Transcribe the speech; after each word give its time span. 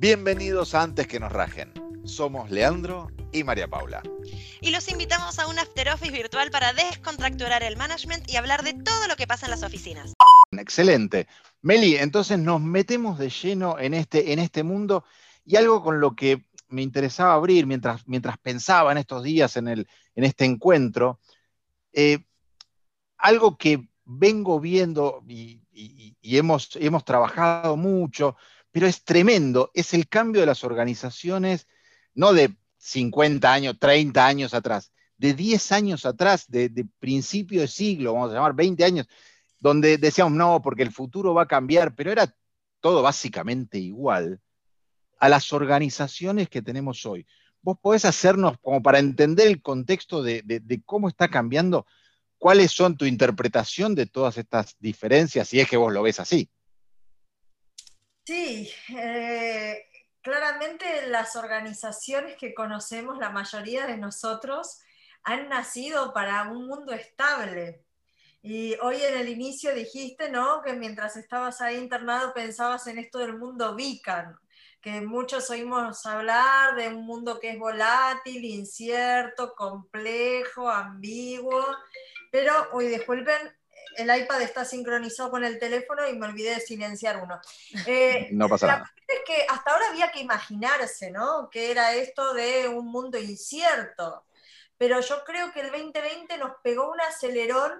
Bienvenidos 0.00 0.74
a 0.74 0.80
Antes 0.80 1.06
que 1.06 1.20
nos 1.20 1.30
rajen. 1.30 1.74
Somos 2.04 2.50
Leandro 2.50 3.10
y 3.32 3.44
María 3.44 3.68
Paula. 3.68 4.02
Y 4.62 4.70
los 4.70 4.88
invitamos 4.88 5.38
a 5.38 5.46
un 5.46 5.58
after 5.58 5.90
office 5.90 6.10
virtual 6.10 6.50
para 6.50 6.72
descontracturar 6.72 7.62
el 7.62 7.76
management 7.76 8.26
y 8.26 8.36
hablar 8.36 8.64
de 8.64 8.72
todo 8.72 9.08
lo 9.08 9.16
que 9.16 9.26
pasa 9.26 9.44
en 9.44 9.50
las 9.50 9.62
oficinas. 9.62 10.14
Excelente. 10.52 11.26
Meli, 11.60 11.96
entonces 11.96 12.38
nos 12.38 12.62
metemos 12.62 13.18
de 13.18 13.28
lleno 13.28 13.78
en 13.78 13.92
este, 13.92 14.32
en 14.32 14.38
este 14.38 14.62
mundo 14.62 15.04
y 15.44 15.56
algo 15.56 15.82
con 15.82 16.00
lo 16.00 16.16
que 16.16 16.46
me 16.68 16.80
interesaba 16.80 17.34
abrir 17.34 17.66
mientras, 17.66 18.08
mientras 18.08 18.38
pensaba 18.38 18.92
en 18.92 18.96
estos 18.96 19.22
días 19.22 19.58
en, 19.58 19.68
el, 19.68 19.86
en 20.14 20.24
este 20.24 20.46
encuentro, 20.46 21.20
eh, 21.92 22.20
algo 23.18 23.58
que 23.58 23.86
vengo 24.06 24.60
viendo 24.60 25.22
y, 25.28 25.60
hemos, 26.22 26.76
hemos 26.76 27.04
trabajado 27.04 27.76
mucho, 27.76 28.36
pero 28.72 28.86
es 28.86 29.04
tremendo, 29.04 29.70
es 29.74 29.94
el 29.94 30.08
cambio 30.08 30.40
de 30.40 30.46
las 30.46 30.64
organizaciones, 30.64 31.66
no 32.14 32.32
de 32.32 32.56
50 32.78 33.52
años, 33.52 33.78
30 33.78 34.26
años 34.26 34.54
atrás, 34.54 34.92
de 35.18 35.34
10 35.34 35.72
años 35.72 36.06
atrás, 36.06 36.46
de, 36.48 36.86
principio 36.98 37.60
de 37.60 37.68
siglo, 37.68 38.14
vamos 38.14 38.30
a 38.30 38.34
llamar 38.34 38.54
20 38.54 38.84
años, 38.84 39.06
donde 39.58 39.98
decíamos, 39.98 40.32
no, 40.32 40.62
porque 40.62 40.82
el 40.82 40.92
futuro 40.92 41.34
va 41.34 41.42
a 41.42 41.48
cambiar, 41.48 41.94
pero 41.94 42.10
era 42.10 42.34
todo 42.80 43.02
básicamente 43.02 43.78
igual 43.78 44.40
a 45.18 45.28
las 45.28 45.52
organizaciones 45.52 46.48
que 46.48 46.62
tenemos 46.62 47.04
hoy. 47.04 47.26
Vos 47.60 47.76
podés 47.78 48.06
hacernos, 48.06 48.56
como 48.62 48.82
para 48.82 48.98
entender 48.98 49.48
el 49.48 49.60
contexto 49.60 50.22
de, 50.22 50.42
de 50.42 50.82
cómo 50.86 51.08
está 51.08 51.28
cambiando, 51.28 51.86
cuáles 52.38 52.72
son 52.72 52.96
tu 52.96 53.04
interpretación 53.04 53.94
de 53.94 54.06
todas 54.06 54.38
estas 54.38 54.76
diferencias, 54.78 55.46
si 55.48 55.60
es 55.60 55.68
que 55.68 55.76
vos 55.76 55.92
lo 55.92 56.02
ves 56.02 56.20
así. 56.20 56.48
Sí, 58.30 58.70
eh, 58.96 59.86
claramente 60.22 61.08
las 61.08 61.34
organizaciones 61.34 62.36
que 62.36 62.54
conocemos, 62.54 63.18
la 63.18 63.30
mayoría 63.30 63.88
de 63.88 63.96
nosotros, 63.96 64.78
han 65.24 65.48
nacido 65.48 66.12
para 66.12 66.44
un 66.44 66.68
mundo 66.68 66.92
estable. 66.92 67.84
Y 68.40 68.76
hoy 68.82 69.02
en 69.02 69.18
el 69.18 69.28
inicio 69.28 69.74
dijiste, 69.74 70.30
¿no? 70.30 70.62
Que 70.62 70.74
mientras 70.74 71.16
estabas 71.16 71.60
ahí 71.60 71.78
internado 71.78 72.32
pensabas 72.32 72.86
en 72.86 72.98
esto 72.98 73.18
del 73.18 73.36
mundo 73.36 73.74
Vican, 73.74 74.36
que 74.80 75.00
muchos 75.00 75.50
oímos 75.50 76.06
hablar 76.06 76.76
de 76.76 76.86
un 76.86 77.04
mundo 77.04 77.40
que 77.40 77.50
es 77.50 77.58
volátil, 77.58 78.44
incierto, 78.44 79.54
complejo, 79.56 80.70
ambiguo. 80.70 81.66
Pero, 82.30 82.52
hoy 82.74 82.86
disculpen, 82.86 83.59
el 84.00 84.22
iPad 84.22 84.42
está 84.42 84.64
sincronizado 84.64 85.30
con 85.30 85.44
el 85.44 85.58
teléfono 85.58 86.08
y 86.08 86.16
me 86.16 86.26
olvidé 86.26 86.54
de 86.54 86.60
silenciar 86.60 87.22
uno. 87.22 87.40
Eh, 87.86 88.28
no 88.32 88.48
pasa 88.48 88.66
la 88.66 88.72
nada. 88.78 88.94
Es 89.06 89.20
que 89.26 89.46
hasta 89.48 89.72
ahora 89.72 89.88
había 89.90 90.10
que 90.10 90.20
imaginarse, 90.20 91.10
¿no? 91.10 91.48
Que 91.50 91.70
era 91.70 91.94
esto 91.94 92.34
de 92.34 92.68
un 92.68 92.86
mundo 92.86 93.18
incierto. 93.18 94.24
Pero 94.78 95.00
yo 95.00 95.24
creo 95.24 95.52
que 95.52 95.60
el 95.60 95.70
2020 95.70 96.38
nos 96.38 96.52
pegó 96.62 96.90
un 96.90 97.00
acelerón 97.02 97.72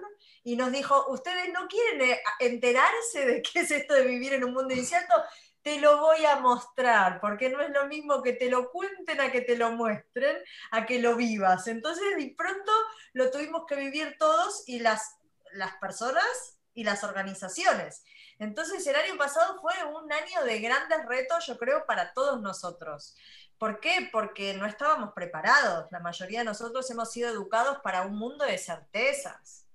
y 0.43 0.55
nos 0.55 0.71
dijo, 0.71 1.07
ustedes 1.09 1.51
no 1.51 1.67
quieren 1.67 2.11
eh, 2.11 2.21
enterarse 2.39 3.25
de 3.25 3.41
qué 3.41 3.61
es 3.61 3.71
esto 3.71 3.93
de 3.95 4.03
vivir 4.03 4.33
en 4.33 4.43
un 4.43 4.53
mundo 4.53 4.73
incierto, 4.73 5.15
te 5.61 5.79
lo 5.79 5.99
voy 5.99 6.25
a 6.25 6.37
mostrar, 6.37 7.19
porque 7.19 7.49
no 7.49 7.61
es 7.61 7.69
lo 7.69 7.87
mismo 7.87 8.21
que 8.21 8.33
te 8.33 8.49
lo 8.49 8.69
cuenten 8.71 9.21
a 9.21 9.31
que 9.31 9.41
te 9.41 9.55
lo 9.55 9.71
muestren, 9.71 10.37
a 10.71 10.85
que 10.85 10.99
lo 10.99 11.15
vivas. 11.15 11.67
Entonces, 11.67 12.03
de 12.17 12.33
pronto 12.37 12.71
lo 13.13 13.29
tuvimos 13.29 13.63
que 13.67 13.75
vivir 13.75 14.15
todos 14.17 14.63
y 14.67 14.79
las 14.79 15.20
las 15.53 15.75
personas 15.75 16.59
y 16.73 16.83
las 16.83 17.03
organizaciones. 17.03 18.03
Entonces 18.39 18.85
el 18.87 18.95
año 18.95 19.17
pasado 19.17 19.59
fue 19.61 19.73
un 19.83 20.11
año 20.11 20.43
de 20.43 20.59
grandes 20.59 21.05
retos, 21.07 21.45
yo 21.45 21.57
creo, 21.57 21.85
para 21.85 22.13
todos 22.13 22.41
nosotros. 22.41 23.15
¿Por 23.57 23.79
qué? 23.79 24.09
Porque 24.11 24.55
no 24.55 24.65
estábamos 24.65 25.13
preparados. 25.13 25.85
La 25.91 25.99
mayoría 25.99 26.39
de 26.39 26.45
nosotros 26.45 26.89
hemos 26.89 27.11
sido 27.11 27.29
educados 27.29 27.77
para 27.83 28.01
un 28.03 28.17
mundo 28.17 28.45
de 28.45 28.57
certezas. 28.57 29.67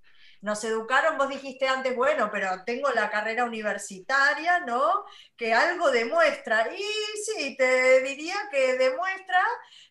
Nos 0.46 0.62
educaron, 0.62 1.18
vos 1.18 1.28
dijiste 1.28 1.66
antes, 1.66 1.96
bueno, 1.96 2.30
pero 2.30 2.62
tengo 2.64 2.88
la 2.90 3.10
carrera 3.10 3.42
universitaria, 3.42 4.60
¿no? 4.60 5.04
Que 5.36 5.52
algo 5.52 5.90
demuestra. 5.90 6.72
Y 6.72 6.84
sí, 7.24 7.56
te 7.56 8.00
diría 8.02 8.36
que 8.52 8.78
demuestra 8.78 9.40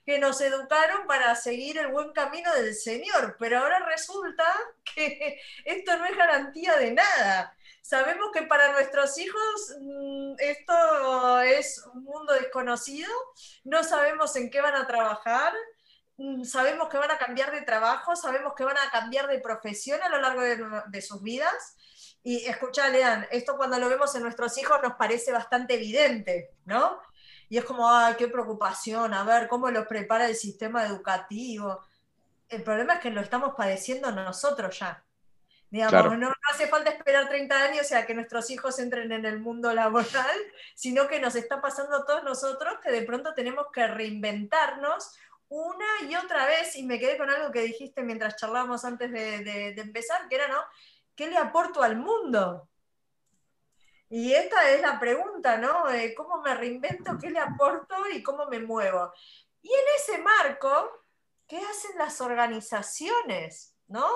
que 0.05 0.17
nos 0.17 0.39
educaron 0.39 1.07
para 1.07 1.35
seguir 1.35 1.77
el 1.77 1.89
buen 1.89 2.13
camino 2.13 2.53
del 2.53 2.73
Señor, 2.73 3.35
pero 3.37 3.59
ahora 3.59 3.79
resulta 3.79 4.45
que 4.95 5.37
esto 5.65 5.97
no 5.97 6.05
es 6.05 6.15
garantía 6.15 6.77
de 6.77 6.93
nada. 6.93 7.53
Sabemos 7.81 8.29
que 8.31 8.43
para 8.43 8.71
nuestros 8.71 9.17
hijos 9.17 9.75
mm, 9.81 10.35
esto 10.39 11.41
es 11.41 11.85
un 11.93 12.05
mundo 12.05 12.31
desconocido, 12.31 13.11
no 13.65 13.83
sabemos 13.83 14.33
en 14.37 14.49
qué 14.49 14.61
van 14.61 14.75
a 14.75 14.87
trabajar, 14.87 15.53
sabemos 16.43 16.89
que 16.89 16.97
van 16.97 17.11
a 17.11 17.17
cambiar 17.17 17.51
de 17.51 17.61
trabajo, 17.61 18.15
sabemos 18.15 18.53
que 18.55 18.63
van 18.63 18.77
a 18.77 18.89
cambiar 18.91 19.27
de 19.27 19.39
profesión 19.39 20.01
a 20.01 20.09
lo 20.09 20.19
largo 20.19 20.41
de, 20.41 21.01
sus 21.01 21.21
vidas. 21.21 21.75
Y 22.23 22.45
escucha, 22.45 22.89
Lean, 22.89 23.27
esto 23.31 23.57
cuando 23.57 23.77
lo 23.77 23.89
vemos 23.89 24.15
en 24.15 24.23
nuestros 24.23 24.57
hijos 24.57 24.79
nos 24.81 24.93
parece 24.93 25.31
bastante 25.31 25.75
evidente, 25.75 26.51
¿no? 26.65 26.99
y 27.49 27.57
es 27.57 27.65
como, 27.65 27.89
ay, 27.89 28.15
qué 28.17 28.27
preocupación, 28.27 29.13
a 29.13 29.23
ver 29.23 29.47
cómo 29.47 29.69
los 29.69 29.87
prepara 29.87 30.25
el 30.27 30.35
sistema 30.35 30.85
educativo. 30.85 31.81
El 32.49 32.63
problema 32.63 32.95
es 32.95 32.99
que 33.01 33.11
lo 33.11 33.21
estamos 33.21 33.53
padeciendo 33.55 34.11
nosotros 34.11 34.79
ya. 34.79 35.03
Digamos, 35.69 36.17
no, 36.17 36.31
hace 36.51 36.67
falta 36.67 36.91
esperar 36.91 37.27
30 37.27 37.63
años 37.63 37.87
sea 37.87 38.05
que 38.05 38.13
nuestros 38.13 38.49
hijos 38.49 38.79
entren 38.79 39.11
en 39.11 39.25
el 39.25 39.39
mundo 39.39 39.73
laboral, 39.73 40.37
sino 40.75 41.07
que 41.07 41.19
nos 41.19 41.35
está 41.35 41.61
pasando 41.61 41.97
a 41.97 42.05
todos 42.05 42.23
nosotros 42.23 42.75
que 42.81 42.91
de 42.91 43.01
pronto 43.01 43.33
tenemos 43.33 43.67
que 43.73 43.85
reinventarnos 43.85 45.15
una 45.49 45.85
y 46.09 46.15
otra 46.15 46.45
vez, 46.45 46.75
y 46.75 46.83
me 46.83 46.99
quedé 46.99 47.17
con 47.17 47.29
algo 47.29 47.51
que 47.51 47.61
dijiste 47.61 48.03
mientras 48.03 48.35
charlábamos 48.35 48.83
antes 48.85 49.11
de, 49.11 49.69
empezar, 49.77 50.27
que 50.27 50.35
era, 50.35 50.47
¿no? 50.47 50.63
¿Qué 51.15 51.27
le 51.27 51.37
aporto 51.37 51.81
al 51.81 51.97
mundo? 51.97 52.69
Y 54.09 54.33
esta 54.33 54.69
es 54.71 54.81
la 54.81 54.99
pregunta, 54.99 55.57
¿no? 55.57 55.85
¿Cómo 56.15 56.41
me 56.41 56.53
reinvento? 56.55 57.17
¿Qué 57.19 57.29
le 57.29 57.39
aporto? 57.39 57.95
¿Y 58.13 58.21
cómo 58.21 58.45
me 58.47 58.59
muevo? 58.59 59.11
Y 59.61 59.69
en 59.69 59.85
ese 59.97 60.17
marco, 60.19 60.91
¿qué 61.47 61.57
hacen 61.57 61.97
las 61.97 62.21
organizaciones? 62.21 63.75
¿No? 63.87 64.07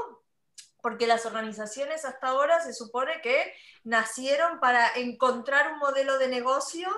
Porque 0.82 1.08
las 1.08 1.26
organizaciones 1.26 2.06
hasta 2.06 2.28
ahora 2.28 2.62
se 2.62 2.74
supone 2.74 3.22
que 3.22 3.54
nacieron 3.84 4.60
para 4.60 4.94
encontrar 4.96 5.74
un 5.74 5.80
modelo 5.80 6.18
de 6.18 6.28
negocio 6.28 6.90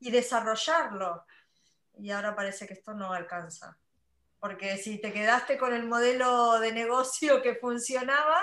y 0.00 0.10
desarrollarlo. 0.10 1.24
Y 1.98 2.10
ahora 2.10 2.34
parece 2.34 2.66
que 2.66 2.74
esto 2.74 2.94
no 2.94 3.12
alcanza. 3.12 3.78
Porque 4.40 4.76
si 4.76 4.98
te 4.98 5.12
quedaste 5.12 5.58
con 5.58 5.74
el 5.74 5.84
modelo 5.84 6.60
de 6.60 6.72
negocio 6.72 7.42
que 7.42 7.56
funcionaba, 7.56 8.40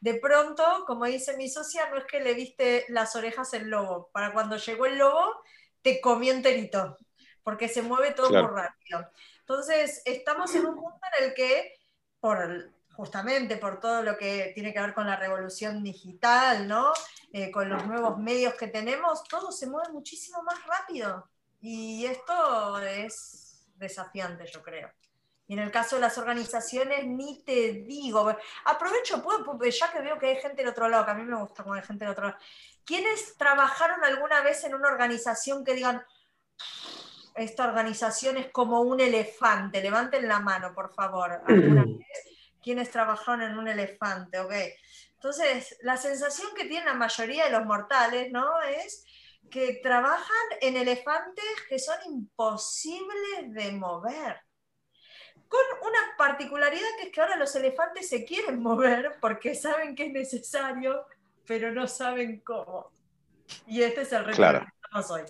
de 0.00 0.14
pronto, 0.14 0.84
como 0.86 1.04
dice 1.04 1.36
mi 1.36 1.48
socia, 1.48 1.88
no 1.90 1.98
es 1.98 2.04
que 2.04 2.20
le 2.20 2.34
viste 2.34 2.86
las 2.88 3.14
orejas 3.14 3.54
al 3.54 3.68
lobo. 3.68 4.10
Para 4.12 4.32
cuando 4.32 4.56
llegó 4.56 4.86
el 4.86 4.98
lobo, 4.98 5.42
te 5.80 6.00
comió 6.00 6.32
enterito, 6.32 6.96
porque 7.42 7.68
se 7.68 7.82
mueve 7.82 8.12
todo 8.12 8.30
muy 8.30 8.50
rápido. 8.50 9.08
Entonces, 9.40 10.02
estamos 10.04 10.54
en 10.54 10.66
un 10.66 10.74
punto 10.74 10.98
en 11.18 11.24
el 11.24 11.34
que, 11.34 11.74
por, 12.20 12.72
justamente 12.94 13.56
por 13.56 13.80
todo 13.80 14.02
lo 14.02 14.16
que 14.16 14.52
tiene 14.54 14.72
que 14.72 14.80
ver 14.80 14.94
con 14.94 15.06
la 15.06 15.16
revolución 15.16 15.82
digital, 15.82 16.66
¿no? 16.68 16.92
Eh, 17.32 17.50
con 17.50 17.68
los 17.68 17.86
nuevos 17.86 18.18
medios 18.18 18.54
que 18.54 18.68
tenemos, 18.68 19.24
todo 19.24 19.52
se 19.52 19.66
mueve 19.66 19.92
muchísimo 19.92 20.42
más 20.42 20.64
rápido. 20.66 21.28
Y 21.62 22.04
esto 22.06 22.78
es 22.80 23.64
desafiante, 23.76 24.44
yo 24.46 24.62
creo. 24.62 24.90
Y 25.46 25.54
en 25.54 25.60
el 25.60 25.70
caso 25.70 25.96
de 25.96 26.02
las 26.02 26.18
organizaciones, 26.18 27.06
ni 27.06 27.42
te 27.44 27.84
digo. 27.84 28.36
Aprovecho, 28.64 29.22
ya 29.70 29.92
que 29.92 30.00
veo 30.00 30.18
que 30.18 30.26
hay 30.26 30.36
gente 30.36 30.62
del 30.62 30.72
otro 30.72 30.88
lado, 30.88 31.04
que 31.04 31.10
a 31.12 31.14
mí 31.14 31.22
me 31.22 31.36
gusta 31.36 31.62
cuando 31.62 31.80
hay 31.80 31.86
gente 31.86 32.04
del 32.04 32.12
otro 32.12 32.24
lado. 32.26 32.38
¿Quiénes 32.84 33.36
trabajaron 33.36 34.04
alguna 34.04 34.42
vez 34.42 34.64
en 34.64 34.74
una 34.74 34.88
organización 34.88 35.64
que 35.64 35.74
digan, 35.74 36.04
esta 37.36 37.68
organización 37.68 38.38
es 38.38 38.50
como 38.50 38.80
un 38.80 39.00
elefante? 39.00 39.80
Levanten 39.80 40.26
la 40.26 40.40
mano, 40.40 40.74
por 40.74 40.92
favor. 40.92 41.42
¿Alguna 41.46 41.84
vez? 41.84 41.96
¿Quiénes 42.60 42.90
trabajaron 42.90 43.42
en 43.42 43.56
un 43.56 43.68
elefante? 43.68 44.40
Ok. 44.40 44.52
Entonces, 45.14 45.76
la 45.82 45.96
sensación 45.96 46.48
que 46.56 46.64
tiene 46.64 46.86
la 46.86 46.94
mayoría 46.94 47.44
de 47.44 47.50
los 47.50 47.64
mortales, 47.64 48.32
¿no? 48.32 48.60
Es 48.62 49.04
que 49.52 49.80
trabajan 49.82 50.46
en 50.62 50.78
elefantes 50.78 51.44
que 51.68 51.78
son 51.78 51.96
imposibles 52.06 53.52
de 53.52 53.72
mover 53.72 54.40
con 55.46 55.60
una 55.82 56.16
particularidad 56.16 56.88
que 56.98 57.08
es 57.08 57.12
que 57.12 57.20
ahora 57.20 57.36
los 57.36 57.54
elefantes 57.54 58.08
se 58.08 58.24
quieren 58.24 58.62
mover 58.62 59.18
porque 59.20 59.54
saben 59.54 59.94
que 59.94 60.06
es 60.06 60.12
necesario, 60.12 61.04
pero 61.46 61.70
no 61.72 61.86
saben 61.86 62.40
cómo. 62.40 62.90
Y 63.66 63.82
este 63.82 64.00
es 64.00 64.12
el 64.12 64.24
reto 64.24 64.40
que 64.40 64.66
estamos 64.82 65.10
hoy. 65.10 65.22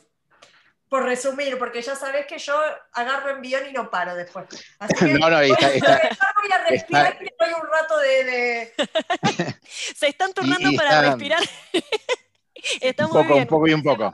Por 0.88 1.04
resumir, 1.04 1.58
porque 1.58 1.82
ya 1.82 1.96
sabes 1.96 2.26
que 2.26 2.38
yo 2.38 2.54
agarro 2.92 3.30
envión 3.30 3.68
y 3.68 3.72
no 3.72 3.90
paro 3.90 4.14
después. 4.14 4.46
Así 4.78 4.94
que 5.04 5.14
no, 5.14 5.28
no, 5.28 5.38
voy, 5.38 5.50
está, 5.50 6.00
voy 6.40 6.52
a 6.52 6.64
respirar 6.68 7.18
y 7.20 7.28
doy 7.36 7.52
un 7.60 7.66
rato 7.66 7.98
de... 7.98 8.72
se 9.64 10.06
están 10.06 10.32
turnando 10.32 10.70
para 10.76 11.02
respirar. 11.02 11.42
un 12.98 13.08
poco, 13.08 13.36
un 13.36 13.46
poco 13.46 13.68
y 13.68 13.72
un 13.72 13.82
poco. 13.82 14.12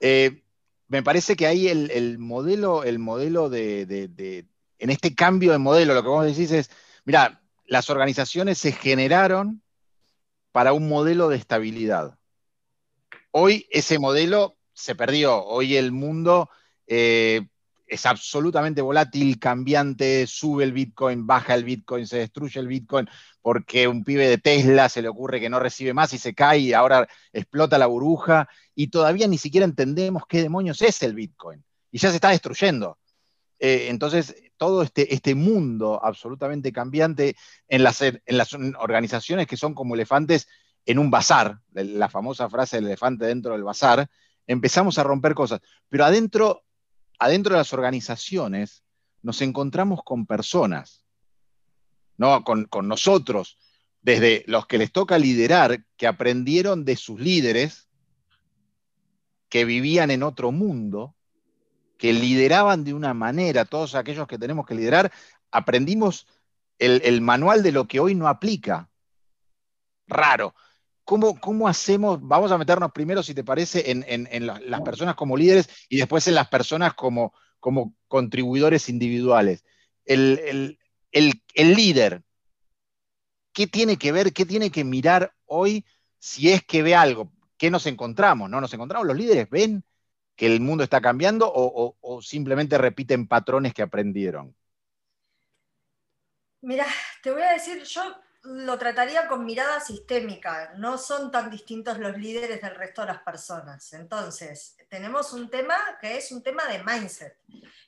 Eh, 0.00 0.42
me 0.88 1.02
parece 1.02 1.34
que 1.34 1.46
ahí 1.46 1.68
el, 1.68 2.18
modelo, 2.18 2.84
el 2.84 2.98
modelo 2.98 3.48
de, 3.48 4.46
en 4.78 4.90
este 4.90 5.14
cambio 5.14 5.52
de 5.52 5.58
modelo, 5.58 5.94
lo 5.94 6.02
que 6.02 6.08
vos 6.08 6.26
decís 6.26 6.50
es, 6.52 6.70
mira, 7.04 7.40
las 7.66 7.88
organizaciones 7.90 8.58
se 8.58 8.72
generaron 8.72 9.62
para 10.52 10.72
un 10.72 10.88
modelo 10.88 11.28
de 11.28 11.36
estabilidad. 11.36 12.18
Hoy 13.30 13.66
ese 13.70 13.98
modelo 13.98 14.56
se 14.72 14.94
perdió, 14.94 15.42
hoy 15.44 15.76
el 15.76 15.90
mundo 15.90 16.50
eh, 16.86 17.48
es 17.86 18.06
absolutamente 18.06 18.82
volátil, 18.82 19.38
cambiante, 19.38 20.26
sube 20.26 20.64
el 20.64 20.72
Bitcoin, 20.72 21.26
baja 21.26 21.54
el 21.54 21.64
Bitcoin, 21.64 22.06
se 22.06 22.18
destruye 22.18 22.58
el 22.60 22.68
Bitcoin, 22.68 23.08
porque 23.42 23.86
un 23.88 24.04
pibe 24.04 24.28
de 24.28 24.38
Tesla 24.38 24.88
se 24.88 25.02
le 25.02 25.08
ocurre 25.08 25.40
que 25.40 25.50
no 25.50 25.60
recibe 25.60 25.92
más 25.92 26.12
y 26.12 26.18
se 26.18 26.34
cae 26.34 26.58
y 26.58 26.72
ahora 26.72 27.06
explota 27.32 27.78
la 27.78 27.86
burbuja 27.86 28.48
y 28.74 28.88
todavía 28.88 29.28
ni 29.28 29.38
siquiera 29.38 29.64
entendemos 29.64 30.24
qué 30.28 30.42
demonios 30.42 30.80
es 30.82 31.02
el 31.02 31.14
Bitcoin 31.14 31.62
y 31.90 31.98
ya 31.98 32.10
se 32.10 32.16
está 32.16 32.30
destruyendo. 32.30 32.98
Eh, 33.58 33.86
entonces, 33.88 34.34
todo 34.56 34.82
este, 34.82 35.14
este, 35.14 35.34
mundo 35.34 36.00
absolutamente 36.02 36.72
cambiante 36.72 37.36
en 37.68 37.84
las, 37.84 38.02
en 38.02 38.20
las 38.26 38.52
organizaciones 38.52 39.46
que 39.46 39.56
son 39.56 39.74
como 39.74 39.94
elefantes 39.94 40.48
en 40.86 40.98
un 40.98 41.10
bazar, 41.10 41.60
la 41.72 42.08
famosa 42.08 42.48
frase 42.50 42.76
del 42.76 42.86
elefante 42.86 43.26
dentro 43.26 43.52
del 43.52 43.62
bazar, 43.62 44.08
empezamos 44.46 44.98
a 44.98 45.04
romper 45.04 45.34
cosas. 45.34 45.60
Pero 45.88 46.04
adentro 46.04 46.63
adentro 47.18 47.54
de 47.54 47.58
las 47.58 47.72
organizaciones 47.72 48.84
nos 49.22 49.40
encontramos 49.40 50.00
con 50.04 50.26
personas, 50.26 51.04
¿no? 52.16 52.44
Con, 52.44 52.68
nosotros, 52.82 53.56
desde 54.02 54.44
los 54.46 54.66
que 54.66 54.78
les 54.78 54.92
toca 54.92 55.18
liderar, 55.18 55.84
que 55.96 56.06
aprendieron 56.06 56.84
de 56.84 56.96
sus 56.96 57.18
líderes, 57.18 57.88
que 59.48 59.64
vivían 59.64 60.10
en 60.10 60.22
otro 60.22 60.52
mundo, 60.52 61.14
que 61.96 62.12
lideraban 62.12 62.84
de 62.84 62.92
una 62.92 63.14
manera, 63.14 63.64
todos 63.64 63.94
aquellos 63.94 64.26
que 64.26 64.38
tenemos 64.38 64.66
que 64.66 64.74
liderar, 64.74 65.12
aprendimos 65.50 66.26
el, 66.78 67.20
manual 67.20 67.62
de 67.62 67.72
lo 67.72 67.86
que 67.86 68.00
hoy 68.00 68.14
no 68.14 68.28
aplica. 68.28 68.90
Raro. 70.06 70.54
¿Cómo, 71.04 71.38
¿Cómo, 71.38 71.68
hacemos? 71.68 72.18
Vamos 72.22 72.50
a 72.50 72.58
meternos 72.58 72.90
primero, 72.92 73.22
si 73.22 73.34
te 73.34 73.44
parece, 73.44 73.90
en, 73.90 74.46
las 74.46 74.80
personas 74.80 75.14
como 75.14 75.36
líderes 75.36 75.68
y 75.88 75.98
después 75.98 76.26
en 76.28 76.34
las 76.34 76.48
personas 76.48 76.94
como, 76.94 77.34
como 77.60 77.94
contribuidores 78.08 78.88
individuales. 78.88 79.64
El, 80.04 80.78
líder, 81.56 82.22
¿qué 83.52 83.66
tiene 83.66 83.98
que 83.98 84.12
ver, 84.12 84.32
qué 84.32 84.46
tiene 84.46 84.70
que 84.70 84.84
mirar 84.84 85.34
hoy 85.44 85.84
si 86.18 86.50
es 86.50 86.64
que 86.64 86.82
ve 86.82 86.94
algo? 86.94 87.30
¿Qué 87.58 87.70
nos 87.70 87.86
encontramos? 87.86 88.48
¿No 88.48 88.60
nos 88.60 88.72
encontramos? 88.72 89.06
¿Los 89.06 89.16
líderes 89.16 89.48
ven 89.50 89.84
que 90.36 90.46
el 90.46 90.60
mundo 90.60 90.84
está 90.84 91.00
cambiando 91.00 91.52
o, 91.54 91.96
o 92.00 92.22
simplemente 92.22 92.78
repiten 92.78 93.28
patrones 93.28 93.74
que 93.74 93.82
aprendieron? 93.82 94.56
Mira, 96.62 96.86
te 97.22 97.30
voy 97.30 97.42
a 97.42 97.52
decir, 97.52 97.82
yo 97.82 98.02
lo 98.44 98.78
trataría 98.78 99.26
con 99.26 99.44
mirada 99.44 99.80
sistémica, 99.80 100.74
no 100.76 100.98
son 100.98 101.30
tan 101.30 101.50
distintos 101.50 101.98
los 101.98 102.16
líderes 102.18 102.60
del 102.60 102.74
resto 102.74 103.00
de 103.00 103.08
las 103.08 103.22
personas. 103.22 103.92
Entonces, 103.94 104.76
tenemos 104.88 105.32
un 105.32 105.48
tema 105.48 105.74
que 106.00 106.18
es 106.18 106.30
un 106.30 106.42
tema 106.42 106.64
de 106.66 106.84
mindset, 106.84 107.38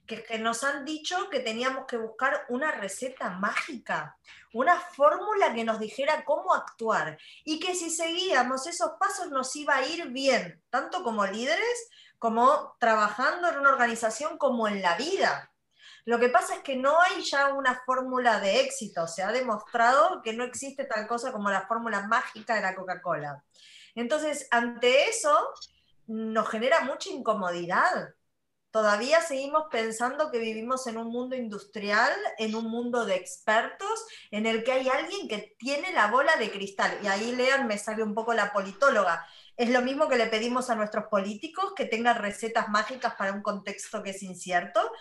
que, 0.07 0.23
que 0.23 0.39
nos 0.39 0.65
han 0.65 0.85
dicho 0.85 1.29
que 1.29 1.41
teníamos 1.41 1.87
que 1.87 1.99
buscar 1.99 2.47
una 2.49 2.73
receta 2.73 3.31
mágica, 3.31 4.17
una 4.55 4.81
fórmula 4.81 5.53
que 5.55 5.65
nos 5.65 5.79
dijera 5.79 6.25
cómo 6.25 6.55
actuar 6.55 7.19
y 7.45 7.61
que 7.61 7.75
si 7.75 7.91
seguíamos 7.91 8.67
esos 8.67 8.93
pasos 8.99 9.31
nos 9.31 9.55
iba 9.57 9.77
a 9.77 9.87
ir 9.87 10.09
bien, 10.09 10.63
tanto 10.71 11.03
como 11.03 11.27
líderes 11.27 11.89
como 12.19 12.75
trabajando 12.79 13.49
en 13.49 13.59
una 13.59 13.71
organización 13.71 14.39
como 14.39 14.69
en 14.69 14.81
la 14.81 14.97
vida. 14.97 15.53
Lo 16.07 16.21
que 16.21 16.29
pasa 16.29 16.55
es 16.55 16.61
que 16.61 16.77
no 16.77 17.01
hay 17.01 17.21
ya 17.25 17.53
una 17.53 17.83
fórmula 17.85 18.39
de 18.39 18.61
éxito. 18.61 19.09
Se 19.09 19.25
ha 19.25 19.33
demostrado 19.33 20.23
que 20.23 20.33
no 20.33 20.45
existe 20.45 20.85
tal 20.85 21.09
cosa 21.09 21.33
como 21.33 21.51
la 21.51 21.67
fórmula 21.67 22.07
mágica 22.07 22.55
de 22.55 22.61
la 22.61 22.77
Coca-Cola. 22.77 23.45
Entonces, 23.97 24.47
ante 24.53 25.09
eso, 25.09 25.37
nos 26.07 26.49
genera 26.49 26.83
mucha 26.83 27.11
incomodidad. 27.11 28.15
Todavía 28.71 29.21
seguimos 29.21 29.65
pensando 29.69 30.31
que 30.31 30.39
vivimos 30.39 30.87
en 30.87 30.97
un 30.97 31.09
mundo 31.09 31.35
industrial, 31.35 32.13
en 32.39 32.55
un 32.55 32.71
mundo 32.71 33.05
de 33.05 33.17
expertos, 33.17 34.07
en 34.31 34.47
el 34.47 34.63
que 34.63 34.73
hay 34.73 34.89
alguien 34.89 35.27
que 35.27 35.57
tiene 35.59 35.93
la 35.93 36.07
bola 36.07 36.37
de 36.37 36.53
cristal. 36.53 37.01
Y 37.03 37.09
ahí, 37.09 37.35
lean, 37.35 37.67
me 37.67 37.79
sale 37.79 38.05
un 38.05 38.15
poco 38.15 38.33
la 38.33 38.53
politóloga. 38.53 39.27
Es 39.57 39.71
lo 39.71 39.83
mismo 39.83 40.09
que 40.09 40.19
le 40.19 40.27
pedimos 40.27 40.71
a 40.71 40.77
nuestros 40.77 41.07
políticos, 41.07 41.73
que 41.75 41.87
tengan 41.87 42.19
recetas 42.19 42.69
mágicas 42.69 43.15
para 43.17 43.33
un 43.33 43.43
contexto 43.43 44.05
que 44.05 44.11
es 44.11 44.23
incierto 44.23 44.93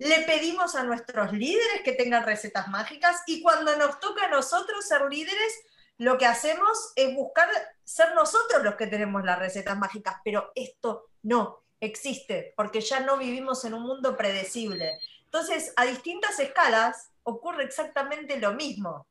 le 0.00 0.22
pedimos 0.22 0.74
a 0.76 0.82
nuestros 0.82 1.30
líderes 1.32 1.82
que 1.84 1.92
tengan 1.92 2.24
recetas 2.24 2.68
mágicas 2.68 3.22
y 3.26 3.42
cuando 3.42 3.76
nos 3.76 4.00
toca 4.00 4.24
a 4.24 4.30
nosotros 4.30 4.88
ser 4.88 5.02
líderes, 5.10 5.60
lo 5.98 6.16
que 6.16 6.24
hacemos 6.24 6.92
es 6.96 7.14
buscar 7.14 7.50
ser 7.84 8.14
nosotros 8.14 8.62
los 8.64 8.76
que 8.76 8.86
tenemos 8.86 9.22
las 9.24 9.38
recetas 9.38 9.76
mágicas, 9.76 10.16
pero 10.24 10.52
esto 10.54 11.10
no 11.22 11.62
existe, 11.80 12.54
porque 12.56 12.80
ya 12.80 13.00
no 13.00 13.18
vivimos 13.18 13.62
en 13.66 13.74
un 13.74 13.82
mundo 13.82 14.16
predecible. 14.16 14.98
Entonces, 15.26 15.74
a 15.76 15.84
distintas 15.84 16.40
escalas 16.40 17.10
ocurre 17.22 17.64
exactamente 17.64 18.38
lo 18.38 18.54
mismo. 18.54 19.06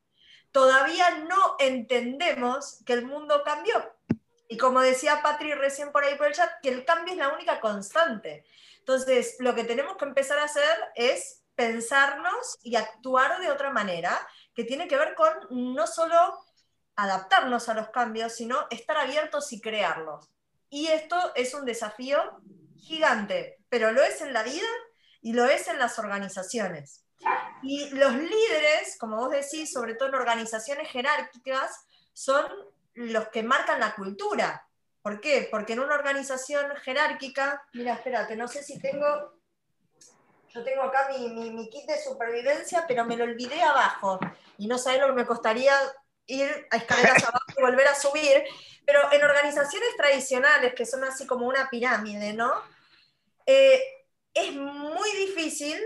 Todavía 0.52 1.20
no 1.20 1.56
entendemos 1.60 2.82
que 2.84 2.94
el 2.94 3.06
mundo 3.06 3.44
cambió. 3.46 3.76
Y 4.48 4.58
como 4.58 4.82
decía 4.82 5.22
Patri 5.22 5.54
recién 5.54 5.92
por 5.92 6.04
ahí 6.04 6.16
por 6.16 6.26
el 6.26 6.34
chat, 6.34 6.50
que 6.64 6.70
el 6.70 6.84
cambio 6.84 7.14
es 7.14 7.20
la 7.20 7.32
única 7.32 7.60
constante. 7.60 8.44
Entonces, 8.90 9.36
lo 9.38 9.54
que 9.54 9.66
tenemos 9.66 9.98
que 9.98 10.06
empezar 10.06 10.40
a 10.40 10.46
hacer 10.46 10.76
es 10.96 11.44
pensarnos 11.54 12.58
y 12.64 12.76
actuar 12.76 13.40
de 13.40 13.52
otra 13.52 13.70
manera, 13.70 14.20
que 14.56 14.64
tiene 14.64 14.88
que 14.88 14.98
ver 14.98 15.14
con 15.14 15.32
no 15.52 15.86
solo 15.86 16.44
adaptarnos 16.96 17.70
a 17.70 17.76
los 17.76 17.90
cambios, 17.90 18.34
sino 18.34 18.66
estar 18.72 18.98
abiertos 18.98 19.54
y 19.54 19.62
crearlos. 19.62 20.32
Y 20.72 20.88
esto 20.88 21.16
es 21.36 21.54
un 21.54 21.66
desafío 21.66 22.42
gigante, 22.78 23.60
pero 23.70 23.92
lo 23.92 24.02
es 24.02 24.22
en 24.22 24.34
la 24.34 24.42
vida 24.42 24.68
y 25.22 25.34
lo 25.34 25.46
es 25.46 25.68
en 25.68 25.78
las 25.78 26.00
organizaciones. 26.00 27.06
Y 27.62 27.92
los 27.92 28.16
líderes, 28.16 28.98
como 29.00 29.18
vos 29.18 29.30
decís, 29.30 29.72
sobre 29.72 29.94
todo 29.94 30.10
en 30.10 30.16
organizaciones 30.16 30.90
jerárquicas, 30.90 31.86
son 32.14 32.48
los 32.96 33.28
que 33.28 33.44
marcan 33.44 33.82
la 33.82 33.94
cultura. 33.94 34.68
¿Por 35.02 35.22
qué? 35.22 35.48
Porque 35.50 35.74
en 35.74 35.80
una 35.80 35.96
organización 35.96 36.76
jerárquica, 36.78 37.64
mira, 37.74 37.94
espérate, 37.94 38.36
no 38.36 38.48
sé 38.48 38.64
si 38.64 38.80
tengo, 38.80 39.40
yo 40.50 40.64
tengo 40.64 40.84
acá 40.84 41.10
mi, 41.10 41.70
kit 41.70 41.86
de 41.86 41.98
supervivencia, 42.02 42.86
pero 42.88 43.06
me 43.06 43.16
lo 43.16 43.24
olvidé 43.24 43.62
abajo 43.62 44.20
y 44.58 44.68
no 44.68 44.78
sabés 44.78 45.00
lo 45.00 45.08
que 45.08 45.14
me 45.14 45.26
costaría 45.26 45.74
ir 46.28 46.68
a 46.72 46.78
escaleras 46.78 47.24
abajo 47.24 47.46
y 47.58 47.62
volver 47.62 47.88
a 47.88 47.96
subir. 47.96 48.44
Pero 48.86 49.12
en 49.12 49.24
organizaciones 49.24 49.96
tradicionales, 49.96 50.74
que 50.74 50.86
son 50.86 51.04
así 51.04 51.26
como 51.26 51.48
una 51.48 51.70
pirámide, 51.70 52.34
¿no? 52.34 52.52
Eh, 53.46 53.82
es 54.34 54.54
muy 54.54 55.12
difícil 55.12 55.80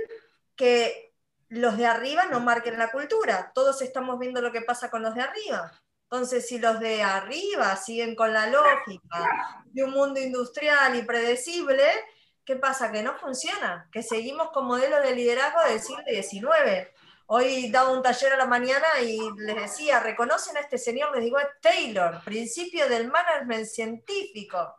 que 0.55 1.13
los 1.49 1.77
de 1.77 1.85
arriba 1.85 2.25
no 2.25 2.39
marquen 2.39 2.79
la 2.79 2.91
cultura. 2.91 3.51
Todos 3.53 3.81
estamos 3.81 4.17
viendo 4.19 4.41
lo 4.41 4.51
que 4.51 4.61
pasa 4.61 4.89
con 4.89 5.03
los 5.03 5.13
de 5.13 5.21
arriba. 5.21 5.71
Entonces, 6.13 6.47
si 6.47 6.59
los 6.59 6.79
de 6.79 7.01
arriba 7.01 7.75
siguen 7.75 8.13
con 8.13 8.31
la 8.31 8.45
lógica 8.45 9.63
de 9.65 9.83
un 9.83 9.89
mundo 9.89 10.19
industrial 10.19 10.95
y 10.95 11.01
predecible, 11.01 11.83
¿qué 12.45 12.55
pasa? 12.55 12.91
Que 12.91 13.01
no 13.01 13.17
funciona, 13.17 13.89
que 13.91 14.03
seguimos 14.03 14.51
con 14.51 14.67
modelos 14.67 15.01
de 15.01 15.15
liderazgo 15.15 15.59
del 15.67 15.79
siglo 15.79 16.03
XIX. 16.05 16.87
Hoy 17.25 17.71
daba 17.71 17.89
un 17.89 18.03
taller 18.03 18.33
a 18.33 18.37
la 18.37 18.45
mañana 18.45 18.85
y 19.01 19.17
les 19.37 19.55
decía, 19.55 20.01
reconocen 20.01 20.55
a 20.55 20.59
este 20.59 20.77
señor, 20.77 21.15
les 21.15 21.23
digo, 21.23 21.39
es 21.39 21.47
Taylor, 21.59 22.23
principio 22.23 22.87
del 22.87 23.09
management 23.09 23.65
científico. 23.65 24.75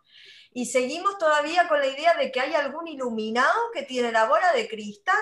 Y 0.53 0.67
seguimos 0.67 1.19
todavía 1.19 1.67
con 1.67 1.81
la 1.81 1.89
idea 1.89 2.15
de 2.15 2.31
que 2.31 2.43
hay 2.43 2.55
algún 2.55 2.87
iluminado 2.87 3.73
que 3.73 3.83
tiene 3.83 4.13
la 4.13 4.27
bola 4.27 4.53
de 4.53 4.69
cristal 4.69 5.19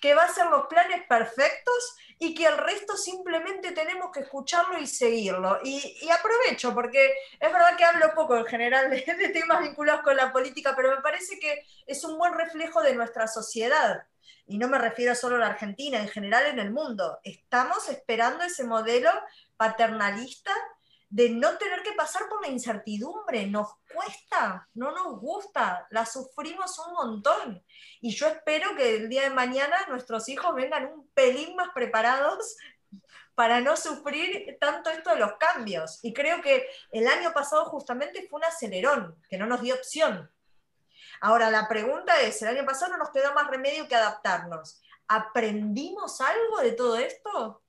que 0.00 0.14
va 0.14 0.22
a 0.22 0.26
hacer 0.26 0.46
los 0.46 0.66
planes 0.66 1.06
perfectos 1.06 1.96
y 2.18 2.34
que 2.34 2.46
el 2.46 2.56
resto 2.58 2.96
simplemente 2.96 3.72
tenemos 3.72 4.10
que 4.12 4.20
escucharlo 4.20 4.78
y 4.78 4.86
seguirlo. 4.86 5.58
Y, 5.62 6.08
aprovecho, 6.10 6.74
porque 6.74 7.12
es 7.38 7.52
verdad 7.52 7.76
que 7.76 7.84
hablo 7.84 8.14
poco 8.14 8.36
en 8.36 8.46
general 8.46 8.90
de, 8.90 9.00
de, 9.02 9.28
temas 9.28 9.60
vinculados 9.60 10.02
con 10.02 10.16
la 10.16 10.32
política, 10.32 10.74
pero 10.76 10.94
me 10.94 11.02
parece 11.02 11.38
que 11.38 11.64
es 11.86 12.04
un 12.04 12.18
buen 12.18 12.34
reflejo 12.34 12.82
de 12.82 12.94
nuestra 12.94 13.26
sociedad. 13.26 14.06
Y 14.46 14.58
no 14.58 14.68
me 14.68 14.78
refiero 14.78 15.14
solo 15.14 15.36
a 15.36 15.40
la 15.40 15.46
Argentina, 15.46 15.98
en 15.98 16.08
general 16.08 16.46
en 16.46 16.58
el 16.58 16.72
mundo. 16.72 17.20
Estamos 17.22 17.88
esperando 17.88 18.44
ese 18.44 18.64
modelo 18.64 19.10
paternalista 19.56 20.52
de 21.10 21.28
no 21.28 21.58
tener 21.58 21.82
que 21.82 21.92
pasar 21.92 22.28
por 22.28 22.40
la 22.40 22.48
incertidumbre. 22.48 23.46
Nos 23.48 23.74
cuesta, 23.92 24.68
no 24.74 24.92
nos 24.92 25.20
gusta, 25.20 25.86
la 25.90 26.06
sufrimos 26.06 26.78
un 26.78 26.92
montón. 26.92 27.64
Y 28.00 28.10
yo 28.14 28.28
espero 28.28 28.76
que 28.76 28.96
el 28.96 29.08
día 29.08 29.22
de 29.22 29.30
mañana 29.30 29.76
nuestros 29.88 30.28
hijos 30.28 30.54
vengan 30.54 30.86
un 30.86 31.08
pelín 31.08 31.56
más 31.56 31.70
preparados 31.74 32.56
para 33.34 33.60
no 33.60 33.76
sufrir 33.76 34.56
tanto 34.60 34.88
esto 34.90 35.10
de 35.10 35.18
los 35.18 35.32
cambios. 35.34 35.98
Y 36.02 36.14
creo 36.14 36.40
que 36.40 36.66
el 36.92 37.08
año 37.08 37.32
pasado 37.32 37.64
justamente 37.64 38.26
fue 38.28 38.38
un 38.38 38.44
acelerón, 38.44 39.20
que 39.28 39.36
no 39.36 39.46
nos 39.46 39.62
dio 39.62 39.74
opción. 39.74 40.30
Ahora, 41.20 41.50
la 41.50 41.68
pregunta 41.68 42.20
es, 42.22 42.40
el 42.42 42.56
año 42.56 42.64
pasado 42.64 42.92
no 42.92 42.98
nos 42.98 43.10
quedó 43.10 43.34
más 43.34 43.48
remedio 43.48 43.88
que 43.88 43.96
adaptarnos. 43.96 44.80
¿Aprendimos 45.08 46.20
algo 46.20 46.60
de 46.60 46.72
todo 46.72 46.96
esto? 46.96 47.62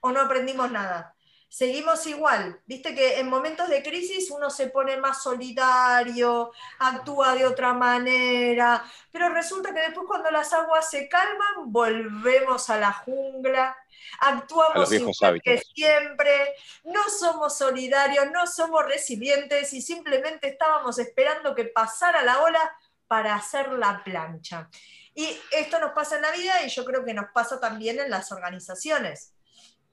¿O 0.00 0.12
no 0.12 0.20
aprendimos 0.20 0.70
nada? 0.70 1.16
Seguimos 1.52 2.06
igual. 2.06 2.58
Viste 2.64 2.94
que 2.94 3.20
en 3.20 3.28
momentos 3.28 3.68
de 3.68 3.82
crisis 3.82 4.30
uno 4.30 4.48
se 4.48 4.68
pone 4.68 4.96
más 4.96 5.22
solidario, 5.22 6.50
actúa 6.78 7.34
de 7.34 7.44
otra 7.44 7.74
manera, 7.74 8.82
pero 9.10 9.28
resulta 9.28 9.74
que 9.74 9.80
después 9.80 10.06
cuando 10.06 10.30
las 10.30 10.50
aguas 10.54 10.88
se 10.88 11.10
calman, 11.10 11.70
volvemos 11.70 12.70
a 12.70 12.78
la 12.78 12.94
jungla, 12.94 13.76
actuamos 14.20 14.90
igual 14.90 15.42
que 15.42 15.62
siempre, 15.74 16.54
no 16.84 17.02
somos 17.10 17.58
solidarios, 17.58 18.30
no 18.32 18.46
somos 18.46 18.86
resilientes 18.86 19.74
y 19.74 19.82
simplemente 19.82 20.48
estábamos 20.48 20.98
esperando 20.98 21.54
que 21.54 21.66
pasara 21.66 22.22
la 22.22 22.40
ola 22.40 22.78
para 23.06 23.34
hacer 23.34 23.70
la 23.72 24.02
plancha. 24.02 24.70
Y 25.14 25.38
esto 25.50 25.78
nos 25.80 25.92
pasa 25.92 26.16
en 26.16 26.22
la 26.22 26.30
vida 26.30 26.64
y 26.64 26.70
yo 26.70 26.82
creo 26.86 27.04
que 27.04 27.12
nos 27.12 27.30
pasa 27.30 27.60
también 27.60 28.00
en 28.00 28.08
las 28.08 28.32
organizaciones. 28.32 29.34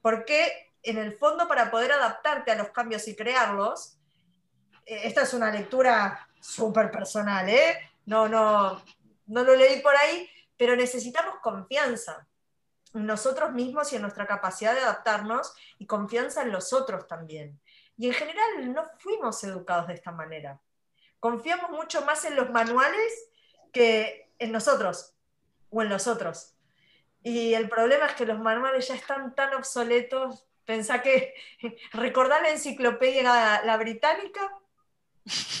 Porque 0.00 0.69
en 0.82 0.98
el 0.98 1.12
fondo 1.12 1.46
para 1.46 1.70
poder 1.70 1.92
adaptarte 1.92 2.50
a 2.50 2.56
los 2.56 2.70
cambios 2.70 3.06
y 3.08 3.16
crearlos, 3.16 3.98
eh, 4.86 5.02
esta 5.04 5.22
es 5.22 5.34
una 5.34 5.50
lectura 5.50 6.28
súper 6.40 6.90
personal, 6.90 7.48
¿eh? 7.48 7.78
No, 8.06 8.28
no, 8.28 8.82
no 9.26 9.44
lo 9.44 9.54
leí 9.54 9.80
por 9.80 9.94
ahí, 9.96 10.28
pero 10.56 10.76
necesitamos 10.76 11.36
confianza 11.42 12.26
en 12.94 13.06
nosotros 13.06 13.52
mismos 13.52 13.92
y 13.92 13.96
en 13.96 14.02
nuestra 14.02 14.26
capacidad 14.26 14.74
de 14.74 14.80
adaptarnos 14.80 15.54
y 15.78 15.86
confianza 15.86 16.42
en 16.42 16.52
los 16.52 16.72
otros 16.72 17.06
también. 17.06 17.60
Y 17.96 18.08
en 18.08 18.14
general 18.14 18.72
no 18.72 18.84
fuimos 18.98 19.42
educados 19.44 19.86
de 19.86 19.94
esta 19.94 20.10
manera. 20.10 20.60
Confiamos 21.20 21.70
mucho 21.70 22.04
más 22.04 22.24
en 22.24 22.34
los 22.34 22.50
manuales 22.50 23.30
que 23.72 24.32
en 24.38 24.52
nosotros 24.52 25.14
o 25.68 25.82
en 25.82 25.90
los 25.90 26.06
otros. 26.06 26.56
Y 27.22 27.54
el 27.54 27.68
problema 27.68 28.06
es 28.06 28.14
que 28.14 28.26
los 28.26 28.38
manuales 28.38 28.88
ya 28.88 28.94
están 28.94 29.34
tan 29.34 29.54
obsoletos, 29.54 30.46
Pensá 30.70 31.02
que 31.02 31.34
recordar 31.94 32.42
la 32.42 32.50
enciclopedia 32.50 33.24
la, 33.64 33.76
británica. 33.76 34.40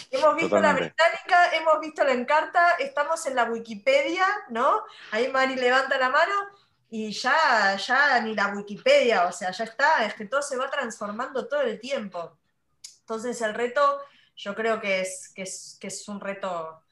Hemos 0.08 0.36
visto 0.36 0.60
la 0.60 0.72
británica, 0.72 1.50
hemos 1.52 1.80
visto 1.80 2.04
la 2.04 2.12
encarta, 2.12 2.76
estamos 2.78 3.26
en 3.26 3.34
la 3.34 3.46
Wikipedia, 3.46 4.24
¿no? 4.50 4.84
Ahí 5.10 5.26
Mari 5.26 5.56
levanta 5.56 5.98
la 5.98 6.10
mano 6.10 6.32
y 6.88 7.10
ya, 7.10 7.74
ya 7.76 8.20
ni 8.20 8.36
la 8.36 8.54
Wikipedia, 8.54 9.26
o 9.26 9.32
sea, 9.32 9.50
ya 9.50 9.64
está, 9.64 10.04
es 10.06 10.14
que 10.14 10.26
todo 10.26 10.42
se 10.42 10.56
va 10.56 10.70
transformando 10.70 11.48
todo 11.48 11.62
el 11.62 11.80
tiempo. 11.80 12.38
Entonces 13.00 13.40
el 13.42 13.54
reto, 13.54 14.00
yo 14.36 14.54
creo 14.54 14.80
que 14.80 15.00
es, 15.00 15.32
que 15.34 15.42
es, 15.42 15.76
que 15.80 15.88
es 15.88 16.06
un, 16.06 16.20
reto, 16.20 16.84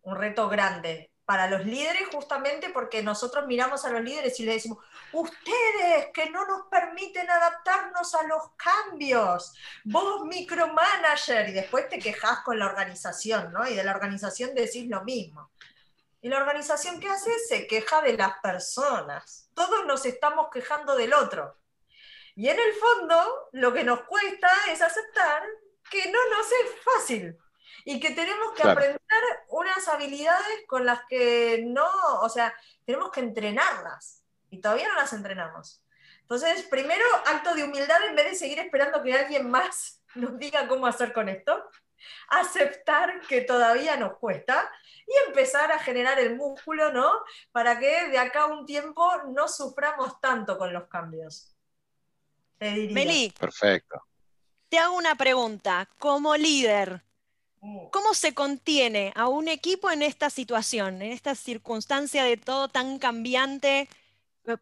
un 0.00 0.16
reto 0.16 0.48
grande 0.48 1.10
para 1.26 1.50
los 1.50 1.66
líderes 1.66 2.08
justamente 2.12 2.70
porque 2.70 3.02
nosotros 3.02 3.46
miramos 3.46 3.84
a 3.84 3.90
los 3.90 4.00
líderes 4.00 4.38
y 4.38 4.44
les 4.44 4.54
decimos, 4.54 4.78
ustedes 5.12 6.06
que 6.14 6.30
no 6.30 6.46
nos 6.46 6.68
permiten 6.68 7.28
adaptarnos 7.28 8.14
a 8.14 8.22
los 8.22 8.52
cambios, 8.56 9.52
vos 9.84 10.24
micromanager, 10.24 11.48
y 11.48 11.52
después 11.52 11.88
te 11.88 11.98
quejas 11.98 12.40
con 12.44 12.60
la 12.60 12.66
organización, 12.66 13.52
¿no? 13.52 13.66
Y 13.68 13.74
de 13.74 13.82
la 13.82 13.90
organización 13.90 14.54
decís 14.54 14.86
lo 14.88 15.02
mismo. 15.02 15.50
Y 16.22 16.28
la 16.28 16.38
organización 16.38 17.00
que 17.00 17.08
hace 17.08 17.36
se 17.40 17.66
queja 17.66 18.00
de 18.02 18.16
las 18.16 18.38
personas. 18.38 19.50
Todos 19.52 19.84
nos 19.84 20.06
estamos 20.06 20.46
quejando 20.52 20.94
del 20.94 21.12
otro. 21.12 21.56
Y 22.36 22.48
en 22.48 22.58
el 22.58 22.72
fondo, 22.74 23.48
lo 23.52 23.72
que 23.72 23.82
nos 23.82 24.02
cuesta 24.02 24.48
es 24.70 24.80
aceptar 24.80 25.42
que 25.90 26.10
no 26.10 26.18
nos 26.30 26.46
es 26.46 26.82
fácil 26.84 27.38
y 27.88 28.00
que 28.00 28.10
tenemos 28.10 28.52
que 28.54 28.68
aprender 28.68 29.00
unas 29.48 29.86
habilidades 29.86 30.66
con 30.66 30.84
las 30.84 31.02
que 31.08 31.62
no, 31.64 31.88
o 32.20 32.28
sea, 32.28 32.52
tenemos 32.84 33.12
que 33.12 33.20
entrenarlas 33.20 34.24
y 34.50 34.60
todavía 34.60 34.88
no 34.88 34.96
las 34.96 35.12
entrenamos. 35.12 35.84
Entonces, 36.22 36.64
primero, 36.64 37.04
acto 37.26 37.54
de 37.54 37.62
humildad 37.62 38.04
en 38.04 38.16
vez 38.16 38.32
de 38.32 38.34
seguir 38.34 38.58
esperando 38.58 39.00
que 39.04 39.14
alguien 39.14 39.48
más 39.48 40.02
nos 40.16 40.36
diga 40.36 40.66
cómo 40.66 40.88
hacer 40.88 41.12
con 41.12 41.28
esto, 41.28 41.62
aceptar 42.26 43.20
que 43.20 43.42
todavía 43.42 43.96
nos 43.96 44.18
cuesta 44.18 44.68
y 45.06 45.28
empezar 45.28 45.70
a 45.70 45.78
generar 45.78 46.18
el 46.18 46.34
músculo, 46.34 46.92
¿no? 46.92 47.08
Para 47.52 47.78
que 47.78 48.08
de 48.08 48.18
acá 48.18 48.42
a 48.42 48.46
un 48.46 48.66
tiempo 48.66 49.08
no 49.28 49.46
suframos 49.46 50.20
tanto 50.20 50.58
con 50.58 50.72
los 50.72 50.88
cambios. 50.88 51.54
Te 52.58 52.72
diría. 52.72 53.32
Perfecto. 53.38 54.02
Te 54.68 54.80
hago 54.80 54.96
una 54.96 55.14
pregunta. 55.14 55.88
Como 55.98 56.34
líder, 56.36 57.05
¿Cómo 57.90 58.14
se 58.14 58.34
contiene 58.34 59.12
a 59.14 59.28
un 59.28 59.48
equipo 59.48 59.90
en 59.90 60.02
esta 60.02 60.30
situación, 60.30 61.02
en 61.02 61.12
esta 61.12 61.34
circunstancia 61.34 62.24
de 62.24 62.36
todo 62.36 62.68
tan 62.68 62.98
cambiante? 62.98 63.88
Eh, 64.46 64.56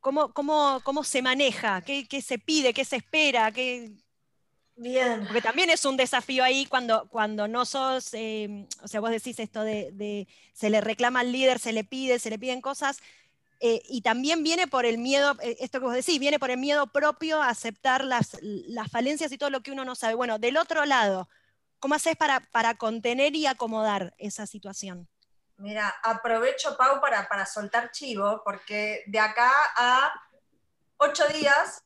¿Cómo, 0.00 0.32
cómo, 0.32 0.80
cómo 0.84 1.04
se 1.04 1.22
maneja? 1.22 1.82
¿Qué, 1.82 2.06
¿Qué, 2.06 2.20
se 2.22 2.38
pide? 2.38 2.74
¿Qué 2.74 2.84
se 2.84 2.96
espera? 2.96 3.52
¿Qué... 3.52 3.92
Bien. 4.76 5.24
Porque 5.26 5.40
también 5.40 5.70
es 5.70 5.84
un 5.84 5.96
desafío 5.96 6.42
ahí 6.42 6.66
cuando, 6.66 7.08
cuando 7.08 7.46
no 7.46 7.64
sos, 7.64 8.12
eh, 8.12 8.66
o 8.82 8.88
sea, 8.88 9.00
vos 9.00 9.10
decís 9.10 9.38
esto 9.38 9.62
de, 9.62 9.90
de, 9.92 10.26
se 10.52 10.68
le 10.68 10.80
reclama 10.80 11.20
al 11.20 11.30
líder, 11.30 11.60
se 11.60 11.72
le 11.72 11.84
pide, 11.84 12.18
se 12.18 12.30
le 12.30 12.40
piden 12.40 12.60
cosas, 12.60 12.98
eh, 13.60 13.82
y 13.88 14.00
también 14.02 14.42
viene 14.42 14.66
por 14.66 14.84
el 14.84 14.98
miedo, 14.98 15.36
esto 15.40 15.78
que 15.78 15.86
vos 15.86 15.94
decís, 15.94 16.18
viene 16.18 16.38
por 16.38 16.50
el 16.50 16.58
miedo 16.58 16.88
propio 16.88 17.40
a 17.40 17.48
aceptar 17.48 18.04
las, 18.04 18.36
las 18.42 18.90
falencias 18.90 19.30
y 19.32 19.38
todo 19.38 19.50
lo 19.50 19.62
que 19.62 19.70
uno 19.70 19.84
no 19.84 19.94
sabe. 19.94 20.14
Bueno, 20.14 20.38
del 20.38 20.56
otro 20.56 20.84
lado, 20.84 21.28
¿Cómo 21.84 21.96
haces 21.96 22.16
para, 22.16 22.40
para 22.40 22.76
contener 22.76 23.36
y 23.36 23.44
acomodar 23.44 24.14
esa 24.16 24.46
situación? 24.46 25.06
Mira, 25.58 25.94
aprovecho, 26.02 26.78
Pau, 26.78 26.98
para, 26.98 27.28
para 27.28 27.44
soltar 27.44 27.90
chivo, 27.90 28.40
porque 28.42 29.04
de 29.06 29.18
acá 29.18 29.52
a 29.76 30.10
ocho 30.96 31.28
días 31.28 31.84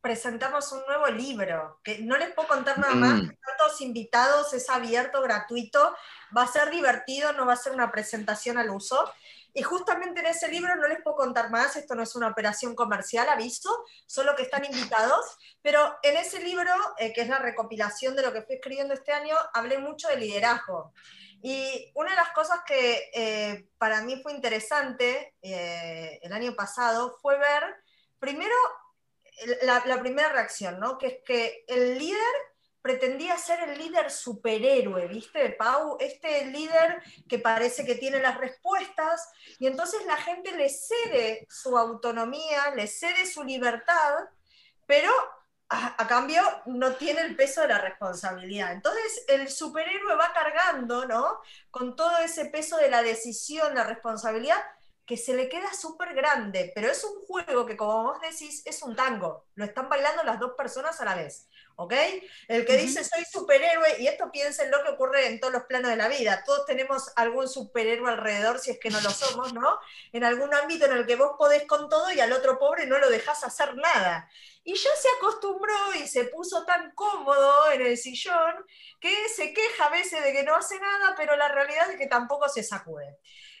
presentamos 0.00 0.70
un 0.70 0.80
nuevo 0.86 1.08
libro, 1.08 1.80
que 1.82 1.98
no 2.02 2.16
les 2.16 2.32
puedo 2.34 2.46
contar 2.46 2.78
nada 2.78 2.94
más, 2.94 3.20
mm. 3.20 3.30
todos 3.58 3.80
invitados, 3.80 4.52
es 4.52 4.70
abierto, 4.70 5.20
gratuito, 5.22 5.96
va 6.34 6.44
a 6.44 6.46
ser 6.46 6.70
divertido, 6.70 7.32
no 7.32 7.46
va 7.46 7.54
a 7.54 7.56
ser 7.56 7.72
una 7.72 7.90
presentación 7.90 8.58
al 8.58 8.70
uso. 8.70 9.12
Y 9.56 9.62
justamente 9.62 10.20
en 10.20 10.26
ese 10.26 10.48
libro 10.48 10.76
no 10.76 10.86
les 10.86 11.00
puedo 11.00 11.16
contar 11.16 11.50
más, 11.50 11.76
esto 11.76 11.94
no 11.94 12.02
es 12.02 12.14
una 12.14 12.28
operación 12.28 12.74
comercial, 12.74 13.26
aviso, 13.26 13.70
solo 14.04 14.36
que 14.36 14.42
están 14.42 14.66
invitados, 14.66 15.24
pero 15.62 15.96
en 16.02 16.18
ese 16.18 16.40
libro, 16.40 16.70
eh, 16.98 17.10
que 17.14 17.22
es 17.22 17.28
la 17.28 17.38
recopilación 17.38 18.14
de 18.14 18.20
lo 18.20 18.34
que 18.34 18.42
fui 18.42 18.56
escribiendo 18.56 18.92
este 18.92 19.12
año, 19.12 19.34
hablé 19.54 19.78
mucho 19.78 20.08
de 20.08 20.18
liderazgo. 20.18 20.92
Y 21.42 21.90
una 21.94 22.10
de 22.10 22.16
las 22.16 22.32
cosas 22.32 22.60
que 22.66 23.08
eh, 23.14 23.70
para 23.78 24.02
mí 24.02 24.20
fue 24.22 24.34
interesante 24.34 25.36
eh, 25.40 26.20
el 26.20 26.34
año 26.34 26.54
pasado 26.54 27.16
fue 27.22 27.38
ver, 27.38 27.62
primero, 28.18 28.54
la, 29.62 29.82
la 29.86 29.98
primera 30.00 30.28
reacción, 30.28 30.78
¿no? 30.78 30.98
que 30.98 31.06
es 31.06 31.16
que 31.24 31.64
el 31.66 31.96
líder 31.98 32.34
pretendía 32.86 33.36
ser 33.36 33.68
el 33.68 33.76
líder 33.76 34.12
superhéroe, 34.12 35.08
¿viste? 35.08 35.50
Pau, 35.50 35.96
este 35.98 36.44
líder 36.44 37.02
que 37.28 37.40
parece 37.40 37.84
que 37.84 37.96
tiene 37.96 38.20
las 38.20 38.38
respuestas, 38.38 39.28
y 39.58 39.66
entonces 39.66 40.06
la 40.06 40.16
gente 40.16 40.52
le 40.52 40.68
cede 40.68 41.48
su 41.50 41.76
autonomía, 41.76 42.72
le 42.76 42.86
cede 42.86 43.26
su 43.26 43.42
libertad, 43.42 44.28
pero 44.86 45.10
a, 45.68 46.06
cambio 46.06 46.42
no 46.66 46.94
tiene 46.94 47.22
el 47.22 47.34
peso 47.34 47.62
de 47.62 47.68
la 47.68 47.80
responsabilidad. 47.80 48.70
Entonces 48.70 49.24
el 49.26 49.48
superhéroe 49.48 50.14
va 50.14 50.32
cargando, 50.32 51.06
¿no? 51.06 51.40
Con 51.72 51.96
todo 51.96 52.18
ese 52.18 52.44
peso 52.44 52.76
de 52.76 52.88
la 52.88 53.02
decisión, 53.02 53.74
la 53.74 53.82
responsabilidad, 53.82 54.62
que 55.04 55.16
se 55.16 55.34
le 55.34 55.48
queda 55.48 55.72
súper 55.74 56.14
grande, 56.14 56.70
pero 56.72 56.88
es 56.88 57.02
un 57.02 57.24
juego 57.26 57.66
que, 57.66 57.76
como 57.76 58.04
vos 58.04 58.20
decís, 58.20 58.62
es 58.64 58.80
un 58.82 58.94
tango. 58.94 59.46
Lo 59.56 59.64
están 59.64 59.88
bailando 59.88 60.22
las 60.22 60.38
dos 60.38 60.52
personas 60.56 61.00
a 61.00 61.04
la 61.04 61.16
vez. 61.16 61.48
¿Ok? 61.76 61.92
El 62.48 62.64
que 62.64 62.76
dice 62.76 63.04
soy 63.04 63.24
superhéroe, 63.24 64.00
y 64.00 64.08
esto 64.08 64.30
piensen 64.32 64.70
lo 64.70 64.82
que 64.82 64.90
ocurre 64.90 65.26
en 65.26 65.40
todos 65.40 65.52
los 65.52 65.62
planos 65.64 65.90
de 65.90 65.96
la 65.96 66.08
vida, 66.08 66.42
todos 66.44 66.66
tenemos 66.66 67.12
algún 67.16 67.48
superhéroe 67.48 68.10
alrededor 68.10 68.58
si 68.58 68.70
es 68.70 68.78
que 68.78 68.90
no 68.90 69.00
lo 69.00 69.10
somos, 69.10 69.52
¿no? 69.52 69.78
En 70.12 70.24
algún 70.24 70.52
ámbito 70.54 70.86
en 70.86 70.92
el 70.92 71.06
que 71.06 71.16
vos 71.16 71.32
podés 71.38 71.64
con 71.66 71.88
todo 71.88 72.10
y 72.12 72.20
al 72.20 72.32
otro 72.32 72.58
pobre 72.58 72.86
no 72.86 72.98
lo 72.98 73.08
dejás 73.08 73.44
hacer 73.44 73.76
nada. 73.76 74.28
Y 74.64 74.74
ya 74.74 74.90
se 75.00 75.08
acostumbró 75.18 75.94
y 75.94 76.08
se 76.08 76.24
puso 76.24 76.64
tan 76.64 76.92
cómodo 76.92 77.70
en 77.70 77.82
el 77.82 77.96
sillón 77.96 78.66
que 79.00 79.28
se 79.28 79.52
queja 79.52 79.86
a 79.86 79.90
veces 79.90 80.24
de 80.24 80.32
que 80.32 80.42
no 80.42 80.56
hace 80.56 80.80
nada, 80.80 81.14
pero 81.16 81.36
la 81.36 81.48
realidad 81.48 81.90
es 81.90 81.96
que 81.96 82.08
tampoco 82.08 82.48
se 82.48 82.64
sacude. 82.64 83.18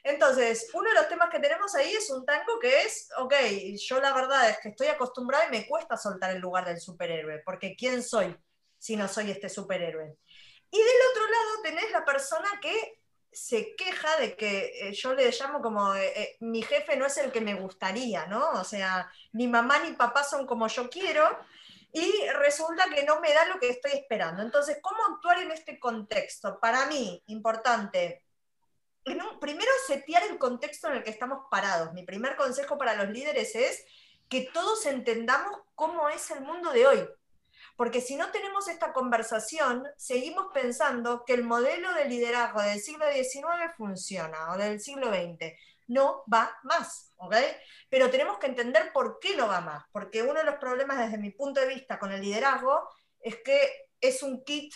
Entonces, 0.08 0.70
uno 0.72 0.88
de 0.88 0.94
los 0.94 1.08
temas 1.08 1.28
que 1.30 1.40
tenemos 1.40 1.74
ahí 1.74 1.92
es 1.92 2.08
un 2.10 2.24
tango 2.24 2.60
que 2.60 2.82
es, 2.82 3.08
ok, 3.18 3.34
yo 3.76 4.00
la 4.00 4.12
verdad 4.12 4.48
es 4.50 4.58
que 4.58 4.68
estoy 4.68 4.86
acostumbrada 4.86 5.46
y 5.46 5.50
me 5.50 5.66
cuesta 5.66 5.96
soltar 5.96 6.30
el 6.30 6.40
lugar 6.40 6.64
del 6.64 6.80
superhéroe, 6.80 7.42
porque 7.44 7.74
¿quién 7.76 8.04
soy 8.04 8.36
si 8.78 8.94
no 8.94 9.08
soy 9.08 9.32
este 9.32 9.48
superhéroe? 9.48 10.16
Y 10.70 10.78
del 10.78 11.10
otro 11.10 11.28
lado 11.28 11.62
tenés 11.62 11.90
la 11.90 12.04
persona 12.04 12.48
que 12.62 13.00
se 13.32 13.74
queja 13.74 14.16
de 14.18 14.36
que 14.36 14.88
eh, 14.88 14.92
yo 14.92 15.12
le 15.12 15.30
llamo 15.30 15.60
como 15.60 15.94
eh, 15.94 16.12
eh, 16.14 16.36
mi 16.40 16.62
jefe 16.62 16.96
no 16.96 17.06
es 17.06 17.18
el 17.18 17.32
que 17.32 17.40
me 17.40 17.54
gustaría, 17.54 18.26
¿no? 18.26 18.50
O 18.50 18.64
sea, 18.64 19.10
ni 19.32 19.48
mamá 19.48 19.80
ni 19.80 19.92
papá 19.92 20.22
son 20.22 20.46
como 20.46 20.68
yo 20.68 20.88
quiero 20.88 21.36
y 21.92 22.28
resulta 22.28 22.88
que 22.94 23.04
no 23.04 23.20
me 23.20 23.34
da 23.34 23.44
lo 23.46 23.58
que 23.58 23.70
estoy 23.70 23.92
esperando. 23.92 24.42
Entonces, 24.42 24.78
¿cómo 24.80 24.98
actuar 25.04 25.40
en 25.40 25.50
este 25.50 25.80
contexto? 25.80 26.60
Para 26.60 26.86
mí, 26.86 27.22
importante, 27.26 28.25
primero 29.40 29.70
setear 29.86 30.24
el 30.24 30.38
contexto 30.38 30.88
en 30.88 30.96
el 30.96 31.04
que 31.04 31.10
estamos 31.10 31.44
parados. 31.50 31.92
Mi 31.92 32.04
primer 32.04 32.36
consejo 32.36 32.76
para 32.76 32.94
los 32.94 33.10
líderes 33.10 33.54
es 33.54 33.84
que 34.28 34.48
todos 34.52 34.86
entendamos 34.86 35.60
cómo 35.74 36.08
es 36.08 36.30
el 36.30 36.40
mundo 36.40 36.72
de 36.72 36.86
hoy. 36.86 37.08
Porque 37.76 38.00
si 38.00 38.16
no 38.16 38.30
tenemos 38.30 38.68
esta 38.68 38.92
conversación, 38.92 39.84
seguimos 39.96 40.46
pensando 40.52 41.24
que 41.24 41.34
el 41.34 41.44
modelo 41.44 41.92
de 41.92 42.06
liderazgo 42.06 42.62
del 42.62 42.80
siglo 42.80 43.04
XIX 43.12 43.74
funciona 43.76 44.52
o 44.52 44.56
del 44.56 44.80
siglo 44.80 45.08
XX. 45.08 45.52
No 45.88 46.24
va 46.32 46.58
más, 46.64 47.12
¿ok? 47.16 47.36
Pero 47.88 48.10
tenemos 48.10 48.38
que 48.38 48.46
entender 48.46 48.92
por 48.92 49.18
qué 49.20 49.36
no 49.36 49.46
va 49.46 49.60
más. 49.60 49.84
Porque 49.92 50.22
uno 50.22 50.40
de 50.40 50.44
los 50.44 50.56
problemas 50.56 50.98
desde 50.98 51.18
mi 51.18 51.30
punto 51.30 51.60
de 51.60 51.68
vista 51.68 51.98
con 51.98 52.12
el 52.12 52.22
liderazgo 52.22 52.88
es 53.20 53.36
que 53.44 53.88
es 54.00 54.22
un 54.22 54.42
kit 54.42 54.72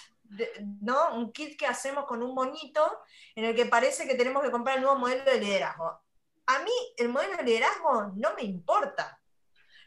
¿no? 0.80 1.14
Un 1.14 1.32
kit 1.32 1.58
que 1.58 1.66
hacemos 1.66 2.04
con 2.04 2.22
un 2.22 2.34
moñito 2.34 3.00
en 3.34 3.44
el 3.44 3.54
que 3.54 3.66
parece 3.66 4.06
que 4.06 4.14
tenemos 4.14 4.42
que 4.42 4.50
comprar 4.50 4.76
el 4.76 4.82
nuevo 4.82 4.98
modelo 4.98 5.24
de 5.24 5.40
liderazgo. 5.40 6.00
A 6.46 6.58
mí 6.60 6.72
el 6.96 7.08
modelo 7.08 7.36
de 7.36 7.42
liderazgo 7.42 8.12
no 8.16 8.34
me 8.34 8.42
importa. 8.42 9.20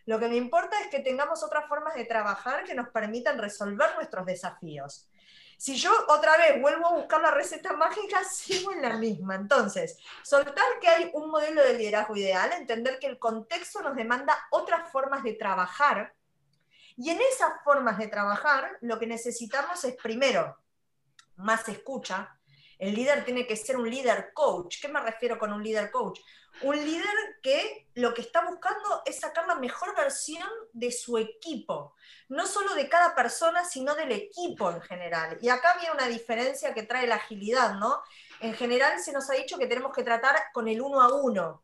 Lo 0.06 0.20
que 0.20 0.28
me 0.28 0.36
importa 0.36 0.80
es 0.82 0.88
que 0.88 1.00
tengamos 1.00 1.44
otras 1.44 1.68
formas 1.68 1.96
de 1.96 2.06
trabajar 2.06 2.64
que 2.64 2.76
nos 2.76 2.90
permitan 2.90 3.38
resolver 3.38 3.96
nuestros 3.96 4.26
desafíos. 4.26 5.10
Si 5.58 5.78
yo 5.78 5.92
otra 6.10 6.36
vez 6.36 6.62
vuelvo 6.62 6.88
a 6.88 6.94
buscar 6.94 7.22
la 7.22 7.32
receta 7.32 7.72
mágica, 7.74 8.24
sigo 8.30 8.74
en 8.74 8.82
la 8.82 8.98
misma. 8.98 9.36
Entonces, 9.36 9.98
soltar 10.24 10.66
que 10.82 10.90
hay 10.90 11.10
un 11.14 11.30
modelo 11.30 11.64
de 11.64 11.76
liderazgo 11.76 12.16
ideal, 12.18 12.52
entender 12.52 13.00
que 13.00 13.08
el 13.08 13.18
contexto 13.18 13.82
nos 13.82 13.96
demanda 13.96 14.38
otras 14.52 14.92
formas 14.92 15.24
de 15.24 15.34
trabajar 15.34 16.14
y 16.98 17.10
en 17.10 17.20
esas 17.22 17.64
formas 17.64 17.98
de 17.98 18.08
trabajar, 18.08 18.78
lo 18.82 19.00
que 19.00 19.08
necesitamos 19.08 19.84
es 19.84 19.96
primero 19.96 20.58
más 21.38 21.68
escucha. 21.68 22.38
El 22.78 22.96
líder 22.96 23.24
tiene 23.24 23.48
que 23.48 23.56
ser 23.56 23.78
un 23.78 23.90
líder 23.90 24.32
coach. 24.34 24.82
¿Qué 24.82 24.88
me 24.88 25.00
refiero 25.00 25.38
con 25.38 25.54
un 25.54 25.64
líder 25.64 25.92
coach? 25.92 26.20
Un 26.62 26.76
líder 26.76 27.16
que 27.42 27.88
lo 27.96 28.14
que 28.14 28.22
está 28.22 28.46
buscando 28.48 29.02
es 29.06 29.20
sacar 29.20 29.48
la 29.48 29.56
mejor 29.56 29.96
versión 29.96 30.48
de 30.72 30.92
su 30.92 31.18
equipo, 31.18 31.96
no 32.30 32.46
solo 32.46 32.76
de 32.76 32.88
cada 32.90 33.16
persona, 33.16 33.66
sino 33.66 33.96
del 33.96 34.12
equipo 34.12 34.70
en 34.70 34.82
general. 34.82 35.38
Y 35.42 35.50
acá 35.50 35.76
viene 35.80 35.94
una 35.94 36.08
diferencia 36.08 36.74
que 36.74 36.84
trae 36.84 37.08
la 37.08 37.16
agilidad, 37.16 37.76
¿no? 37.76 38.04
En 38.40 38.54
general 38.54 39.00
se 39.00 39.14
nos 39.14 39.30
ha 39.30 39.34
dicho 39.34 39.58
que 39.58 39.68
tenemos 39.68 39.94
que 39.94 40.04
tratar 40.04 40.36
con 40.54 40.68
el 40.68 40.80
uno 40.82 41.02
a 41.02 41.14
uno, 41.14 41.64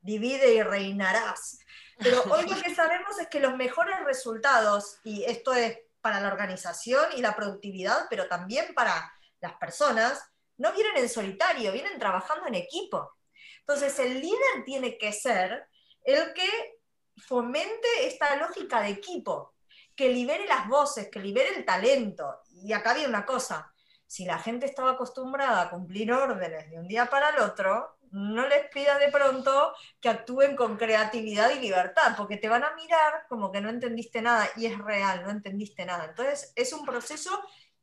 divide 0.00 0.54
y 0.54 0.62
reinarás. 0.62 1.58
Pero 1.98 2.22
hoy 2.24 2.48
lo 2.48 2.60
que 2.60 2.74
sabemos 2.74 3.18
es 3.18 3.28
que 3.28 3.40
los 3.40 3.56
mejores 3.56 3.96
resultados, 4.04 4.98
y 5.04 5.24
esto 5.24 5.52
es 5.52 5.78
para 6.00 6.20
la 6.20 6.28
organización 6.28 7.04
y 7.16 7.20
la 7.20 7.36
productividad, 7.36 8.06
pero 8.08 8.26
también 8.26 8.74
para 8.74 9.12
las 9.40 9.54
personas, 9.54 10.22
no 10.56 10.72
vienen 10.72 10.96
en 10.96 11.08
solitario, 11.08 11.72
vienen 11.72 11.98
trabajando 11.98 12.46
en 12.46 12.54
equipo. 12.54 13.16
Entonces 13.60 13.98
el 13.98 14.20
líder 14.20 14.64
tiene 14.64 14.98
que 14.98 15.12
ser 15.12 15.66
el 16.04 16.32
que 16.32 16.78
fomente 17.26 17.88
esta 18.00 18.36
lógica 18.36 18.80
de 18.80 18.90
equipo, 18.90 19.54
que 19.94 20.08
libere 20.08 20.46
las 20.46 20.68
voces, 20.68 21.08
que 21.10 21.20
libere 21.20 21.56
el 21.56 21.64
talento. 21.64 22.40
Y 22.62 22.72
acá 22.72 22.94
viene 22.94 23.08
una 23.08 23.26
cosa, 23.26 23.72
si 24.06 24.24
la 24.24 24.38
gente 24.38 24.66
estaba 24.66 24.92
acostumbrada 24.92 25.62
a 25.62 25.70
cumplir 25.70 26.12
órdenes 26.12 26.70
de 26.70 26.78
un 26.78 26.88
día 26.88 27.06
para 27.06 27.30
el 27.30 27.42
otro, 27.42 27.96
no 28.10 28.46
les 28.48 28.68
pida 28.70 28.98
de 28.98 29.08
pronto 29.08 29.72
que 30.00 30.08
actúen 30.08 30.56
con 30.56 30.76
creatividad 30.76 31.50
y 31.50 31.60
libertad, 31.60 32.14
porque 32.16 32.36
te 32.36 32.48
van 32.48 32.64
a 32.64 32.74
mirar 32.74 33.26
como 33.28 33.52
que 33.52 33.60
no 33.60 33.68
entendiste 33.68 34.20
nada 34.22 34.48
y 34.56 34.66
es 34.66 34.78
real, 34.78 35.22
no 35.22 35.30
entendiste 35.30 35.84
nada. 35.84 36.06
Entonces 36.06 36.52
es 36.56 36.72
un 36.72 36.84
proceso 36.84 37.30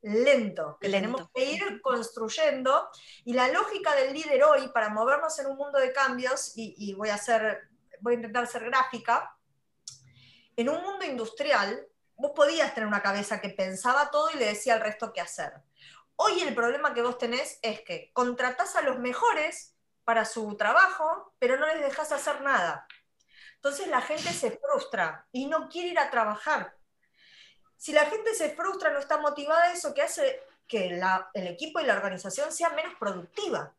lento 0.02 0.78
que 0.80 0.90
tenemos 0.90 1.30
que 1.34 1.46
ir 1.46 1.82
construyendo 1.82 2.90
y 3.26 3.34
la 3.34 3.48
lógica 3.50 3.96
del 3.96 4.14
líder 4.14 4.44
hoy 4.44 4.68
para 4.70 4.90
movernos 4.90 5.38
en 5.40 5.48
un 5.48 5.58
mundo 5.58 5.80
de 5.80 5.92
cambios, 5.92 6.54
y, 6.56 6.94
voy, 6.94 7.10
a 7.10 7.16
hacer, 7.16 7.70
voy 8.02 8.14
a 8.14 8.18
intentar 8.18 8.48
ser 8.48 8.66
gráfica, 8.66 9.36
en 10.56 10.70
un 10.70 10.82
mundo 10.82 11.06
industrial 11.06 11.88
vos 12.16 12.32
podías 12.36 12.74
tener 12.74 12.88
una 12.88 13.04
cabeza 13.04 13.40
que 13.40 13.50
pensaba 13.50 14.10
todo 14.10 14.32
y 14.32 14.38
le 14.38 14.48
decía 14.48 14.74
al 14.74 14.82
resto 14.82 15.14
qué 15.14 15.22
hacer. 15.22 15.54
Hoy 16.16 16.42
el 16.42 16.56
problema 16.56 16.96
que 16.96 17.04
vos 17.04 17.20
tenés 17.20 17.60
es 17.62 17.82
que 17.82 18.12
contratás 18.12 18.76
a 18.76 18.82
los 18.82 18.98
mejores 18.98 19.77
para 20.08 20.24
su 20.24 20.56
trabajo, 20.56 21.34
pero 21.38 21.58
no 21.58 21.66
les 21.68 21.82
dejas 21.82 22.14
hacer 22.14 22.40
nada. 22.40 22.88
Entonces 23.56 23.90
la 23.90 24.00
gente 24.00 24.32
se 24.32 24.52
frustra 24.52 25.28
y 25.34 25.48
no 25.48 25.68
quiere 25.68 25.90
ir 25.90 26.00
a 26.00 26.10
trabajar. 26.10 26.78
Si 27.76 27.92
la 27.92 28.06
gente 28.06 28.34
se 28.34 28.52
frustra, 28.56 28.90
no 28.92 29.00
está 29.00 29.18
motivada, 29.18 29.74
eso 29.74 29.94
que 29.94 30.02
hace 30.02 30.42
que 30.66 30.98
el 31.34 31.48
equipo 31.48 31.82
y 31.82 31.84
la 31.84 31.96
organización 31.96 32.54
sea 32.54 32.70
menos 32.70 32.94
productiva. 32.98 33.76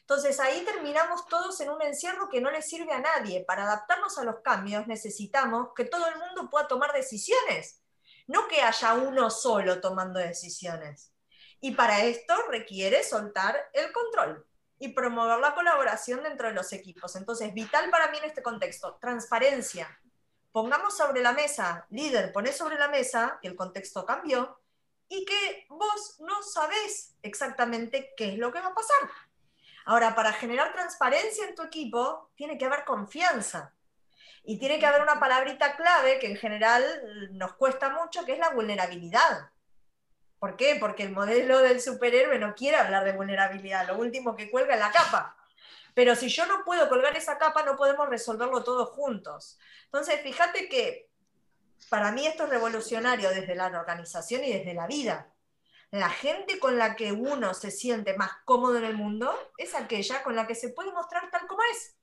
Entonces 0.00 0.40
ahí 0.40 0.64
terminamos 0.64 1.28
todos 1.28 1.60
en 1.60 1.70
un 1.70 1.80
encierro 1.80 2.28
que 2.28 2.40
no 2.40 2.50
le 2.50 2.60
sirve 2.60 2.92
a 2.92 2.98
nadie. 2.98 3.44
Para 3.44 3.62
adaptarnos 3.62 4.18
a 4.18 4.24
los 4.24 4.40
cambios 4.40 4.88
necesitamos 4.88 5.68
que 5.76 5.84
todo 5.84 6.08
el 6.08 6.18
mundo 6.18 6.50
pueda 6.50 6.66
tomar 6.66 6.92
decisiones, 6.92 7.84
no 8.26 8.48
que 8.48 8.62
haya 8.62 8.94
uno 8.94 9.30
solo 9.30 9.80
tomando 9.80 10.18
decisiones. 10.18 11.12
Y 11.60 11.76
para 11.76 12.02
esto 12.02 12.34
requiere 12.48 13.04
soltar 13.04 13.70
el 13.72 13.92
control 13.92 14.47
y 14.78 14.88
promover 14.88 15.38
la 15.38 15.54
colaboración 15.54 16.22
dentro 16.22 16.48
de 16.48 16.54
los 16.54 16.72
equipos. 16.72 17.16
Entonces, 17.16 17.52
vital 17.52 17.90
para 17.90 18.10
mí 18.10 18.18
en 18.18 18.24
este 18.24 18.42
contexto, 18.42 18.96
transparencia. 19.00 20.00
Pongamos 20.52 20.96
sobre 20.96 21.20
la 21.20 21.32
mesa, 21.32 21.86
líder, 21.90 22.32
poné 22.32 22.52
sobre 22.52 22.78
la 22.78 22.88
mesa 22.88 23.38
que 23.42 23.48
el 23.48 23.56
contexto 23.56 24.06
cambió 24.06 24.60
y 25.08 25.24
que 25.24 25.66
vos 25.68 26.16
no 26.20 26.42
sabés 26.42 27.16
exactamente 27.22 28.12
qué 28.16 28.32
es 28.32 28.38
lo 28.38 28.52
que 28.52 28.60
va 28.60 28.68
a 28.68 28.74
pasar. 28.74 29.10
Ahora, 29.86 30.14
para 30.14 30.32
generar 30.32 30.72
transparencia 30.72 31.46
en 31.46 31.54
tu 31.54 31.62
equipo, 31.62 32.30
tiene 32.34 32.58
que 32.58 32.66
haber 32.66 32.84
confianza. 32.84 33.74
Y 34.44 34.58
tiene 34.58 34.78
que 34.78 34.86
haber 34.86 35.02
una 35.02 35.18
palabrita 35.18 35.76
clave 35.76 36.18
que 36.18 36.26
en 36.26 36.36
general 36.36 36.84
nos 37.32 37.54
cuesta 37.54 37.90
mucho, 37.90 38.24
que 38.24 38.32
es 38.32 38.38
la 38.38 38.50
vulnerabilidad. 38.50 39.50
¿Por 40.38 40.56
qué? 40.56 40.76
Porque 40.78 41.02
el 41.02 41.12
modelo 41.12 41.58
del 41.58 41.80
superhéroe 41.80 42.38
no 42.38 42.54
quiere 42.54 42.76
hablar 42.76 43.04
de 43.04 43.12
vulnerabilidad, 43.12 43.88
lo 43.88 43.98
último 43.98 44.36
que 44.36 44.50
cuelga 44.50 44.74
es 44.74 44.80
la 44.80 44.92
capa. 44.92 45.36
Pero 45.94 46.14
si 46.14 46.28
yo 46.28 46.46
no 46.46 46.64
puedo 46.64 46.88
colgar 46.88 47.16
esa 47.16 47.38
capa, 47.38 47.64
no 47.64 47.76
podemos 47.76 48.08
resolverlo 48.08 48.62
todos 48.62 48.90
juntos. 48.90 49.58
Entonces, 49.86 50.20
fíjate 50.22 50.68
que 50.68 51.10
para 51.90 52.12
mí 52.12 52.26
esto 52.26 52.44
es 52.44 52.50
revolucionario 52.50 53.30
desde 53.30 53.56
la 53.56 53.66
organización 53.66 54.44
y 54.44 54.52
desde 54.52 54.74
la 54.74 54.86
vida. 54.86 55.32
La 55.90 56.10
gente 56.10 56.58
con 56.58 56.76
la 56.76 56.96
que 56.96 57.12
uno 57.12 57.54
se 57.54 57.70
siente 57.70 58.14
más 58.16 58.30
cómodo 58.44 58.76
en 58.76 58.84
el 58.84 58.94
mundo 58.94 59.34
es 59.56 59.74
aquella 59.74 60.22
con 60.22 60.36
la 60.36 60.46
que 60.46 60.54
se 60.54 60.68
puede 60.68 60.92
mostrar 60.92 61.30
tal 61.30 61.46
como 61.46 61.62
es. 61.72 61.96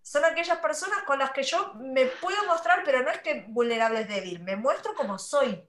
Son 0.00 0.24
aquellas 0.24 0.58
personas 0.58 1.02
con 1.02 1.18
las 1.18 1.32
que 1.32 1.42
yo 1.42 1.74
me 1.74 2.06
puedo 2.06 2.46
mostrar, 2.46 2.82
pero 2.84 3.02
no 3.02 3.10
es 3.10 3.20
que 3.20 3.46
vulnerable 3.48 4.02
es 4.02 4.08
débil, 4.08 4.40
me 4.40 4.54
muestro 4.54 4.94
como 4.94 5.18
soy. 5.18 5.66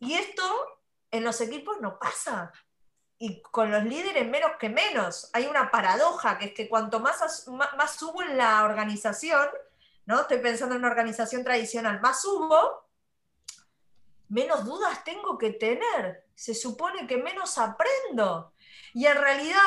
Y 0.00 0.14
esto 0.14 0.79
en 1.10 1.24
los 1.24 1.40
equipos 1.40 1.80
no 1.80 1.98
pasa. 1.98 2.52
Y 3.18 3.42
con 3.42 3.70
los 3.70 3.84
líderes 3.84 4.26
menos 4.28 4.52
que 4.58 4.68
menos. 4.68 5.30
Hay 5.32 5.46
una 5.46 5.70
paradoja, 5.70 6.38
que 6.38 6.46
es 6.46 6.54
que 6.54 6.68
cuanto 6.68 7.00
más, 7.00 7.46
más, 7.48 7.94
subo 7.94 8.22
en 8.22 8.36
la 8.36 8.64
organización, 8.64 9.48
¿no? 10.06 10.22
Estoy 10.22 10.38
pensando 10.38 10.74
en 10.74 10.80
una 10.80 10.90
organización 10.90 11.44
tradicional, 11.44 12.00
más 12.00 12.22
subo, 12.22 12.88
menos 14.28 14.64
dudas 14.64 15.04
tengo 15.04 15.36
que 15.36 15.50
tener. 15.50 16.24
Se 16.34 16.54
supone 16.54 17.06
que 17.06 17.18
menos 17.18 17.58
aprendo. 17.58 18.54
Y 18.94 19.06
en 19.06 19.18
realidad 19.18 19.60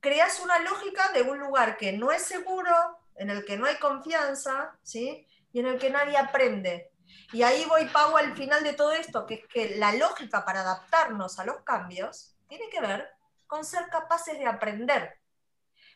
creas 0.00 0.40
una 0.40 0.58
lógica 0.58 1.12
de 1.12 1.22
un 1.22 1.38
lugar 1.38 1.76
que 1.76 1.92
no 1.92 2.10
es 2.10 2.22
seguro, 2.22 2.74
en 3.14 3.30
el 3.30 3.44
que 3.44 3.56
no 3.56 3.66
hay 3.66 3.76
confianza, 3.76 4.76
¿sí? 4.82 5.26
Y 5.52 5.60
en 5.60 5.66
el 5.66 5.78
que 5.78 5.90
nadie 5.90 6.16
aprende. 6.16 6.90
Y 7.32 7.42
ahí 7.42 7.64
voy, 7.66 7.86
Pau, 7.86 8.16
al 8.16 8.34
final 8.36 8.62
de 8.62 8.72
todo 8.72 8.92
esto, 8.92 9.26
que 9.26 9.34
es 9.34 9.46
que 9.46 9.76
la 9.76 9.92
lógica 9.94 10.44
para 10.44 10.60
adaptarnos 10.60 11.38
a 11.38 11.44
los 11.44 11.60
cambios 11.62 12.34
tiene 12.48 12.68
que 12.70 12.80
ver 12.80 13.08
con 13.46 13.64
ser 13.64 13.88
capaces 13.88 14.38
de 14.38 14.46
aprender. 14.46 15.18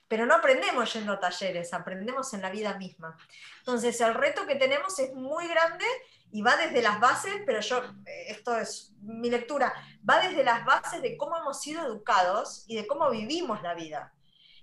Pero 0.08 0.26
no 0.26 0.34
aprendemos 0.34 0.92
yendo 0.92 1.12
a 1.12 1.20
talleres, 1.20 1.72
aprendemos 1.72 2.34
en 2.34 2.42
la 2.42 2.50
vida 2.50 2.76
misma. 2.76 3.16
Entonces, 3.58 4.00
el 4.00 4.14
reto 4.14 4.46
que 4.46 4.56
tenemos 4.56 4.98
es 4.98 5.14
muy 5.14 5.48
grande 5.48 5.86
y 6.32 6.42
va 6.42 6.56
desde 6.56 6.82
las 6.82 7.00
bases, 7.00 7.34
pero 7.46 7.60
yo, 7.60 7.82
eh, 8.06 8.24
esto 8.28 8.56
es 8.56 8.92
mi 9.00 9.30
lectura, 9.30 9.72
va 10.08 10.20
desde 10.20 10.44
las 10.44 10.64
bases 10.64 11.00
de 11.00 11.16
cómo 11.16 11.36
hemos 11.36 11.60
sido 11.60 11.86
educados 11.86 12.64
y 12.66 12.76
de 12.76 12.86
cómo 12.86 13.10
vivimos 13.10 13.62
la 13.62 13.74
vida 13.74 14.12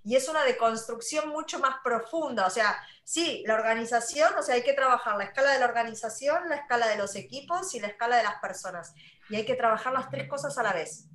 y 0.04 0.16
es 0.16 0.30
una 0.30 0.44
deconstrucción 0.44 1.30
mucho 1.30 1.60
más 1.60 1.78
profunda. 1.84 2.46
O 2.48 2.50
sea, 2.50 2.80
sí, 3.04 3.44
la 3.46 3.56
organización, 3.56 4.34
o 4.38 4.42
sea, 4.42 4.56
hay 4.56 4.64
que 4.64 4.74
trabajar 4.74 5.18
la 5.18 5.26
escala 5.26 5.52
de 5.52 5.60
la 5.60 5.66
organización, 5.66 6.48
la 6.50 6.56
escala 6.56 6.88
de 6.88 6.98
los 6.98 7.16
equipos 7.16 7.74
y 7.76 7.80
la 7.80 7.88
escala 7.88 8.18
de 8.18 8.24
las 8.24 8.40
personas. 8.40 8.94
Y 9.30 9.36
hay 9.36 9.46
que 9.46 9.56
trabajar 9.56 9.94
las 9.94 10.10
tres 10.10 10.28
cosas 10.30 10.58
a 10.58 10.64
la 10.64 10.74
vez. 10.74 11.06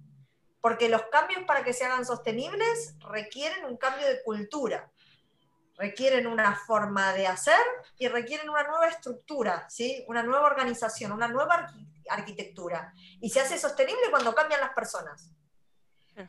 Porque 0.61 0.89
los 0.89 1.03
cambios 1.11 1.45
para 1.45 1.65
que 1.65 1.73
se 1.73 1.85
hagan 1.85 2.07
sostenibles 2.07 2.95
requieren 3.01 3.65
un 3.65 3.77
cambio 3.77 4.07
de 4.07 4.23
cultura, 4.23 4.91
requieren 5.77 6.27
una 6.27 6.57
forma 6.57 7.13
de 7.13 7.27
hacer 7.27 7.61
y 7.99 8.09
requieren 8.09 8.49
una 8.49 8.63
nueva 8.63 8.89
estructura, 8.89 9.67
¿sí? 9.69 10.05
una 10.09 10.23
nueva 10.23 10.47
organización, 10.47 11.13
una 11.13 11.29
nueva 11.29 11.71
arquitectura. 12.09 12.95
Y 13.21 13.31
se 13.31 13.41
hace 13.41 13.59
sostenible 13.59 14.11
cuando 14.11 14.35
cambian 14.35 14.61
las 14.61 14.73
personas. 14.73 15.31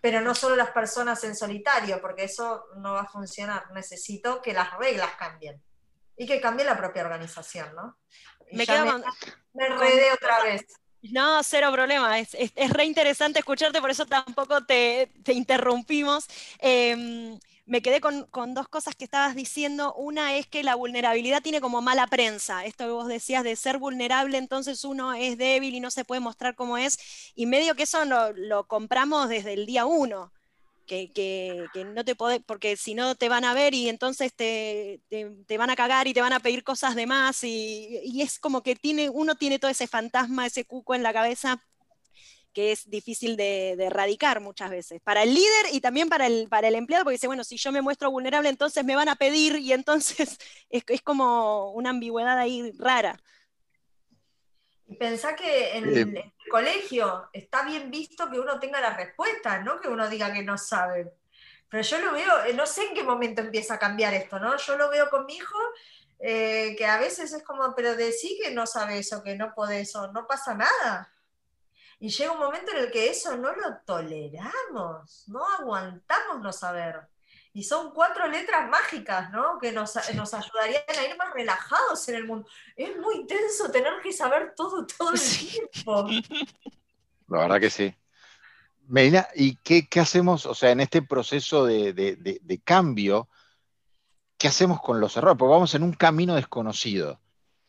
Pero 0.01 0.21
no 0.21 0.33
solo 0.35 0.55
las 0.55 0.71
personas 0.71 1.23
en 1.23 1.35
solitario, 1.35 2.01
porque 2.01 2.25
eso 2.25 2.65
no 2.77 2.93
va 2.93 3.01
a 3.01 3.07
funcionar. 3.07 3.71
Necesito 3.71 4.41
que 4.41 4.53
las 4.53 4.77
reglas 4.77 5.11
cambien 5.17 5.61
y 6.17 6.25
que 6.25 6.41
cambie 6.41 6.65
la 6.65 6.77
propia 6.77 7.03
organización, 7.03 7.73
¿no? 7.75 7.97
me 8.51 8.65
quedo 8.65 8.85
con, 8.85 9.03
me 9.53 9.67
enredé 9.67 10.11
otra 10.11 10.43
vez. 10.43 10.65
No, 11.01 11.43
cero 11.43 11.71
problema. 11.71 12.19
Es, 12.19 12.33
es, 12.33 12.51
es, 12.55 12.71
re 12.71 12.85
interesante 12.85 13.39
escucharte, 13.39 13.81
por 13.81 13.91
eso 13.91 14.05
tampoco 14.05 14.65
te, 14.65 15.11
te 15.23 15.33
interrumpimos. 15.33 16.25
Eh, 16.59 17.37
me 17.65 17.81
quedé 17.81 17.99
con, 17.99 18.53
dos 18.53 18.67
cosas 18.67 18.95
que 18.95 19.05
estabas 19.05 19.35
diciendo. 19.35 19.93
Una 19.95 20.35
es 20.37 20.47
que 20.47 20.63
la 20.63 20.75
vulnerabilidad 20.75 21.41
tiene 21.41 21.61
como 21.61 21.81
mala 21.81 22.07
prensa. 22.07 22.65
Esto 22.65 22.85
que 22.85 22.91
vos 22.91 23.07
decías 23.07 23.43
de 23.43 23.55
ser 23.55 23.79
vulnerable, 23.79 24.37
entonces 24.37 24.83
uno 24.83 25.13
es 25.13 25.37
débil 25.37 25.73
y 25.73 25.79
no 25.79 25.91
se 25.91 26.05
puede 26.05 26.21
mostrar 26.21 26.55
cómo 26.55 26.77
es. 26.77 26.97
Y 27.35 27.45
medio 27.47 27.75
que 27.75 27.83
eso 27.83 28.03
lo, 28.05 28.67
compramos 28.67 29.29
desde 29.29 29.53
el 29.53 29.65
día 29.65 29.85
uno. 29.85 30.31
Que, 30.85 31.65
no 31.95 32.05
te 32.05 32.15
podés, 32.15 32.43
porque 32.45 32.77
si 32.77 32.93
no 32.93 33.15
te 33.15 33.27
van 33.27 33.43
a 33.43 33.55
ver 33.55 33.73
y 33.73 33.89
entonces 33.89 34.33
te, 34.35 35.01
van 35.57 35.71
a 35.71 35.75
cagar 35.75 36.07
y 36.07 36.13
te 36.13 36.21
van 36.21 36.33
a 36.33 36.39
pedir 36.39 36.63
cosas 36.63 36.93
de 36.93 37.07
más 37.07 37.43
y, 37.43 38.01
y 38.03 38.21
es 38.21 38.37
como 38.37 38.61
que 38.61 38.75
tiene, 38.75 39.09
uno 39.09 39.33
tiene 39.35 39.57
todo 39.57 39.71
ese 39.71 39.87
fantasma, 39.87 40.45
ese 40.45 40.65
cuco 40.65 40.93
en 40.93 41.01
la 41.01 41.11
cabeza 41.13 41.63
que 42.55 42.71
es 42.71 42.89
difícil 42.89 43.35
de, 43.35 43.75
de, 43.77 43.85
erradicar 43.85 44.39
muchas 44.39 44.69
veces, 44.69 45.01
para 45.03 45.23
el 45.23 45.33
líder 45.35 45.65
y 45.73 45.81
también 45.81 46.07
para 46.07 46.25
el, 46.25 46.47
para 46.47 46.69
el 46.69 46.75
empleado, 46.75 47.03
porque 47.03 47.15
dice, 47.15 47.27
bueno, 47.27 47.43
si 47.43 47.57
yo 47.57 47.73
me 47.73 47.81
muestro 47.81 48.09
vulnerable, 48.09 48.47
entonces 48.47 48.85
me 48.85 48.95
van 48.95 49.09
a 49.09 49.15
pedir 49.15 49.57
y 49.57 49.73
entonces 49.73 50.39
es, 50.69 50.83
es 50.87 51.01
como 51.01 51.71
una 51.71 51.89
ambigüedad 51.89 52.39
ahí 52.39 52.71
rara. 52.79 53.19
Pensá 54.97 55.35
que 55.35 55.77
en 55.77 55.83
el, 55.83 55.97
el 56.17 56.33
colegio 56.49 57.27
está 57.33 57.63
bien 57.63 57.91
visto 57.91 58.29
que 58.31 58.39
uno 58.39 58.57
tenga 58.59 58.79
la 58.79 58.95
respuesta, 58.95 59.59
no 59.61 59.81
que 59.81 59.89
uno 59.89 60.07
diga 60.07 60.31
que 60.31 60.43
no 60.43 60.57
sabe. 60.57 61.11
Pero 61.69 61.83
yo 61.83 61.99
lo 61.99 62.13
veo, 62.13 62.45
eh, 62.45 62.53
no 62.53 62.65
sé 62.65 62.85
en 62.85 62.93
qué 62.93 63.03
momento 63.03 63.41
empieza 63.41 63.73
a 63.73 63.79
cambiar 63.79 64.13
esto, 64.13 64.39
¿no? 64.39 64.55
Yo 64.55 64.77
lo 64.77 64.89
veo 64.89 65.09
con 65.09 65.25
mi 65.25 65.35
hijo, 65.35 65.57
eh, 66.19 66.73
que 66.77 66.85
a 66.85 66.99
veces 66.99 67.33
es 67.33 67.43
como, 67.43 67.75
pero 67.75 67.95
decí 67.95 68.39
que 68.41 68.51
no 68.51 68.65
sabes 68.65 69.11
o 69.11 69.21
que 69.21 69.35
no 69.35 69.53
podés 69.53 69.93
o 69.95 70.09
no 70.13 70.25
pasa 70.25 70.53
nada. 70.53 71.11
Y 71.99 72.09
llega 72.09 72.31
un 72.31 72.39
momento 72.39 72.71
en 72.71 72.77
el 72.77 72.91
que 72.91 73.09
eso 73.09 73.37
no 73.37 73.53
lo 73.55 73.77
toleramos, 73.85 75.23
no 75.27 75.45
aguantamos 75.59 76.41
no 76.41 76.51
saber. 76.51 77.07
Y 77.53 77.63
son 77.63 77.93
cuatro 77.93 78.27
letras 78.27 78.69
mágicas, 78.69 79.31
¿no? 79.31 79.57
Que 79.59 79.71
nos, 79.71 79.95
nos 80.13 80.33
ayudarían 80.33 80.83
a 80.87 81.07
ir 81.07 81.17
más 81.17 81.33
relajados 81.33 82.07
en 82.09 82.15
el 82.15 82.25
mundo. 82.25 82.47
Es 82.75 82.97
muy 82.97 83.25
tenso 83.25 83.71
tener 83.71 83.93
que 84.03 84.11
saber 84.11 84.53
todo 84.55 84.85
todo 84.85 85.13
el 85.13 85.21
tiempo. 85.21 86.07
La 87.29 87.39
verdad 87.39 87.59
que 87.61 87.69
sí. 87.69 87.95
Melina, 88.87 89.27
¿y 89.33 89.55
qué, 89.57 89.87
qué, 89.87 89.99
hacemos, 89.99 90.45
o 90.45 90.53
sea, 90.53 90.71
en 90.71 90.81
este 90.81 91.01
proceso 91.01 91.65
de, 91.65 91.93
de, 91.93 92.17
de, 92.17 92.39
de, 92.43 92.59
cambio, 92.59 93.29
qué 94.37 94.47
hacemos 94.47 94.81
con 94.81 94.99
los 94.99 95.17
errores? 95.17 95.37
Porque 95.39 95.51
vamos 95.51 95.73
en 95.73 95.83
un 95.83 95.93
camino 95.93 96.35
desconocido, 96.35 97.19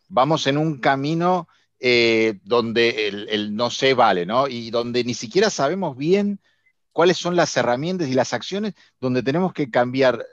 vamos 0.09 0.47
en 0.47 0.59
un 0.59 0.79
camino 0.79 1.49
eh, 1.79 2.39
donde 2.43 3.09
el, 3.09 3.55
no 3.55 3.71
se 3.71 3.95
vale, 3.95 4.25
¿no? 4.25 4.49
Y 4.49 4.71
donde 4.71 5.05
ni 5.05 5.15
siquiera 5.15 5.51
sabemos 5.51 5.97
bien 5.97 6.41
cuáles 6.93 7.19
son 7.19 7.37
las 7.37 7.57
herramientas 7.57 8.09
y 8.09 8.15
las 8.15 8.33
acciones 8.33 8.75
donde 9.01 9.23
tenemos 9.23 9.53
que 9.53 9.71
cambiar 9.71 10.25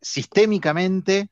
sistémicamente 0.00 1.28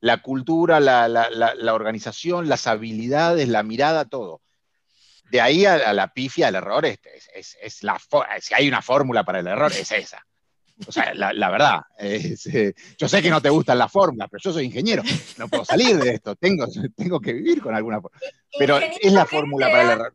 la 0.00 0.22
cultura, 0.22 0.78
la, 0.78 1.08
la, 1.08 1.74
organización, 1.74 2.48
las 2.48 2.66
habilidades, 2.66 3.48
la 3.48 3.64
mirada, 3.64 4.04
todo. 4.04 4.40
De 5.30 5.40
ahí 5.40 5.66
a, 5.66 5.92
la 5.92 6.12
pifia, 6.12 6.48
al 6.48 6.54
error, 6.54 6.86
es, 6.86 7.00
es, 7.34 7.56
es 7.60 7.82
la 7.82 8.00
si 8.40 8.54
hay 8.54 8.68
una 8.68 8.82
fórmula 8.82 9.24
para 9.24 9.40
el 9.40 9.48
error, 9.48 9.72
es 9.72 9.90
esa. 9.90 10.24
O 10.86 10.92
sea, 10.92 11.14
la, 11.14 11.32
la 11.32 11.50
verdad, 11.50 11.80
es, 11.98 12.46
eh, 12.46 12.74
yo 12.98 13.08
sé 13.08 13.22
que 13.22 13.30
no 13.30 13.40
te 13.40 13.48
gustan 13.48 13.78
las 13.78 13.90
fórmulas, 13.90 14.28
pero 14.30 14.42
yo 14.42 14.52
soy 14.52 14.66
ingeniero, 14.66 15.02
no 15.38 15.48
puedo 15.48 15.64
salir 15.64 15.96
de 15.96 16.10
esto, 16.10 16.36
tengo, 16.36 16.66
tengo 16.94 17.18
que 17.18 17.32
vivir 17.32 17.62
con 17.62 17.74
alguna 17.74 18.00
fórmula. 18.00 18.20
Pero 18.58 18.78
es 18.78 19.12
la 19.12 19.24
fórmula 19.24 19.70
para 19.70 19.82
el 19.82 19.90
error. 19.90 20.14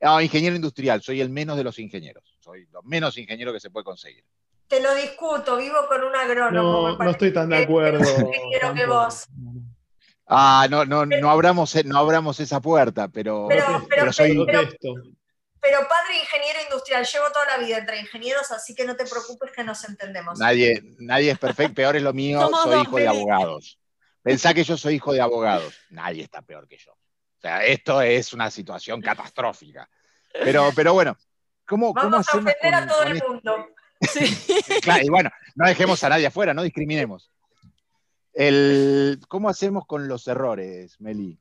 No, 0.00 0.20
ingeniero 0.20 0.54
industrial, 0.54 1.02
soy 1.02 1.20
el 1.20 1.30
menos 1.30 1.56
de 1.56 1.64
los 1.64 1.78
ingenieros, 1.80 2.22
soy 2.38 2.68
lo 2.70 2.82
menos 2.82 3.18
ingeniero 3.18 3.52
que 3.52 3.58
se 3.58 3.70
puede 3.70 3.82
conseguir. 3.82 4.22
Te 4.68 4.80
lo 4.80 4.94
discuto, 4.94 5.56
vivo 5.56 5.78
con 5.88 6.04
un 6.04 6.14
agrónomo. 6.14 6.90
No, 6.90 6.98
no 6.98 7.10
estoy 7.10 7.32
tan 7.32 7.48
de 7.48 7.58
acuerdo. 7.58 8.00
Ingeniero 8.00 8.74
que 8.74 8.86
vos. 8.86 9.26
Ah, 10.28 10.66
no, 10.68 10.84
no, 10.84 11.06
no 11.06 11.30
abramos, 11.30 11.84
no 11.84 11.98
abramos 11.98 12.38
esa 12.40 12.60
puerta, 12.60 13.08
pero, 13.08 13.46
pero, 13.48 13.64
pero, 13.66 13.86
pero 13.88 14.12
soy... 14.12 14.44
pero, 14.44 14.62
pero 15.68 15.88
padre 15.88 16.20
ingeniero 16.20 16.60
industrial, 16.62 17.04
llevo 17.04 17.26
toda 17.32 17.44
la 17.46 17.58
vida 17.58 17.78
entre 17.78 17.98
ingenieros, 17.98 18.52
así 18.52 18.72
que 18.74 18.84
no 18.84 18.94
te 18.94 19.04
preocupes 19.04 19.50
que 19.50 19.64
nos 19.64 19.82
entendemos. 19.84 20.38
Nadie, 20.38 20.80
nadie 20.98 21.32
es 21.32 21.38
perfecto, 21.38 21.74
peor 21.74 21.96
es 21.96 22.02
lo 22.02 22.12
mío, 22.12 22.40
Somos 22.40 22.62
soy 22.62 22.82
hijo 22.82 22.96
de 22.96 23.08
abogados. 23.08 23.78
Pensá 24.22 24.54
que 24.54 24.62
yo 24.62 24.76
soy 24.76 24.94
hijo 24.94 25.12
de 25.12 25.20
abogados. 25.20 25.74
Nadie 25.90 26.22
está 26.22 26.42
peor 26.42 26.68
que 26.68 26.78
yo. 26.78 26.92
O 26.92 27.40
sea, 27.40 27.64
esto 27.64 28.00
es 28.00 28.32
una 28.32 28.48
situación 28.50 29.02
catastrófica. 29.02 29.88
Pero, 30.32 30.70
pero 30.74 30.92
bueno, 30.92 31.16
¿cómo, 31.66 31.92
Vamos 31.92 32.26
¿cómo 32.28 32.48
a 32.48 32.50
ofender 32.52 32.74
a 32.74 32.86
todo 32.86 33.02
el 33.02 33.22
mundo. 33.22 33.68
Sí. 34.00 34.62
claro, 34.82 35.04
y 35.04 35.08
bueno, 35.08 35.30
no 35.56 35.66
dejemos 35.66 36.02
a 36.04 36.08
nadie 36.10 36.26
afuera, 36.26 36.54
no 36.54 36.62
discriminemos. 36.62 37.30
El, 38.32 39.20
¿Cómo 39.28 39.48
hacemos 39.48 39.84
con 39.86 40.06
los 40.06 40.28
errores, 40.28 41.00
Meli? 41.00 41.40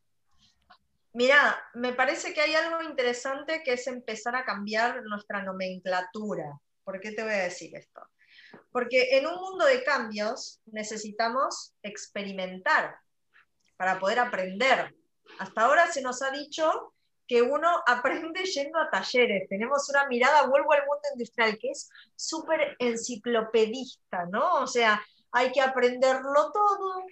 Mira, 1.16 1.58
me 1.76 1.94
parece 1.94 2.34
que 2.34 2.42
hay 2.42 2.56
algo 2.56 2.84
interesante 2.84 3.64
que 3.64 3.72
es 3.72 3.88
empezar 3.88 4.36
a 4.36 4.44
cambiar 4.44 5.02
nuestra 5.04 5.42
nomenclatura. 5.42 6.60
¿Por 6.84 7.00
qué 7.00 7.14
te 7.14 7.24
voy 7.24 7.32
a 7.32 7.44
decir 7.44 7.74
esto? 7.74 8.02
Porque 8.70 9.18
en 9.18 9.26
un 9.26 9.36
mundo 9.36 9.64
de 9.64 9.82
cambios 9.86 10.60
necesitamos 10.66 11.74
experimentar 11.82 12.98
para 13.78 13.98
poder 13.98 14.20
aprender. 14.20 14.94
Hasta 15.40 15.62
ahora 15.62 15.90
se 15.90 16.02
nos 16.02 16.22
ha 16.22 16.32
dicho 16.32 16.94
que 17.26 17.42
uno 17.42 17.70
aprende 17.88 18.44
yendo 18.44 18.78
a 18.78 18.90
talleres. 18.90 19.48
Tenemos 19.48 19.88
una 19.88 20.08
mirada, 20.08 20.48
vuelvo 20.48 20.74
al 20.74 20.82
mundo 20.82 21.08
industrial, 21.14 21.58
que 21.58 21.70
es 21.70 21.90
súper 22.18 22.76
enciclopedista, 22.78 24.26
¿no? 24.26 24.56
O 24.56 24.68
sea, 24.68 25.02
hay 25.32 25.54
que 25.54 25.62
aprenderlo 25.62 26.52
todo, 26.52 27.06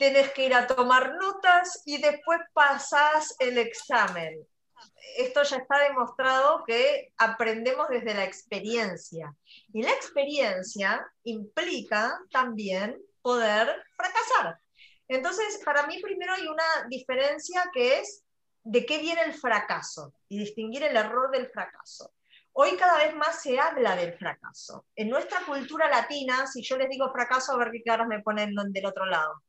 tenés 0.00 0.32
que 0.32 0.46
ir 0.46 0.54
a 0.54 0.66
tomar 0.66 1.14
notas 1.16 1.82
y 1.84 2.00
después 2.00 2.40
pasás 2.54 3.36
el 3.38 3.58
examen. 3.58 4.34
Esto 5.18 5.42
ya 5.42 5.58
está 5.58 5.78
demostrado 5.80 6.64
que 6.66 7.12
aprendemos 7.18 7.86
desde 7.90 8.14
la 8.14 8.24
experiencia. 8.24 9.30
Y 9.74 9.82
la 9.82 9.90
experiencia 9.90 11.06
implica 11.24 12.18
también 12.32 12.98
poder 13.20 13.68
fracasar. 13.94 14.58
Entonces, 15.06 15.60
para 15.66 15.86
mí 15.86 16.00
primero 16.00 16.32
hay 16.32 16.48
una 16.48 16.88
diferencia 16.88 17.70
que 17.70 17.98
es 17.98 18.24
de 18.64 18.86
qué 18.86 19.00
viene 19.00 19.20
el 19.24 19.34
fracaso 19.34 20.14
y 20.30 20.38
distinguir 20.38 20.82
el 20.82 20.96
error 20.96 21.30
del 21.30 21.50
fracaso. 21.50 22.14
Hoy 22.52 22.74
cada 22.78 22.96
vez 22.96 23.14
más 23.14 23.42
se 23.42 23.60
habla 23.60 23.96
del 23.96 24.14
fracaso. 24.14 24.86
En 24.96 25.10
nuestra 25.10 25.40
cultura 25.44 25.90
latina, 25.90 26.46
si 26.46 26.62
yo 26.62 26.78
les 26.78 26.88
digo 26.88 27.12
fracaso, 27.12 27.52
a 27.52 27.58
ver 27.58 27.70
qué 27.70 27.82
caras 27.82 28.08
me 28.08 28.22
ponen 28.22 28.54
del 28.54 28.86
otro 28.86 29.04
lado. 29.04 29.42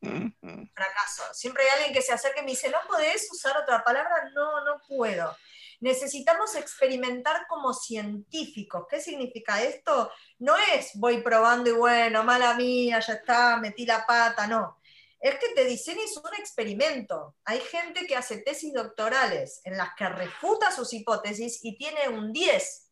Fracaso. 0.00 1.22
Siempre 1.32 1.64
hay 1.64 1.70
alguien 1.76 1.92
que 1.92 2.02
se 2.02 2.12
acerque 2.12 2.40
y 2.40 2.44
me 2.44 2.50
dice, 2.50 2.70
¿no 2.70 2.78
podés 2.86 3.28
usar 3.32 3.56
otra 3.56 3.82
palabra? 3.82 4.30
No, 4.34 4.64
no 4.64 4.80
puedo. 4.86 5.36
Necesitamos 5.80 6.56
experimentar 6.56 7.46
como 7.48 7.72
científicos. 7.72 8.86
¿Qué 8.90 9.00
significa 9.00 9.62
esto? 9.62 10.10
No 10.38 10.56
es 10.74 10.90
voy 10.94 11.22
probando 11.22 11.70
y 11.70 11.72
bueno, 11.72 12.24
mala 12.24 12.54
mía, 12.54 12.98
ya 13.00 13.14
está, 13.14 13.56
metí 13.58 13.86
la 13.86 14.04
pata, 14.04 14.46
no. 14.46 14.78
Es 15.20 15.36
que 15.38 15.48
te 15.48 15.64
diseñes 15.64 16.16
un 16.16 16.34
experimento. 16.38 17.36
Hay 17.44 17.60
gente 17.60 18.06
que 18.06 18.16
hace 18.16 18.38
tesis 18.38 18.72
doctorales 18.72 19.60
en 19.64 19.76
las 19.76 19.94
que 19.96 20.08
refuta 20.08 20.70
sus 20.70 20.92
hipótesis 20.92 21.60
y 21.62 21.76
tiene 21.76 22.08
un 22.08 22.32
10. 22.32 22.90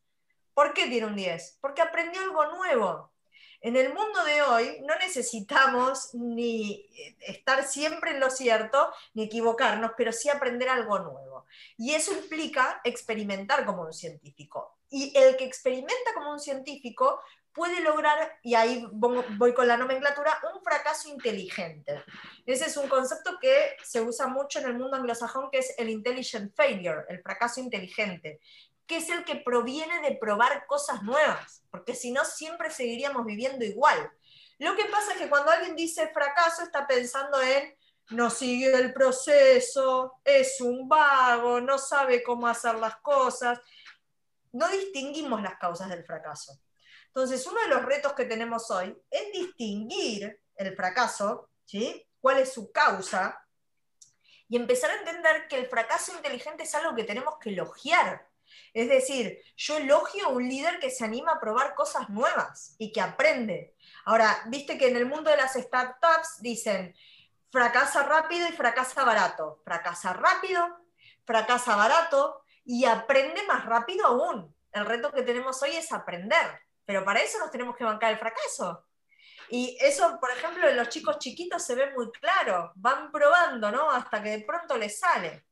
¿Por 0.55 0.73
qué 0.73 0.87
tiene 0.87 1.07
un 1.07 1.17
10? 1.17 1.59
Porque 1.61 1.83
aprendió 1.83 2.21
algo 2.23 2.47
nuevo. 2.47 3.13
En 3.67 3.75
el 3.75 3.93
mundo 3.93 4.23
de 4.23 4.43
hoy 4.43 4.81
no 4.83 4.95
necesitamos 4.95 6.15
ni 6.15 6.89
estar 7.19 7.65
siempre 7.67 8.13
en 8.13 8.21
lo 8.21 8.31
cierto, 8.31 8.93
ni 9.13 9.25
equivocarnos, 9.25 9.91
pero 9.97 10.13
sí 10.13 10.29
aprender 10.29 10.69
algo 10.69 11.01
nuevo. 11.01 11.47
Y 11.77 11.93
eso 11.93 12.13
implica 12.13 12.81
experimentar 12.85 13.67
como 13.67 13.83
un 13.83 13.93
científico. 13.93 14.79
Y 14.89 15.13
el 15.19 15.37
que 15.37 15.47
experimenta 15.47 16.15
como 16.15 16.31
un 16.31 16.39
científico 16.39 17.21
puede 17.53 17.81
lograr, 17.81 18.39
y 18.45 18.55
ahí 18.55 18.87
voy 18.93 19.53
con 19.53 19.67
la 19.67 19.77
nomenclatura, 19.77 20.39
un 20.55 20.63
fracaso 20.63 21.09
inteligente. 21.09 22.05
Ese 22.47 22.67
es 22.67 22.77
un 22.77 22.89
concepto 22.89 23.37
que 23.41 23.77
se 23.83 24.01
usa 24.01 24.29
mucho 24.29 24.61
en 24.61 24.67
el 24.67 24.79
mundo 24.79 24.97
anglosajón, 24.97 25.51
que 25.51 25.59
es 25.59 25.75
el 25.77 25.91
intelligent 25.91 26.55
failure, 26.55 27.05
el 27.09 27.21
fracaso 27.21 27.59
inteligente 27.59 28.39
que 28.87 28.99
es 28.99 29.09
el 29.11 29.25
que 29.25 29.37
proviene 29.37 30.01
de 30.03 30.17
probar 30.17 30.67
cosas 30.67 31.03
nuevas, 31.03 31.63
porque 31.71 31.95
si 31.95 32.13
no 32.13 32.25
siempre 32.25 32.71
seguiríamos 32.71 33.25
viviendo 33.27 33.65
igual. 33.65 34.11
Lo 34.59 34.75
que 34.77 34.85
pasa 34.87 35.13
es 35.13 35.19
que 35.19 35.29
cuando 35.29 35.51
alguien 35.51 35.77
dice 35.77 36.09
fracaso 36.09 36.63
está 36.63 36.87
pensando 36.87 37.41
en 37.43 37.77
no 38.11 38.31
sigue 38.31 38.73
el 38.73 38.93
proceso, 38.93 40.21
es 40.25 40.61
un 40.61 40.89
vago, 40.89 41.61
no 41.61 41.77
sabe 41.79 42.23
cómo 42.23 42.47
hacer 42.47 42.77
las 42.77 42.97
cosas. 42.99 43.61
no 44.53 44.69
distinguimos 44.69 45.43
las 45.43 45.59
causas 45.59 45.91
del 45.91 46.05
fracaso. 46.05 46.59
Entonces, 47.09 47.47
uno 47.47 47.61
de 47.61 47.69
los 47.69 47.85
retos 47.85 48.15
que 48.15 48.25
tenemos 48.25 48.71
hoy 48.71 48.97
es 49.11 49.33
distinguir 49.33 50.41
el 50.55 50.75
fracaso, 50.75 51.51
¿sí? 51.65 52.07
¿Cuál 52.21 52.39
es 52.39 52.53
su 52.53 52.73
causa? 52.73 53.39
Y 54.49 54.57
empezar 54.57 54.91
a 54.91 54.97
entender 54.97 55.49
que 55.49 55.57
el 55.57 55.67
fracaso 55.67 56.15
inteligente 56.15 56.63
es 56.63 56.75
algo 56.75 56.95
que 56.95 57.05
tenemos 57.05 57.37
que 57.39 57.51
elogiar. 57.51 58.26
Es 58.73 58.89
decir, 58.89 59.41
yo 59.57 59.79
elogio 59.79 60.27
a 60.27 60.31
un 60.31 60.49
líder 60.49 60.79
que 60.79 60.91
se 60.91 61.05
anima 61.05 61.33
a 61.33 61.41
probar 61.41 61.75
cosas 61.75 62.09
nuevas 62.09 62.75
y 62.79 62.93
que 62.93 63.01
aprende. 63.01 63.75
Ahora, 64.05 64.43
viste 64.47 64.77
que 64.79 64.89
en 64.89 64.97
el 64.97 65.07
mundo 65.07 65.31
de 65.31 65.37
las 65.37 65.55
startups 65.55 66.41
dicen, 66.41 66.95
fracasa 67.51 68.03
rápido 68.03 68.47
y 68.49 68.53
fracasa 68.53 69.05
barato. 69.05 69.63
Fracasa 69.65 70.13
rápido, 70.13 70.67
fracasa 71.25 71.77
barato 71.77 72.43
y 72.65 72.85
aprende 72.85 73.43
más 73.47 73.65
rápido 73.65 74.07
aún. 74.07 74.55
El 74.73 74.85
reto 74.85 75.11
que 75.11 75.23
tenemos 75.23 75.63
hoy 75.63 75.77
es 75.77 75.91
aprender, 75.93 76.61
pero 76.85 77.05
para 77.05 77.21
eso 77.21 77.39
nos 77.39 77.51
tenemos 77.51 77.77
que 77.77 77.85
bancar 77.85 78.13
el 78.13 78.19
fracaso. 78.19 78.85
Y 79.49 79.79
eso, 79.81 80.19
por 80.21 80.31
ejemplo, 80.31 80.69
en 80.69 80.77
los 80.77 80.89
chicos 80.89 81.19
chiquitos 81.19 81.63
se 81.63 81.75
ve 81.75 81.93
muy 81.93 82.11
claro, 82.11 82.73
van 82.75 83.11
probando, 83.11 83.71
¿no? 83.71 83.91
Hasta 83.91 84.23
que 84.23 84.31
de 84.31 84.45
pronto 84.45 84.77
les 84.77 84.99
sale. 84.99 85.46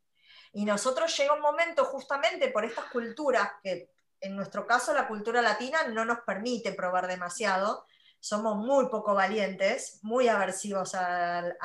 Y 0.55 0.65
nosotros 0.65 1.15
llega 1.17 1.35
un 1.35 1.41
momento 1.41 1.85
justamente 1.85 2.49
por 2.49 2.65
estas 2.65 2.85
culturas, 2.87 3.51
que 3.63 3.91
en 4.21 4.37
nuestro 4.37 4.67
caso 4.67 4.95
la 4.95 5.09
cultura 5.09 5.43
latina 5.43 5.89
no 5.89 6.05
nos 6.05 6.21
permite 6.21 6.73
probar 6.73 7.09
demasiado, 7.09 7.85
somos 8.21 8.57
muy 8.57 8.89
poco 8.89 9.15
valientes, 9.15 9.99
muy 10.03 10.29
aversivos 10.29 10.95
al, 10.95 11.57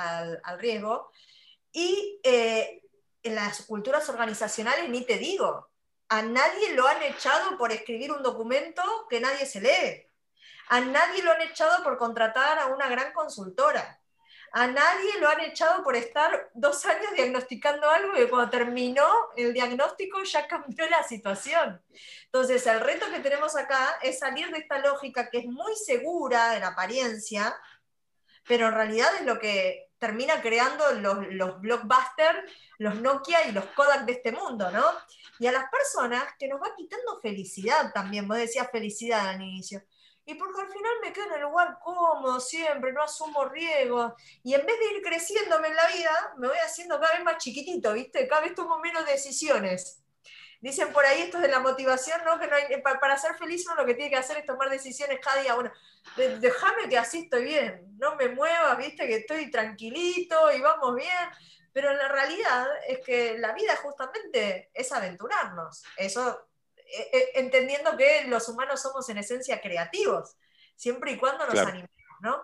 riesgo, 0.57 1.11
y 1.71 2.19
eh, 2.23 2.81
en 3.21 3.35
las 3.35 3.61
culturas 3.61 4.09
organizacionales 4.09 4.89
ni 4.89 5.05
te 5.05 5.17
digo, 5.17 5.69
a 6.09 6.23
nadie 6.23 6.73
lo 6.73 6.87
han 6.87 7.03
echado 7.03 7.57
por 7.59 7.71
escribir 7.71 8.11
un 8.11 8.23
documento 8.23 8.81
que 9.07 9.21
nadie 9.21 9.45
se 9.45 9.61
lee, 9.61 10.07
a 10.69 10.81
nadie 10.81 11.21
lo 11.21 11.31
han 11.31 11.41
echado 11.43 11.83
por 11.83 11.97
contratar 11.97 12.57
a 12.57 12.65
una 12.65 12.89
gran 12.89 13.13
consultora, 13.13 13.98
a 14.51 14.67
nadie 14.67 15.19
lo 15.19 15.29
han 15.29 15.41
echado 15.41 15.83
por 15.83 15.95
estar 15.95 16.49
dos 16.53 16.85
años 16.85 17.11
diagnosticando 17.15 17.89
algo 17.89 18.19
y 18.19 18.27
cuando 18.27 18.49
terminó 18.49 19.07
el 19.35 19.53
diagnóstico 19.53 20.23
ya 20.23 20.47
cambió 20.47 20.87
la 20.89 21.03
situación. 21.03 21.81
Entonces, 22.25 22.65
el 22.67 22.79
reto 22.79 23.05
que 23.11 23.19
tenemos 23.19 23.55
acá 23.55 23.97
es 24.01 24.19
salir 24.19 24.49
de 24.51 24.59
esta 24.59 24.79
lógica 24.79 25.29
que 25.29 25.39
es 25.39 25.45
muy 25.45 25.75
segura 25.75 26.57
en 26.57 26.63
apariencia, 26.63 27.55
pero 28.47 28.67
en 28.67 28.73
realidad 28.73 29.09
es 29.19 29.25
lo 29.25 29.39
que 29.39 29.89
termina 29.97 30.41
creando 30.41 30.93
los, 30.93 31.27
los 31.31 31.59
blockbusters, 31.59 32.49
los 32.77 33.01
Nokia 33.01 33.47
y 33.47 33.51
los 33.51 33.65
Kodak 33.75 34.05
de 34.05 34.13
este 34.13 34.31
mundo, 34.31 34.71
¿no? 34.71 34.85
Y 35.39 35.47
a 35.47 35.51
las 35.51 35.65
personas 35.69 36.23
que 36.39 36.47
nos 36.47 36.61
va 36.61 36.75
quitando 36.75 37.19
felicidad 37.21 37.91
también, 37.93 38.27
vos 38.27 38.37
decías 38.37 38.69
felicidad 38.71 39.29
al 39.29 39.41
inicio 39.41 39.83
y 40.29 40.35
porque 40.35 40.61
al 40.61 40.67
final 40.67 40.91
me 41.01 41.11
quedo 41.11 41.25
en 41.25 41.33
el 41.33 41.41
lugar 41.41 41.79
cómodo 41.83 42.39
siempre, 42.39 42.93
no 42.93 43.01
asumo 43.01 43.45
riesgos, 43.45 44.13
y 44.43 44.53
en 44.53 44.63
vez 44.63 44.77
de 44.77 44.93
ir 44.93 45.01
creciéndome 45.01 45.69
en 45.69 45.75
la 45.75 45.87
vida, 45.87 46.33
me 46.37 46.47
voy 46.47 46.57
haciendo 46.57 46.99
cada 46.99 47.15
vez 47.15 47.23
más 47.23 47.37
chiquitito, 47.37 47.93
¿viste? 47.93 48.27
Cada 48.27 48.41
vez 48.41 48.53
tomo 48.53 48.77
menos 48.77 49.07
decisiones. 49.07 50.03
Dicen 50.61 50.93
por 50.93 51.03
ahí 51.03 51.23
esto 51.23 51.39
de 51.39 51.47
la 51.47 51.61
motivación, 51.61 52.21
¿no? 52.25 52.39
Que 52.39 52.45
no 52.45 52.55
hay, 52.55 52.79
para, 52.79 53.17
ser 53.17 53.33
feliz 53.37 53.65
uno 53.65 53.81
lo 53.81 53.87
que 53.87 53.95
tiene 53.95 54.11
que 54.11 54.17
hacer 54.17 54.37
es 54.37 54.45
tomar 54.45 54.69
decisiones 54.69 55.19
cada 55.19 55.41
día. 55.41 55.55
Bueno, 55.55 55.71
déjame 56.15 56.87
que 56.89 56.97
así 56.99 57.21
estoy 57.21 57.45
bien, 57.45 57.97
no 57.97 58.15
me 58.15 58.29
muevas, 58.29 58.77
¿viste? 58.77 59.07
Que 59.07 59.15
estoy 59.15 59.49
tranquilito 59.49 60.51
y 60.51 60.61
vamos 60.61 60.95
bien. 60.95 61.29
Pero 61.73 61.91
la 61.93 62.07
realidad 62.07 62.67
es 62.87 62.99
que 62.99 63.35
la 63.39 63.53
vida 63.53 63.75
justamente 63.77 64.69
es 64.75 64.91
aventurarnos. 64.91 65.83
Eso 65.97 66.48
eh, 66.91 67.09
eh, 67.13 67.29
entendiendo 67.35 67.95
que 67.97 68.25
los 68.25 68.47
humanos 68.49 68.81
somos 68.81 69.07
en 69.09 69.17
esencia 69.17 69.61
creativos, 69.61 70.35
siempre 70.75 71.11
y 71.11 71.17
cuando 71.17 71.45
nos 71.45 71.57
animemos, 71.57 71.89
¿no? 72.21 72.41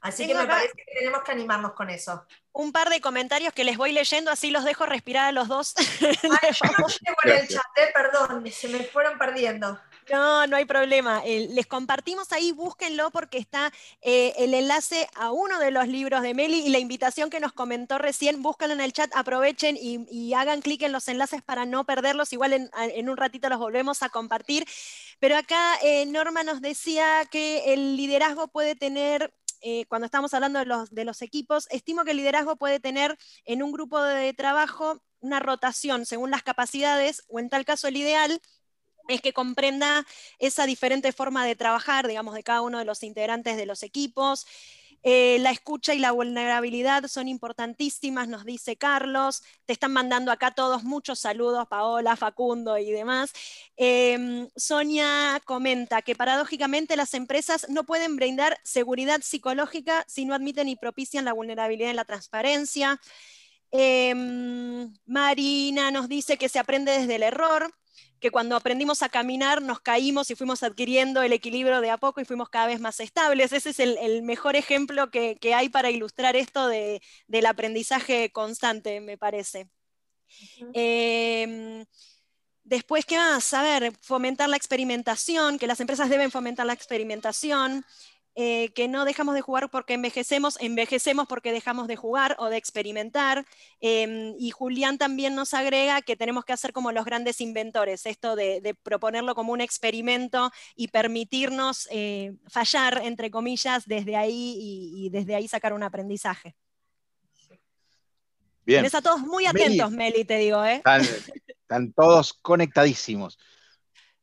Así 0.00 0.26
que 0.26 0.34
me 0.34 0.46
parece 0.46 0.72
que 0.72 0.84
tenemos 0.98 1.22
que 1.22 1.32
animarnos 1.32 1.72
con 1.72 1.90
eso. 1.90 2.26
Un 2.52 2.72
par 2.72 2.88
de 2.88 3.02
comentarios 3.02 3.52
que 3.52 3.64
les 3.64 3.76
voy 3.76 3.92
leyendo, 3.92 4.30
así 4.30 4.50
los 4.50 4.64
dejo 4.64 4.86
respirar 4.86 5.26
a 5.26 5.32
los 5.32 5.48
dos. 5.48 5.74
Ay, 6.00 6.52
yo 6.52 6.70
no 6.78 6.86
el 7.34 7.48
chat, 7.48 7.62
eh, 7.76 7.90
perdón, 7.92 8.50
se 8.50 8.68
me 8.68 8.84
fueron 8.84 9.18
perdiendo. 9.18 9.78
No, 10.10 10.46
no 10.46 10.56
hay 10.56 10.64
problema. 10.64 11.22
les 11.24 11.66
compartimos 11.66 12.32
ahí, 12.32 12.52
búsquenlo 12.52 13.10
porque 13.10 13.38
está 13.38 13.72
eh, 14.00 14.32
el 14.38 14.54
enlace 14.54 15.08
a 15.14 15.30
uno 15.30 15.58
de 15.58 15.70
los 15.70 15.86
libros 15.88 16.22
de 16.22 16.34
Meli 16.34 16.60
y 16.66 16.70
la 16.70 16.78
invitación 16.78 17.30
que 17.30 17.40
nos 17.40 17.52
comentó 17.52 17.98
recién, 17.98 18.42
búsquenlo 18.42 18.74
en 18.74 18.80
el 18.80 18.92
chat, 18.92 19.10
aprovechen 19.14 19.76
y, 19.80 20.34
hagan 20.34 20.62
clic 20.62 20.82
en 20.82 20.92
los 20.92 21.08
enlaces 21.08 21.42
para 21.42 21.66
no 21.66 21.84
perderlos. 21.84 22.32
Igual 22.32 22.52
en, 22.52 23.08
un 23.08 23.16
ratito 23.16 23.48
los 23.48 23.58
volvemos 23.58 24.02
a 24.02 24.08
compartir. 24.08 24.64
Pero 25.18 25.36
acá 25.36 25.76
eh, 25.82 26.06
Norma 26.06 26.42
nos 26.44 26.60
decía 26.60 27.24
que 27.30 27.74
el 27.74 27.96
liderazgo 27.96 28.48
puede 28.48 28.74
tener 28.74 29.34
eh, 29.62 29.84
cuando 29.86 30.06
estamos 30.06 30.32
hablando 30.32 30.58
de 30.58 30.64
los, 30.64 30.90
de 30.90 31.04
los, 31.04 31.20
equipos, 31.20 31.66
estimo 31.70 32.04
que 32.04 32.12
el 32.12 32.16
liderazgo 32.16 32.56
puede 32.56 32.80
tener 32.80 33.18
en 33.44 33.62
un 33.62 33.72
grupo 33.72 34.00
de 34.02 34.32
trabajo 34.32 35.02
una 35.20 35.38
rotación 35.38 36.06
según 36.06 36.30
las 36.30 36.42
capacidades, 36.42 37.24
o 37.28 37.38
en 37.38 37.50
tal 37.50 37.64
caso 37.66 37.88
el 37.88 37.96
ideal 37.96 38.40
es 39.10 39.20
que 39.20 39.32
comprenda 39.32 40.06
esa 40.38 40.66
diferente 40.66 41.12
forma 41.12 41.44
de 41.44 41.56
trabajar, 41.56 42.06
digamos, 42.06 42.34
de 42.34 42.42
cada 42.42 42.62
uno 42.62 42.78
de 42.78 42.84
los 42.84 43.02
integrantes 43.02 43.56
de 43.56 43.66
los 43.66 43.82
equipos. 43.82 44.46
Eh, 45.02 45.38
la 45.40 45.50
escucha 45.50 45.94
y 45.94 45.98
la 45.98 46.12
vulnerabilidad 46.12 47.06
son 47.06 47.26
importantísimas, 47.26 48.28
nos 48.28 48.44
dice 48.44 48.76
Carlos. 48.76 49.42
Te 49.64 49.72
están 49.72 49.92
mandando 49.92 50.30
acá 50.30 50.50
todos 50.50 50.84
muchos 50.84 51.18
saludos, 51.18 51.66
Paola, 51.68 52.16
Facundo 52.16 52.76
y 52.76 52.90
demás. 52.90 53.32
Em, 53.76 54.48
Sonia 54.56 55.40
comenta 55.46 56.02
que 56.02 56.14
paradójicamente 56.14 56.96
las 56.96 57.14
empresas 57.14 57.66
no 57.70 57.84
pueden 57.84 58.16
brindar 58.16 58.58
seguridad 58.62 59.22
psicológica 59.22 60.04
si 60.06 60.26
no 60.26 60.34
admiten 60.34 60.68
y 60.68 60.76
propician 60.76 61.24
la 61.24 61.32
vulnerabilidad 61.32 61.90
en 61.90 61.96
la 61.96 62.04
transparencia. 62.04 63.00
Em, 63.72 64.92
Marina 65.06 65.90
nos 65.90 66.08
dice 66.08 66.36
que 66.36 66.48
se 66.48 66.58
aprende 66.58 66.92
desde 66.92 67.16
el 67.16 67.22
error 67.22 67.72
que 68.20 68.30
cuando 68.30 68.54
aprendimos 68.54 69.02
a 69.02 69.08
caminar 69.08 69.62
nos 69.62 69.80
caímos 69.80 70.30
y 70.30 70.34
fuimos 70.34 70.62
adquiriendo 70.62 71.22
el 71.22 71.32
equilibrio 71.32 71.80
de 71.80 71.90
a 71.90 71.96
poco 71.96 72.20
y 72.20 72.24
fuimos 72.24 72.48
cada 72.48 72.66
vez 72.66 72.80
más 72.80 73.00
estables. 73.00 73.52
Ese 73.52 73.70
es 73.70 73.80
el, 73.80 74.22
mejor 74.22 74.56
ejemplo 74.56 75.10
que, 75.10 75.38
hay 75.54 75.68
para 75.68 75.90
ilustrar 75.90 76.36
esto 76.36 76.68
del 76.68 77.46
aprendizaje 77.46 78.30
constante, 78.30 79.00
me 79.00 79.16
parece. 79.16 79.68
Em, 80.74 81.84
después, 82.62 83.04
¿qué 83.04 83.16
más? 83.16 83.52
A 83.54 83.62
ver, 83.62 83.92
fomentar 84.00 84.48
la 84.48 84.56
experimentación, 84.56 85.58
que 85.58 85.66
las 85.66 85.80
empresas 85.80 86.08
deben 86.10 86.30
fomentar 86.30 86.66
la 86.66 86.72
experimentación. 86.72 87.84
Eh, 88.42 88.72
que 88.72 88.88
no 88.88 89.04
dejamos 89.04 89.34
de 89.34 89.42
jugar 89.42 89.68
porque 89.68 89.92
envejecemos, 89.92 90.56
envejecemos 90.62 91.28
porque 91.28 91.52
dejamos 91.52 91.88
de 91.88 91.96
jugar 91.96 92.36
o 92.38 92.48
de 92.48 92.56
experimentar. 92.56 93.44
Em, 93.82 94.34
y 94.38 94.50
Julián 94.50 94.96
también 94.96 95.34
nos 95.34 95.52
agrega 95.52 96.00
que 96.00 96.16
tenemos 96.16 96.46
que 96.46 96.54
hacer 96.54 96.72
como 96.72 96.90
los 96.90 97.04
grandes 97.04 97.42
inventores, 97.42 98.06
esto 98.06 98.36
de, 98.36 98.74
proponerlo 98.82 99.34
como 99.34 99.52
un 99.52 99.60
experimento 99.60 100.50
y 100.74 100.88
permitirnos 100.88 101.86
eh, 101.90 102.32
fallar, 102.48 103.02
entre 103.04 103.30
comillas, 103.30 103.84
desde 103.84 104.16
ahí 104.16 104.56
y, 104.58 105.10
desde 105.10 105.34
ahí 105.34 105.46
sacar 105.46 105.74
un 105.74 105.82
aprendizaje. 105.82 106.56
Bien. 108.64 108.86
Están 108.86 109.02
todos 109.02 109.20
muy 109.20 109.44
atentos, 109.44 109.90
Meli, 109.90 110.24
te 110.24 110.38
digo. 110.38 110.64
¿eh? 110.64 110.82
Están, 111.58 111.92
todos 111.92 112.32
conectadísimos. 112.32 113.38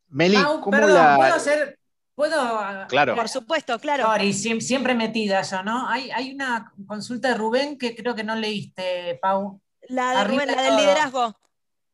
Meli, 0.08 0.38
¿cómo 0.63 0.75
la... 0.75 1.17
¿puedo 1.17 1.36
hacer 1.36 1.77
¿Puedo? 2.17 2.88
Claro. 2.88 3.13
Por 3.13 3.30
supuesto, 3.30 3.77
claro. 3.77 4.12
y 4.23 4.34
siempre 4.34 4.95
metida 4.95 5.43
yo, 5.43 5.62
¿no? 5.62 5.88
Hay, 5.88 6.10
hay 6.10 6.34
una 6.34 6.73
consulta 6.88 7.27
de 7.27 7.36
Rubén 7.36 7.77
que 7.77 7.95
creo 7.95 8.15
que 8.15 8.23
no 8.23 8.36
leíste, 8.36 9.19
Pau. 9.21 9.62
La 9.88 10.17
de 10.17 10.23
Rubén, 10.23 10.47
la 10.47 10.63
del 10.63 10.77
liderazgo. 10.77 11.39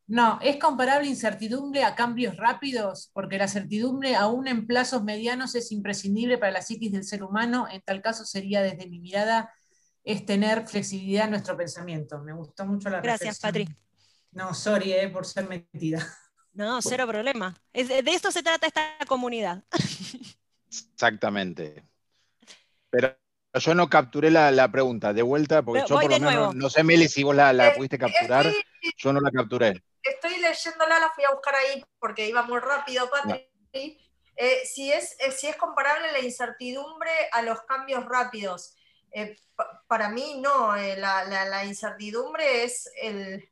No, 0.06 0.38
¿es 0.40 0.56
comparable 0.56 1.08
incertidumbre 1.08 1.84
a 1.84 1.94
cambios 1.94 2.38
rápidos? 2.38 3.10
Porque 3.12 3.36
la 3.36 3.48
certidumbre, 3.48 4.16
aún 4.16 4.48
en 4.48 4.66
plazos 4.66 5.04
medianos, 5.04 5.54
es 5.56 5.70
imprescindible 5.72 6.38
para 6.38 6.52
la 6.52 6.62
psiquis 6.62 6.92
del 6.92 7.04
ser 7.04 7.22
humano. 7.22 7.66
En 7.70 7.82
tal 7.82 8.00
caso, 8.00 8.24
sería 8.24 8.62
desde 8.62 8.88
mi 8.88 9.00
mirada, 9.00 9.52
es 10.04 10.24
tener 10.24 10.66
flexibilidad 10.66 11.26
en 11.26 11.32
nuestro 11.32 11.54
pensamiento. 11.54 12.18
Me 12.20 12.32
gustó 12.32 12.64
mucho 12.64 12.88
la 12.88 13.02
Gracias, 13.02 13.40
Patri. 13.40 13.68
No, 14.32 14.54
sorry 14.54 14.94
eh, 14.94 15.10
por 15.10 15.26
ser 15.26 15.46
metida. 15.46 16.02
No, 16.54 16.80
cero 16.80 17.06
problema. 17.06 17.54
de 17.72 18.02
esto 18.06 18.30
se 18.30 18.42
trata 18.42 18.66
esta 18.66 18.96
comunidad. 19.06 19.62
Exactamente. 20.94 21.84
Pero 22.90 23.16
yo 23.54 23.74
no 23.74 23.88
capturé 23.88 24.30
la, 24.30 24.70
pregunta 24.70 25.12
de 25.12 25.22
vuelta, 25.22 25.62
porque 25.62 25.84
yo 25.86 26.00
por 26.00 26.10
lo 26.10 26.20
menos, 26.20 26.54
no 26.54 26.70
sé, 26.70 26.82
Meli, 26.82 27.08
si 27.08 27.22
vos 27.22 27.34
la, 27.34 27.50
eh, 27.52 27.72
pudiste 27.76 27.98
capturar, 27.98 28.46
yo 28.96 29.12
no 29.12 29.20
la 29.20 29.30
capturé. 29.30 29.82
Estoy 30.02 30.38
leyéndola, 30.38 30.98
la 30.98 31.10
fui 31.10 31.24
a 31.24 31.32
buscar 31.32 31.54
ahí 31.54 31.84
porque 31.98 32.28
iba 32.28 32.42
muy 32.42 32.58
rápido, 32.58 33.08
Patri. 33.10 33.48
Eh, 34.36 34.66
si, 34.66 34.92
es, 34.92 35.16
eh, 35.20 35.30
si 35.30 35.46
es 35.46 35.56
comparable 35.56 36.10
la 36.10 36.20
incertidumbre 36.20 37.10
a 37.32 37.42
los 37.42 37.62
cambios 37.62 38.04
rápidos. 38.04 38.76
para 39.86 40.08
mí 40.08 40.40
no, 40.40 40.74
la, 40.74 41.64
incertidumbre 41.64 42.64
es 42.64 42.90
el, 43.00 43.48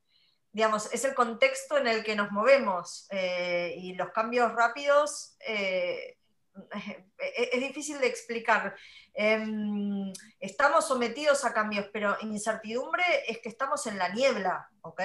digamos, 0.53 0.93
es 0.93 1.05
el 1.05 1.15
contexto 1.15 1.79
en 1.79 1.87
el 1.87 2.05
que 2.05 2.15
nos 2.15 2.31
movemos 2.31 3.07
eh, 3.11 3.75
y 3.79 3.95
los 3.95 4.11
cambios 4.11 4.53
rápidos 4.53 5.37
eh, 5.41 6.19
es 7.19 7.61
difícil 7.61 7.99
de 7.99 8.07
explicar. 8.07 8.77
Em, 9.15 10.13
estamos 10.41 10.87
sometidos 10.87 11.45
a 11.45 11.53
cambios, 11.53 11.87
pero 11.93 12.17
incertidumbre 12.21 13.05
es 13.27 13.39
que 13.39 13.49
estamos 13.49 13.87
en 13.87 13.99
la 13.99 14.09
niebla, 14.09 14.69
¿ok? 14.83 15.01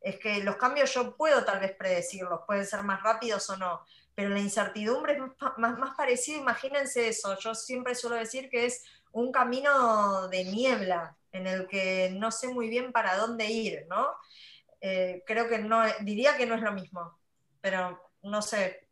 Es 0.00 0.18
que 0.18 0.42
los 0.42 0.56
cambios 0.56 0.92
yo 0.92 1.16
puedo 1.16 1.44
tal 1.44 1.60
vez 1.60 1.74
predecirlos, 1.76 2.40
pueden 2.46 2.66
ser 2.66 2.82
más 2.82 3.02
rápidos 3.02 3.48
o 3.50 3.56
no, 3.56 3.82
pero 4.14 4.30
la 4.30 4.40
incertidumbre 4.40 5.14
es 5.14 5.20
más, 5.56 5.78
más, 5.78 5.96
parecido, 5.96 6.40
imagínense 6.40 7.08
eso, 7.08 7.38
yo 7.38 7.54
siempre 7.54 7.94
suelo 7.94 8.16
decir 8.16 8.48
que 8.50 8.66
es 8.66 8.84
un 9.12 9.32
camino 9.32 10.28
de 10.28 10.44
niebla 10.44 11.16
en 11.32 11.46
el 11.46 11.66
que 11.66 12.10
no 12.16 12.30
sé 12.30 12.48
muy 12.48 12.68
bien 12.68 12.92
para 12.92 13.16
dónde 13.16 13.46
ir, 13.46 13.86
¿no? 13.88 14.08
Eh, 14.88 15.24
creo 15.26 15.48
que 15.48 15.58
no, 15.58 15.82
diría 16.02 16.36
que 16.36 16.46
no 16.46 16.54
es 16.54 16.62
lo 16.62 16.70
mismo, 16.70 17.18
pero 17.60 18.00
no 18.22 18.40
sé 18.40 18.88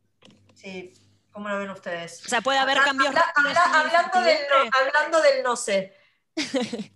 si, 0.53 0.93
¿cómo 1.31 1.49
lo 1.49 1.61
ven 1.61 1.71
ustedes? 1.71 2.21
O 2.27 2.29
sea, 2.29 2.41
puede 2.41 2.59
haber 2.59 2.79
cambios. 2.79 3.15
hablando, 3.15 4.21
del 4.21 4.39
no, 4.51 4.57
hablando 4.77 5.23
del 5.23 5.43
no 5.45 5.55
sé. 5.55 5.97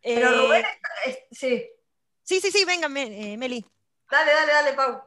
pero 0.00 0.28
eh, 0.28 0.32
Rubén, 0.32 0.64
sí. 1.32 1.68
Sí, 2.22 2.40
sí, 2.40 2.52
sí, 2.52 2.64
venga, 2.64 2.86
eh, 2.86 3.36
Meli. 3.36 3.66
Dale, 4.08 4.32
dale, 4.32 4.52
dale, 4.52 4.72
Pau. 4.74 5.02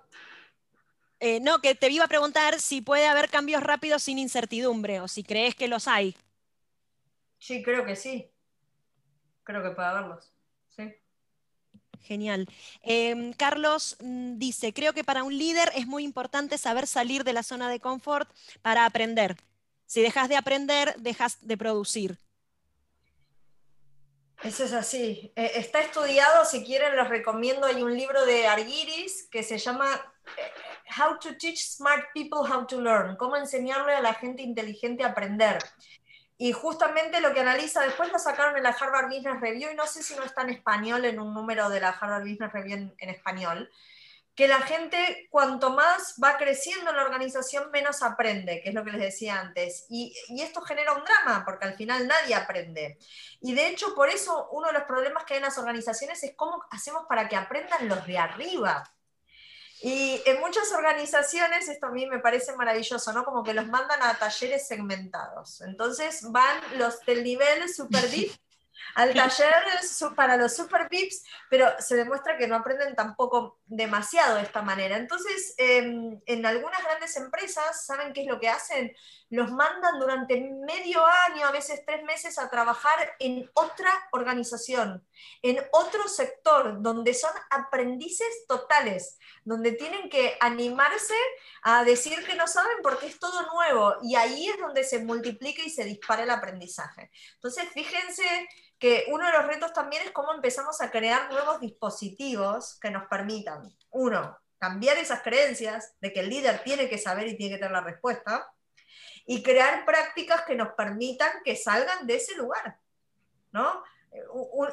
no, 1.43 1.61
que 1.61 1.75
te 1.75 1.89
iba 1.89 2.03
a 2.03 2.09
preguntar 2.09 2.59
si 2.59 2.81
puede 2.81 3.07
haber 3.07 3.29
cambios 3.29 3.63
rápidos 3.63 4.03
sin 4.03 4.19
incertidumbre 4.19 4.99
o 4.99 5.07
si 5.07 5.23
crees 5.23 5.55
que 5.55 5.69
los 5.69 5.87
hay. 5.87 6.13
Sí, 7.39 7.63
creo 7.63 7.85
que 7.85 7.95
sí. 7.95 8.29
Creo 9.45 9.63
que 9.63 9.69
puede 9.69 9.87
haberlos. 9.87 10.32
Genial. 12.03 12.47
Em, 12.81 13.33
Carlos 13.33 13.97
mm, 13.99 14.37
dice, 14.37 14.73
creo 14.73 14.93
que 14.93 15.03
para 15.03 15.23
un 15.23 15.37
líder 15.37 15.71
es 15.75 15.87
muy 15.87 16.03
importante 16.03 16.57
saber 16.57 16.87
salir 16.87 17.23
de 17.23 17.33
la 17.33 17.43
zona 17.43 17.69
de 17.69 17.79
confort 17.79 18.29
para 18.61 18.85
aprender. 18.85 19.37
Si 19.85 20.01
dejas 20.01 20.29
de 20.29 20.35
aprender, 20.35 20.95
dejas 20.97 21.37
de 21.41 21.57
producir. 21.57 22.17
Eso 24.43 24.65
es 24.65 24.73
así. 24.73 25.31
Eh, 25.35 25.51
está 25.55 25.79
estudiado, 25.79 26.43
si 26.43 26.65
quieren 26.65 26.97
les 26.97 27.07
recomiendo, 27.07 27.65
hay 27.65 27.81
un 27.81 27.95
libro 27.95 28.25
de 28.25 28.45
Argyris 28.45 29.29
que 29.31 29.41
se 29.41 29.57
llama 29.57 29.87
eh, 30.37 30.51
How 30.99 31.17
to 31.17 31.37
Teach 31.37 31.59
Smart 31.59 32.07
People 32.13 32.39
How 32.39 32.67
to 32.67 32.81
Learn, 32.81 33.15
cómo 33.15 33.37
enseñarle 33.37 33.93
a 33.93 34.01
la 34.01 34.13
gente 34.13 34.41
inteligente 34.41 35.03
a 35.03 35.07
aprender. 35.07 35.59
Y 36.37 36.51
justamente 36.51 37.21
lo 37.21 37.33
que 37.33 37.41
analiza, 37.41 37.81
después 37.81 38.11
lo 38.11 38.19
sacaron 38.19 38.57
en 38.57 38.63
la 38.63 38.69
Harvard 38.69 39.07
Business 39.07 39.39
Review, 39.39 39.71
y 39.71 39.75
no 39.75 39.85
sé 39.85 40.01
si 40.01 40.15
no 40.15 40.23
está 40.23 40.41
en 40.41 40.49
español, 40.49 41.05
en 41.05 41.19
un 41.19 41.33
número 41.33 41.69
de 41.69 41.79
la 41.79 41.89
Harvard 41.89 42.23
Business 42.23 42.51
Review 42.51 42.93
en, 42.97 43.09
español, 43.09 43.69
que 44.35 44.47
la 44.47 44.61
gente 44.61 45.27
cuanto 45.29 45.69
más 45.69 46.15
va 46.21 46.37
creciendo 46.37 46.89
en 46.89 46.97
la 46.97 47.03
organización, 47.03 47.69
menos 47.69 48.01
aprende, 48.01 48.61
que 48.63 48.69
es 48.69 48.75
lo 48.75 48.83
que 48.83 48.91
les 48.91 49.01
decía 49.01 49.39
antes. 49.39 49.85
Y, 49.89 50.15
y, 50.27 50.41
esto 50.41 50.61
genera 50.61 50.93
un 50.93 51.03
drama, 51.03 51.43
porque 51.45 51.67
al 51.67 51.75
final 51.75 52.07
nadie 52.07 52.33
aprende. 52.33 52.97
Y 53.39 53.53
de 53.53 53.67
hecho, 53.67 53.93
por 53.93 54.09
eso 54.09 54.49
uno 54.51 54.67
de 54.67 54.73
los 54.73 54.83
problemas 54.83 55.25
que 55.25 55.35
hay 55.35 55.37
en 55.37 55.45
las 55.45 55.59
organizaciones 55.59 56.23
es 56.23 56.33
cómo 56.35 56.65
hacemos 56.71 57.05
para 57.07 57.29
que 57.29 57.35
aprendan 57.35 57.87
los 57.87 58.07
de 58.07 58.17
arriba. 58.17 58.83
Y 59.85 60.21
en 60.25 60.39
muchas 60.39 60.71
organizaciones, 60.71 61.67
esto 61.67 61.87
a 61.87 61.91
mí 61.91 62.05
me 62.05 62.19
parece 62.19 62.55
maravilloso, 62.55 63.11
¿no? 63.11 63.25
Como 63.25 63.43
que 63.43 63.53
los 63.53 63.67
mandan 63.67 64.01
a 64.01 64.17
talleres 64.17 64.65
segmentados. 64.65 65.59
Entonces 65.59 66.21
van 66.31 66.57
los 66.77 67.01
del 67.01 67.21
nivel 67.21 67.67
super 67.67 68.01
deep 68.09 68.31
al 68.95 69.13
taller 69.13 69.53
para 70.15 70.37
los 70.37 70.55
super 70.55 70.87
VIPs, 70.89 71.23
pero 71.49 71.67
se 71.79 71.95
demuestra 71.95 72.37
que 72.37 72.47
no 72.47 72.55
aprenden 72.55 72.95
tampoco 72.95 73.59
demasiado 73.65 74.35
de 74.35 74.43
esta 74.43 74.61
manera. 74.61 74.97
Entonces, 74.97 75.55
em, 75.57 76.21
en 76.25 76.45
algunas 76.45 76.83
grandes 76.83 77.15
empresas, 77.17 77.85
¿saben 77.85 78.13
qué 78.13 78.21
es 78.21 78.27
lo 78.27 78.39
que 78.39 78.49
hacen? 78.49 78.95
Los 79.29 79.51
mandan 79.51 79.99
durante 79.99 80.39
medio 80.39 81.05
año, 81.05 81.45
a 81.45 81.51
veces 81.51 81.83
tres 81.85 82.03
meses, 82.03 82.37
a 82.37 82.49
trabajar 82.49 83.15
en 83.19 83.49
otra 83.53 83.91
organización, 84.11 85.05
en 85.41 85.59
otro 85.71 86.07
sector, 86.07 86.81
donde 86.81 87.13
son 87.13 87.31
aprendices 87.49 88.45
totales, 88.47 89.17
donde 89.43 89.73
tienen 89.73 90.09
que 90.09 90.37
animarse 90.39 91.15
a 91.63 91.83
decir 91.83 92.25
que 92.25 92.35
no 92.35 92.47
saben 92.47 92.77
porque 92.81 93.07
es 93.07 93.19
todo 93.19 93.51
nuevo, 93.53 93.95
y 94.03 94.15
ahí 94.15 94.47
es 94.47 94.57
donde 94.59 94.83
se 94.83 94.99
multiplica 94.99 95.61
y 95.63 95.69
se 95.69 95.85
dispara 95.85 96.23
el 96.23 96.29
aprendizaje. 96.29 97.11
Entonces, 97.35 97.65
fíjense 97.73 98.23
que 98.79 99.05
uno 99.09 99.25
de 99.25 99.31
los 99.31 99.47
retos 99.47 99.73
también 99.73 100.03
es 100.03 100.11
cómo 100.11 100.33
empezamos 100.33 100.81
a 100.81 100.91
crear 100.91 101.31
nuevos 101.31 101.59
dispositivos 101.59 102.79
que 102.79 102.91
nos 102.91 103.07
permitan, 103.07 103.75
uno, 103.91 104.37
cambiar 104.59 104.97
esas 104.97 105.21
creencias 105.21 105.93
de 105.99 106.13
que 106.13 106.21
el 106.21 106.29
líder 106.29 106.63
tiene 106.63 106.89
que 106.89 106.97
saber 106.97 107.27
y 107.27 107.37
tiene 107.37 107.55
que 107.55 107.59
tener 107.59 107.71
la 107.71 107.81
respuesta, 107.81 108.53
y 109.25 109.41
crear 109.41 109.85
prácticas 109.85 110.41
que 110.43 110.55
nos 110.55 110.73
permitan 110.73 111.31
que 111.43 111.55
salgan 111.55 112.05
de 112.05 112.15
ese 112.15 112.35
lugar, 112.35 112.77
¿no? 113.51 113.83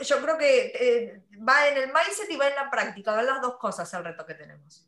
Yo 0.03 0.20
creo 0.20 0.37
que 0.37 0.72
eh, 0.74 1.22
va 1.37 1.68
en 1.68 1.76
el 1.79 1.87
mindset 1.87 2.31
y 2.31 2.37
va 2.37 2.48
en 2.48 2.55
la 2.57 2.70
práctica, 2.70 3.12
van 3.12 3.26
las 3.26 3.40
dos 3.40 3.57
cosas 3.57 3.92
el 3.94 4.05
reto 4.05 4.26
que 4.26 4.35
tenemos. 4.35 4.87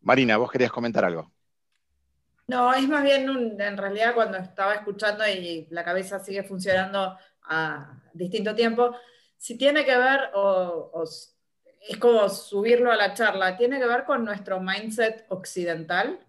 Marina, 0.00 0.36
vos 0.36 0.50
querías 0.50 0.72
comentar 0.72 1.04
algo. 1.04 1.30
No, 2.48 2.72
es 2.74 2.88
más 2.88 3.02
bien 3.02 3.60
en 3.60 3.76
realidad 3.76 4.14
cuando 4.14 4.38
estaba 4.38 4.74
escuchando 4.74 5.26
y 5.26 5.66
la 5.70 5.84
cabeza 5.84 6.18
sigue 6.18 6.42
funcionando 6.42 7.16
a 7.44 7.98
distinto 8.12 8.54
tiempo, 8.54 8.94
si 9.36 9.56
tiene 9.56 9.84
que 9.84 9.96
ver, 9.96 10.30
o, 10.34 11.02
es 11.02 11.96
como 11.98 12.28
subirlo 12.28 12.92
a 12.92 12.96
la 12.96 13.14
charla, 13.14 13.56
tiene 13.56 13.78
que 13.78 13.86
ver 13.86 14.04
con 14.04 14.24
nuestro 14.24 14.60
mindset 14.60 15.24
occidental. 15.28 16.20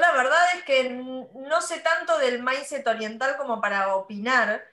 La 0.00 0.12
verdad 0.12 0.38
es 0.56 0.64
que 0.64 0.90
no 0.90 1.60
sé 1.60 1.80
tanto 1.80 2.18
del 2.18 2.42
mindset 2.42 2.86
oriental 2.86 3.36
como 3.36 3.60
para 3.60 3.94
opinar. 3.94 4.64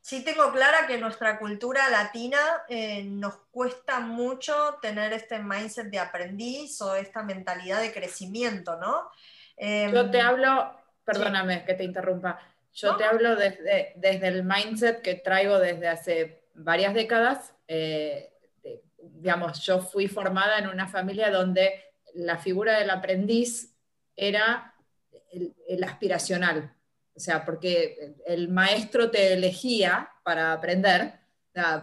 Sí 0.00 0.22
tengo 0.22 0.52
clara 0.52 0.86
que 0.86 0.98
nuestra 0.98 1.38
cultura 1.38 1.88
latina 1.88 2.38
eh, 2.68 3.04
nos 3.04 3.36
cuesta 3.50 4.00
mucho 4.00 4.78
tener 4.82 5.14
este 5.14 5.38
mindset 5.38 5.86
de 5.86 5.98
aprendiz 5.98 6.80
o 6.82 6.94
esta 6.94 7.22
mentalidad 7.22 7.80
de 7.80 7.92
crecimiento, 7.92 8.76
¿no? 8.76 9.10
Yo 9.56 10.10
te 10.10 10.18
em, 10.18 10.26
hablo 10.26 10.84
Perdóname 11.04 11.64
que 11.64 11.74
te 11.74 11.84
interrumpa. 11.84 12.38
Yo 12.72 12.96
te 12.96 13.04
hablo 13.04 13.36
desde, 13.36 13.92
desde, 13.96 14.26
el 14.26 14.42
mindset 14.42 15.02
que 15.02 15.14
traigo 15.14 15.58
desde 15.58 15.88
hace 15.88 16.42
varias 16.54 16.94
décadas. 16.94 17.52
Eh, 17.68 18.32
digamos, 18.98 19.60
yo 19.60 19.80
fui 19.80 20.08
formada 20.08 20.58
en 20.58 20.68
una 20.68 20.88
familia 20.88 21.30
donde 21.30 21.92
la 22.14 22.38
figura 22.38 22.78
del 22.78 22.90
aprendiz 22.90 23.73
era 24.16 24.74
el, 25.32 25.84
aspiracional. 25.84 26.74
O 27.14 27.20
sea, 27.20 27.44
porque 27.44 28.16
el 28.26 28.48
maestro 28.48 29.10
te 29.10 29.32
elegía 29.32 30.08
para 30.24 30.52
aprender 30.52 31.20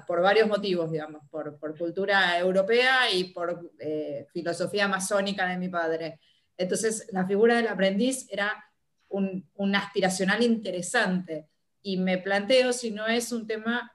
por 0.06 0.22
varios 0.22 0.48
motivos, 0.48 0.92
digamos, 0.92 1.24
por, 1.30 1.58
cultura 1.78 2.38
europea 2.38 3.10
y 3.12 3.26
por 3.26 3.72
eh, 3.80 4.28
filosofía 4.34 4.88
masónica 4.88 5.48
de 5.48 5.58
mi 5.58 5.70
padre. 5.70 6.20
Entonces, 6.58 7.08
la 7.12 7.26
figura 7.26 7.56
del 7.56 7.68
aprendiz 7.68 8.28
era 8.30 8.66
un, 9.12 9.76
aspiracional 9.76 10.44
interesante. 10.44 11.48
Y 11.82 11.98
me 11.98 12.18
planteo 12.18 12.74
si 12.74 12.92
no 12.92 13.08
es 13.08 13.32
un 13.32 13.48
tema 13.48 13.92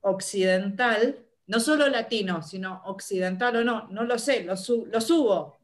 occidental, 0.00 1.18
no 1.46 1.60
solo 1.60 1.88
latino, 1.88 2.42
sino 2.42 2.82
occidental 2.86 3.56
o 3.56 3.64
no, 3.64 3.88
no 3.88 4.04
lo 4.04 4.18
sé, 4.18 4.42
lo, 4.42 4.56
subo. 4.56 5.55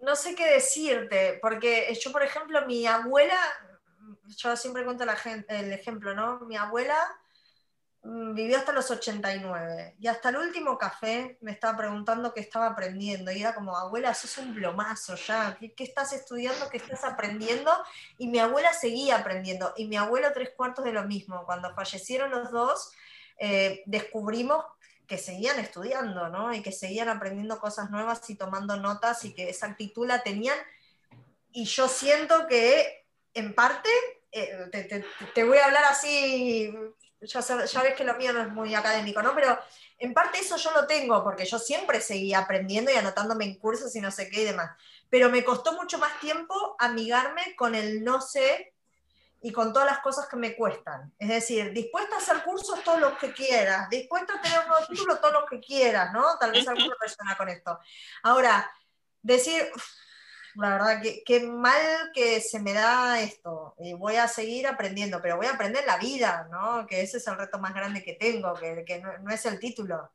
No 0.00 0.16
sé 0.16 0.34
qué 0.34 0.46
decirte, 0.46 1.38
porque 1.42 1.92
yo, 2.00 2.12
por 2.12 2.22
ejemplo, 2.22 2.66
mi 2.66 2.86
abuela, 2.86 3.38
yo 4.36 4.56
siempre 4.56 4.84
cuento 4.84 5.04
la 5.04 5.16
el 5.48 5.72
ejemplo, 5.72 6.14
¿no? 6.14 6.40
Mi 6.40 6.56
abuela 6.56 6.96
Mm, 8.02 8.34
vivió 8.34 8.56
hasta 8.56 8.72
los 8.72 8.90
89 8.90 9.96
y 9.98 10.06
hasta 10.06 10.30
el 10.30 10.36
último 10.38 10.78
café 10.78 11.36
me 11.42 11.52
estaba 11.52 11.76
preguntando 11.76 12.32
qué 12.32 12.40
estaba 12.40 12.68
aprendiendo 12.68 13.30
y 13.30 13.42
era 13.42 13.54
como, 13.54 13.76
abuela, 13.76 14.14
sos 14.14 14.38
un 14.38 14.54
plomazo 14.54 15.16
ya, 15.16 15.58
¿qué, 15.60 15.74
estás 15.84 16.14
estudiando, 16.14 16.70
qué 16.70 16.78
estás 16.78 17.04
aprendiendo? 17.04 17.70
Y 18.16 18.28
mi 18.28 18.38
abuela 18.38 18.72
seguía 18.72 19.18
aprendiendo 19.18 19.74
y 19.76 19.86
mi 19.86 19.96
abuelo 19.96 20.28
tres 20.32 20.50
cuartos 20.56 20.84
de 20.84 20.92
lo 20.92 21.04
mismo. 21.04 21.44
Cuando 21.44 21.74
fallecieron 21.74 22.30
los 22.30 22.50
dos, 22.50 22.90
eh, 23.38 23.82
descubrimos 23.84 24.64
que 25.10 25.18
seguían 25.18 25.58
estudiando, 25.58 26.28
¿no? 26.28 26.54
Y 26.54 26.62
que 26.62 26.70
seguían 26.70 27.08
aprendiendo 27.08 27.58
cosas 27.58 27.90
nuevas 27.90 28.30
y 28.30 28.36
tomando 28.36 28.76
notas 28.76 29.24
y 29.24 29.34
que 29.34 29.50
esa 29.50 29.66
actitud 29.66 30.06
la 30.06 30.22
tenían. 30.22 30.56
Y 31.50 31.64
yo 31.64 31.88
siento 31.88 32.46
que, 32.46 33.08
en 33.34 33.52
parte, 33.52 33.88
eh, 34.30 35.02
te, 35.34 35.42
voy 35.42 35.58
a 35.58 35.64
hablar 35.64 35.82
así 35.86 36.72
ya, 37.22 37.82
ves 37.82 37.94
que 37.96 38.04
lo 38.04 38.14
mío 38.14 38.32
no 38.32 38.40
es 38.42 38.50
muy 38.50 38.72
académico, 38.72 39.20
¿no? 39.20 39.34
Pero 39.34 39.58
en 39.98 40.14
parte 40.14 40.38
eso 40.38 40.56
yo 40.56 40.70
lo 40.70 40.86
tengo, 40.86 41.24
porque 41.24 41.44
yo 41.44 41.58
siempre 41.58 42.00
seguía 42.00 42.38
aprendiendo 42.38 42.92
y 42.92 42.94
anotándome 42.94 43.46
en 43.46 43.58
cursos 43.58 43.94
y 43.96 44.00
no 44.00 44.12
sé 44.12 44.30
qué 44.30 44.42
y 44.42 44.44
demás. 44.44 44.70
Pero 45.08 45.28
me 45.28 45.42
costó 45.42 45.72
mucho 45.72 45.98
más 45.98 46.20
tiempo 46.20 46.76
amigarme 46.78 47.56
con 47.56 47.74
el 47.74 48.04
no 48.04 48.20
sé 48.20 48.74
y 49.42 49.52
con 49.52 49.72
todas 49.72 49.86
las 49.86 50.00
cosas 50.00 50.28
que 50.28 50.36
me 50.36 50.54
cuestan. 50.54 51.12
Es 51.18 51.28
decir, 51.28 51.72
dispuesta 51.72 52.16
a 52.16 52.18
hacer 52.18 52.42
cursos 52.42 52.82
todos 52.84 53.00
los 53.00 53.18
que 53.18 53.32
quieras, 53.32 53.88
dispuesta 53.88 54.34
a 54.34 54.40
tener 54.40 54.60
un 54.60 54.68
nuevo 54.68 54.86
título 54.86 55.18
todos 55.18 55.34
los 55.34 55.50
que 55.50 55.60
quieras, 55.60 56.12
¿no? 56.12 56.38
Tal 56.38 56.52
vez 56.52 56.66
alguno 56.68 56.94
resuena 57.00 57.36
con 57.36 57.48
esto. 57.48 57.78
Ahora, 58.22 58.70
decir, 59.22 59.70
la 60.56 60.70
verdad, 60.70 61.02
que 61.02 61.22
qué 61.24 61.40
mal 61.40 62.10
que 62.12 62.40
se 62.40 62.60
me 62.60 62.72
da 62.72 63.20
esto. 63.20 63.74
Y 63.78 63.94
voy 63.94 64.16
a 64.16 64.28
seguir 64.28 64.66
aprendiendo, 64.66 65.20
pero 65.22 65.36
voy 65.36 65.46
a 65.46 65.52
aprender 65.52 65.84
la 65.86 65.96
vida, 65.96 66.48
¿no? 66.50 66.86
Que 66.86 67.02
ese 67.02 67.18
es 67.18 67.26
el 67.26 67.38
reto 67.38 67.58
más 67.58 67.74
grande 67.74 68.02
que 68.02 68.14
tengo, 68.14 68.54
que, 68.54 68.84
que 68.84 69.00
no, 69.00 69.16
no, 69.18 69.30
es 69.32 69.46
el 69.46 69.58
título. 69.58 70.12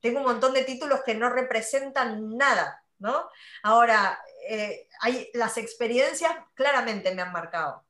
Tengo 0.00 0.20
un 0.20 0.26
montón 0.26 0.52
de 0.54 0.62
títulos 0.62 1.02
que 1.04 1.14
no 1.14 1.28
representan 1.30 2.36
nada, 2.36 2.84
¿no? 2.98 3.28
Ahora, 3.64 4.20
eh, 4.48 4.88
hay, 5.00 5.30
las 5.34 5.56
experiencias 5.56 6.32
claramente 6.54 7.12
me 7.14 7.22
han 7.22 7.32
marcado. 7.32 7.87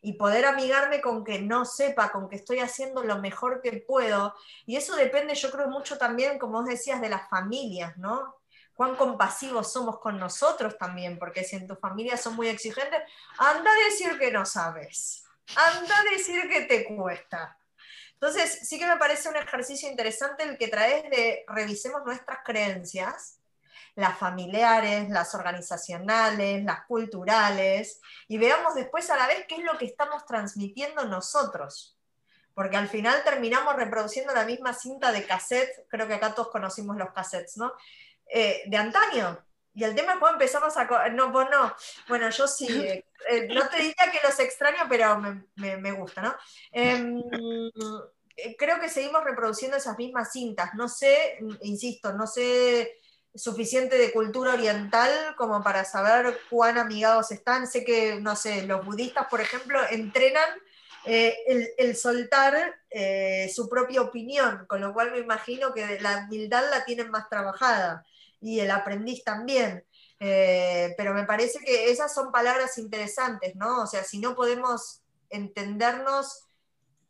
Y 0.00 0.14
poder 0.14 0.46
amigarme 0.46 1.00
con 1.00 1.24
que 1.24 1.40
no 1.40 1.64
sepa, 1.64 2.10
con 2.12 2.28
que 2.28 2.36
estoy 2.36 2.60
haciendo 2.60 3.02
lo 3.02 3.18
mejor 3.18 3.60
que 3.60 3.84
puedo. 3.86 4.34
Y 4.64 4.76
eso 4.76 4.94
depende, 4.94 5.34
yo 5.34 5.50
creo, 5.50 5.68
mucho 5.68 5.98
también, 5.98 6.38
como 6.38 6.60
vos 6.60 6.66
decías, 6.66 7.00
de 7.00 7.08
las 7.08 7.28
familias, 7.28 7.96
¿no? 7.98 8.38
cuán 8.78 8.94
compasivos 8.94 9.72
somos 9.72 9.98
con 9.98 10.20
nosotros 10.20 10.78
también, 10.78 11.18
porque 11.18 11.42
si 11.42 11.56
en 11.56 11.66
tu 11.66 11.74
familia 11.74 12.16
son 12.16 12.36
muy 12.36 12.46
exigentes, 12.46 13.00
anda 13.36 13.68
a 13.68 13.84
decir 13.90 14.16
que 14.20 14.30
no 14.30 14.46
sabes, 14.46 15.24
anda 15.56 15.98
a 15.98 16.04
decir 16.12 16.48
que 16.48 16.60
te 16.60 16.84
cuesta. 16.84 17.58
Entonces, 18.12 18.68
sí 18.68 18.78
que 18.78 18.86
me 18.86 18.96
parece 18.96 19.28
un 19.28 19.34
ejercicio 19.34 19.90
interesante 19.90 20.44
el 20.44 20.56
que 20.56 20.68
traes 20.68 21.10
de 21.10 21.44
revisemos 21.48 22.04
nuestras 22.04 22.38
creencias, 22.44 23.37
las 23.98 24.16
familiares, 24.16 25.10
las 25.10 25.34
organizacionales, 25.34 26.62
las 26.64 26.84
culturales, 26.86 28.00
y 28.28 28.38
veamos 28.38 28.76
después 28.76 29.10
a 29.10 29.16
la 29.16 29.26
vez 29.26 29.44
qué 29.48 29.56
es 29.56 29.64
lo 29.64 29.76
que 29.76 29.86
estamos 29.86 30.24
transmitiendo 30.24 31.04
nosotros. 31.06 31.98
Porque 32.54 32.76
al 32.76 32.88
final 32.88 33.24
terminamos 33.24 33.74
reproduciendo 33.74 34.32
la 34.32 34.44
misma 34.44 34.72
cinta 34.72 35.10
de 35.10 35.26
cassette, 35.26 35.84
creo 35.88 36.06
que 36.06 36.14
acá 36.14 36.32
todos 36.32 36.50
conocimos 36.50 36.96
los 36.96 37.10
cassettes, 37.10 37.56
¿no? 37.56 37.72
Eh, 38.28 38.62
de 38.66 38.76
antaño. 38.76 39.44
Y 39.74 39.82
el 39.82 39.96
tema 39.96 40.12
es 40.12 40.18
cuando 40.20 40.36
empezamos 40.36 40.76
a... 40.76 41.08
No, 41.08 41.32
vos 41.32 41.48
no. 41.50 41.74
Bueno, 42.08 42.30
yo 42.30 42.46
sí. 42.46 42.68
Eh, 43.28 43.46
eh, 43.48 43.48
no 43.52 43.68
te 43.68 43.78
diría 43.78 44.12
que 44.12 44.20
los 44.24 44.38
extraño, 44.38 44.84
pero 44.88 45.18
me, 45.18 45.76
me, 45.76 45.90
gusta, 45.90 46.22
¿no? 46.22 46.36
Em, 46.70 47.20
creo 48.56 48.80
que 48.80 48.88
seguimos 48.88 49.24
reproduciendo 49.24 49.76
esas 49.76 49.98
mismas 49.98 50.30
cintas. 50.30 50.72
No 50.74 50.88
sé, 50.88 51.36
insisto, 51.62 52.12
no 52.12 52.28
sé 52.28 52.96
suficiente 53.38 53.96
de 53.96 54.12
cultura 54.12 54.52
oriental 54.52 55.10
como 55.36 55.62
para 55.62 55.84
saber 55.84 56.38
cuán 56.50 56.76
amigados 56.76 57.30
están. 57.30 57.66
Sé 57.66 57.84
que, 57.84 58.20
no 58.20 58.36
sé, 58.36 58.66
los 58.66 58.84
budistas, 58.84 59.26
por 59.28 59.40
ejemplo, 59.40 59.80
entrenan 59.90 60.48
el, 61.04 61.70
el, 61.78 61.96
soltar 61.96 62.74
su 63.54 63.68
propia 63.68 64.02
opinión, 64.02 64.66
con 64.66 64.82
lo 64.82 64.92
cual 64.92 65.12
me 65.12 65.18
imagino 65.18 65.72
que 65.72 65.98
la 66.00 66.26
humildad 66.26 66.64
la 66.70 66.84
tienen 66.84 67.10
más 67.10 67.28
trabajada 67.30 68.04
y 68.40 68.60
el 68.60 68.70
aprendiz 68.70 69.24
también. 69.24 69.84
Eh, 70.20 70.94
pero 70.96 71.14
me 71.14 71.24
parece 71.24 71.60
que 71.60 71.90
esas 71.90 72.12
son 72.12 72.32
palabras 72.32 72.76
interesantes, 72.78 73.54
¿no? 73.54 73.82
O 73.82 73.86
sea, 73.86 74.02
si 74.02 74.18
no 74.18 74.34
podemos 74.34 75.02
entendernos 75.30 76.46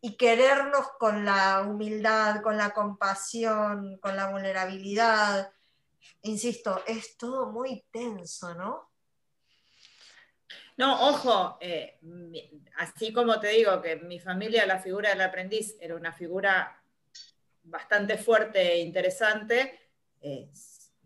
y 0.01 0.16
querernos 0.16 0.87
con 0.99 1.24
la 1.24 1.62
humildad, 1.62 2.43
con 2.43 2.57
la 2.57 2.70
compasión, 2.70 3.99
con 3.99 4.14
la 4.16 4.31
vulnerabilidad, 4.31 5.51
insisto, 6.23 6.83
es 6.87 7.16
todo 7.16 7.51
muy 7.51 7.85
tenso, 7.91 8.55
¿no? 8.55 8.91
No, 10.77 11.09
ojo, 11.09 11.59
eh, 11.61 11.99
así 12.77 13.12
como 13.12 13.41
te 13.41 13.49
digo 13.49 13.83
que 13.83 13.97
mi 13.97 14.21
familia, 14.21 14.64
la 14.64 14.79
figura 14.79 15.11
del 15.11 15.21
aprendiz, 15.23 15.77
era 15.81 15.97
una 15.97 16.12
figura 16.12 16.81
bastante 17.64 18.16
fuerte 18.16 18.73
e 18.73 18.79
interesante, 18.79 19.91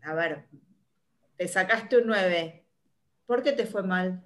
a 0.02 0.14
ver, 0.14 0.46
te 1.36 1.48
sacaste 1.48 1.98
un 1.98 2.06
9, 2.08 2.61
¿por 3.32 3.42
qué 3.42 3.52
te 3.52 3.64
fue 3.64 3.82
mal? 3.82 4.22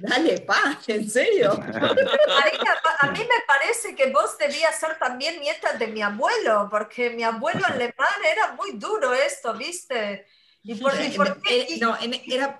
Dale, 0.00 0.40
pa, 0.40 0.80
en 0.86 1.10
serio. 1.10 1.52
a 3.00 3.06
mí 3.10 3.18
me 3.18 3.44
parece 3.46 3.94
que 3.94 4.10
vos 4.10 4.38
debías 4.38 4.74
ser 4.80 4.98
también 4.98 5.38
nieta 5.38 5.74
de 5.74 5.88
mi 5.88 6.00
abuelo, 6.00 6.66
porque 6.70 7.10
mi 7.10 7.24
abuelo 7.24 7.60
alemán 7.66 8.18
era 8.24 8.52
muy 8.52 8.72
duro 8.72 9.12
esto, 9.12 9.52
¿viste? 9.52 10.26
Y 10.62 10.76
por, 10.76 10.94
y 10.98 11.78
no, 11.78 11.98
era. 12.00 12.58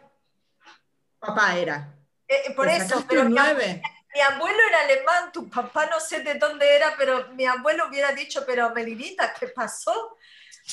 Papá 1.18 1.56
era. 1.56 1.90
Eh, 2.28 2.34
eh, 2.48 2.54
por 2.54 2.68
eso, 2.68 3.02
pero 3.08 3.24
mi, 3.24 3.30
mi, 3.30 4.20
abuelo 4.20 4.58
era 4.68 4.80
alemán, 4.82 5.32
tu 5.32 5.48
papá 5.48 5.86
no 5.86 5.98
sé 6.00 6.20
de 6.20 6.34
dónde 6.34 6.76
era, 6.76 6.96
pero 6.98 7.28
mi 7.28 7.46
abuelo 7.46 7.88
hubiera 7.88 8.12
dicho, 8.12 8.44
pero 8.46 8.74
Melinita, 8.74 9.32
¿qué 9.32 9.48
pasó? 9.48 10.17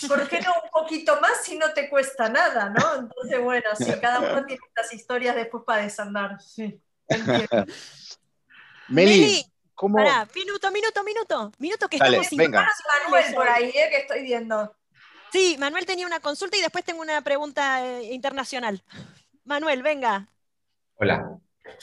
¿Por 0.08 0.28
qué 0.28 0.42
no 0.42 0.52
un 0.64 0.70
poquito 0.72 1.20
más 1.22 1.44
si 1.44 1.58
no 1.58 1.74
te 1.74 1.90
cuesta 1.90 2.30
nada, 2.30 2.70
no? 2.70 2.96
Entonces, 2.96 3.40
bueno, 3.42 3.70
sí, 3.78 3.92
cada 4.02 4.20
uno 4.20 4.46
tiene 4.46 4.62
estas 4.68 4.94
historias 4.94 5.36
después 5.36 5.64
para 5.66 5.84
desandar. 5.84 6.42
Sí, 6.42 6.82
Meli, 8.88 9.44
¿cómo? 9.74 9.98
minuto, 10.34 10.72
minuto, 10.72 11.04
minuto. 11.04 11.52
Minuto 11.60 11.88
que 11.88 11.98
estamos 11.98 12.28
sin 12.28 12.38
venga. 12.38 12.68
Manuel 13.04 13.34
por 13.34 13.48
ahí, 13.48 13.70
eh, 13.70 13.90
que 13.90 13.98
estoy 13.98 14.24
viendo. 14.24 14.76
Sí, 15.32 15.58
Manuel 15.60 15.86
tenía 15.86 16.06
una 16.06 16.20
consulta 16.20 16.58
y 16.58 16.62
después 16.62 16.84
tengo 16.84 17.02
una 17.02 17.22
pregunta 17.22 17.86
eh, 17.86 18.14
internacional. 18.14 18.84
Manuel, 19.44 19.84
venga. 19.84 20.28
Hola. 20.96 21.40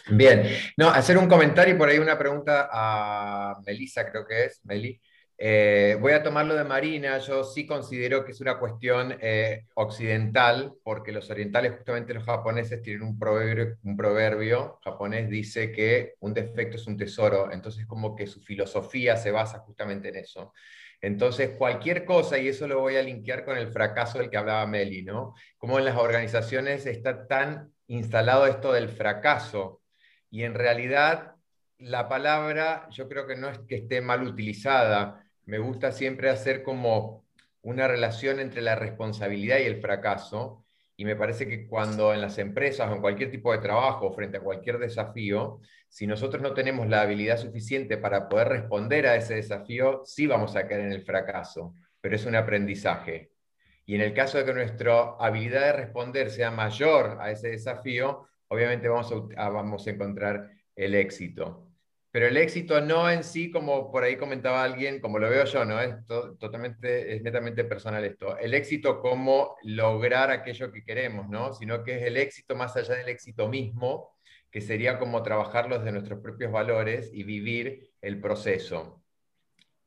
Bien. 0.09 0.49
No, 0.77 0.89
hacer 0.89 1.19
un 1.19 1.29
comentario 1.29 1.75
y 1.75 1.79
por 1.79 1.89
ahí 1.89 1.99
una 1.99 2.19
pregunta 2.19 2.69
a 2.73 3.61
Melissa, 3.67 4.11
creo 4.11 4.27
que 4.27 4.47
es, 4.47 4.65
Meli. 4.65 5.01
Eh, 5.45 5.97
voy 6.01 6.12
a 6.12 6.22
tomar 6.22 6.47
lo 6.47 6.55
de 6.55 6.62
Marina, 6.62 7.18
yo 7.18 7.43
sí 7.43 7.66
considero 7.66 8.24
que 8.24 8.30
es 8.30 8.40
una 8.40 8.61
cuestión 8.61 9.18
eh, 9.20 9.66
occidental, 9.74 10.74
porque 10.84 11.11
los 11.11 11.28
orientales, 11.30 11.72
justamente 11.72 12.14
los 12.14 12.22
japoneses, 12.22 12.80
tienen 12.80 13.03
un 13.03 13.18
proverbio, 13.18 13.76
un 13.82 13.97
proverbio 13.97 14.78
japonés, 14.84 15.28
dice 15.28 15.72
que 15.72 16.14
un 16.20 16.32
defecto 16.32 16.76
es 16.76 16.86
un 16.86 16.97
tesoro, 16.97 17.51
entonces 17.51 17.86
como 17.86 18.14
que 18.14 18.28
su 18.28 18.40
filosofía 18.40 19.16
se 19.16 19.32
basa 19.32 19.59
justamente 19.59 20.11
en 20.11 20.16
eso. 20.18 20.53
Entonces, 21.01 21.57
cualquier 21.59 22.05
cosa, 22.05 22.38
y 22.38 22.47
eso 22.47 22.68
lo 22.68 22.78
voy 22.78 22.95
a 22.95 23.03
linkear 23.03 23.45
con 23.45 23.59
el 23.59 23.66
fracaso 23.66 24.18
del 24.18 24.30
que 24.30 24.36
hablaba 24.36 24.64
Meli, 24.68 25.03
¿no? 25.03 25.34
Como 25.59 25.76
en 25.80 25.86
las 25.86 25.97
organizaciones 25.97 26.86
está 26.86 27.26
tan 27.26 27.72
instalado 27.88 28.47
esto 28.47 28.72
del 28.72 28.88
fracaso, 28.88 29.82
y 30.30 30.45
en 30.45 30.55
realidad 30.55 31.34
la 31.78 32.09
palabra 32.09 32.86
yo 32.93 33.09
creo 33.09 33.26
que 33.26 33.34
no 33.34 33.49
es 33.49 33.59
que 33.66 33.74
esté 33.74 34.01
mal 34.01 34.22
utilizada, 34.22 35.22
me 35.47 35.59
gusta 35.59 35.93
siempre 35.93 36.30
hacer 36.30 36.62
como 36.62 37.24
una 37.62 37.88
relación 37.88 38.40
entre 38.40 38.62
la 38.62 38.74
responsabilidad 38.74 39.59
y 39.59 39.64
el 39.64 39.80
fracaso. 39.80 40.64
Y 40.97 41.05
me 41.05 41.16
parece 41.16 41.49
que 41.49 41.66
cuando 41.66 42.12
en 42.12 42.20
las 42.20 42.38
empresas 42.38 42.90
o 42.90 42.95
en 42.95 43.01
cualquier 43.01 43.30
tipo 43.30 43.53
de 43.53 43.59
trabajo, 43.59 44.12
frente 44.12 44.38
a 44.38 44.40
cualquier 44.40 44.78
desafío, 44.78 45.61
si 45.88 46.07
nosotros 46.07 46.43
no 46.43 46.55
tenemos 46.55 46.88
la 46.88 47.03
habilidad 47.03 47.38
suficiente 47.38 47.99
para 47.99 48.28
poder 48.28 48.49
responder 48.49 49.07
a 49.07 49.16
ese 49.16 49.34
desafío, 49.34 50.03
sí 50.05 50.26
vamos 50.26 50.55
a 50.57 50.66
caer 50.66 50.82
en 50.82 50.93
el 50.93 51.03
fracaso, 51.03 51.74
pero 52.01 52.16
es 52.16 52.24
un 52.26 52.36
aprendizaje. 52.36 53.32
Y 53.84 53.95
en 53.95 54.01
el 54.01 54.14
caso 54.14 54.38
de 54.38 54.45
que 54.45 54.55
nuestra 54.55 55.16
habilidad 55.18 55.66
de 55.66 55.72
responder 55.72 56.30
sea 56.30 56.51
mayor 56.51 57.18
a 57.20 57.30
ese 57.30 57.49
desafío, 57.49 58.28
obviamente 58.49 58.88
vamos 58.88 59.12
a, 59.36 59.49
vamos 59.49 59.86
a 59.86 59.90
encontrar 59.90 60.51
el 60.76 60.95
éxito. 60.95 61.72
Pero 62.13 62.27
el 62.27 62.37
éxito 62.37 62.79
no 62.83 63.11
en 63.11 63.25
sí, 63.25 63.51
como 63.51 63.91
por 63.91 64.05
ahí 64.05 64.17
comentaba 64.17 64.63
alguien, 64.63 65.01
como 65.01 65.19
lo 65.19 65.31
veo 65.31 65.47
yo, 65.47 65.65
no 65.65 65.81
es 65.81 65.95
totalmente, 66.07 67.17
es 67.17 67.23
netamente 67.23 67.65
personal 67.65 68.05
esto. 68.05 68.37
El 68.37 68.53
éxito 68.53 69.01
como 69.01 69.57
lograr 69.63 70.31
aquello 70.31 70.71
que 70.71 70.85
queremos, 70.85 71.31
¿no? 71.31 71.55
Sino 71.55 71.83
que 71.83 71.97
es 71.97 72.03
el 72.03 72.19
éxito 72.19 72.55
más 72.55 72.77
allá 72.77 72.97
del 72.97 73.09
éxito 73.09 73.49
mismo, 73.49 74.15
que 74.51 74.61
sería 74.61 74.99
como 74.99 75.23
trabajarlo 75.23 75.79
desde 75.79 75.93
nuestros 75.93 76.21
propios 76.21 76.53
valores 76.53 77.11
y 77.15 77.23
vivir 77.23 77.91
el 78.03 78.21
proceso. 78.21 79.03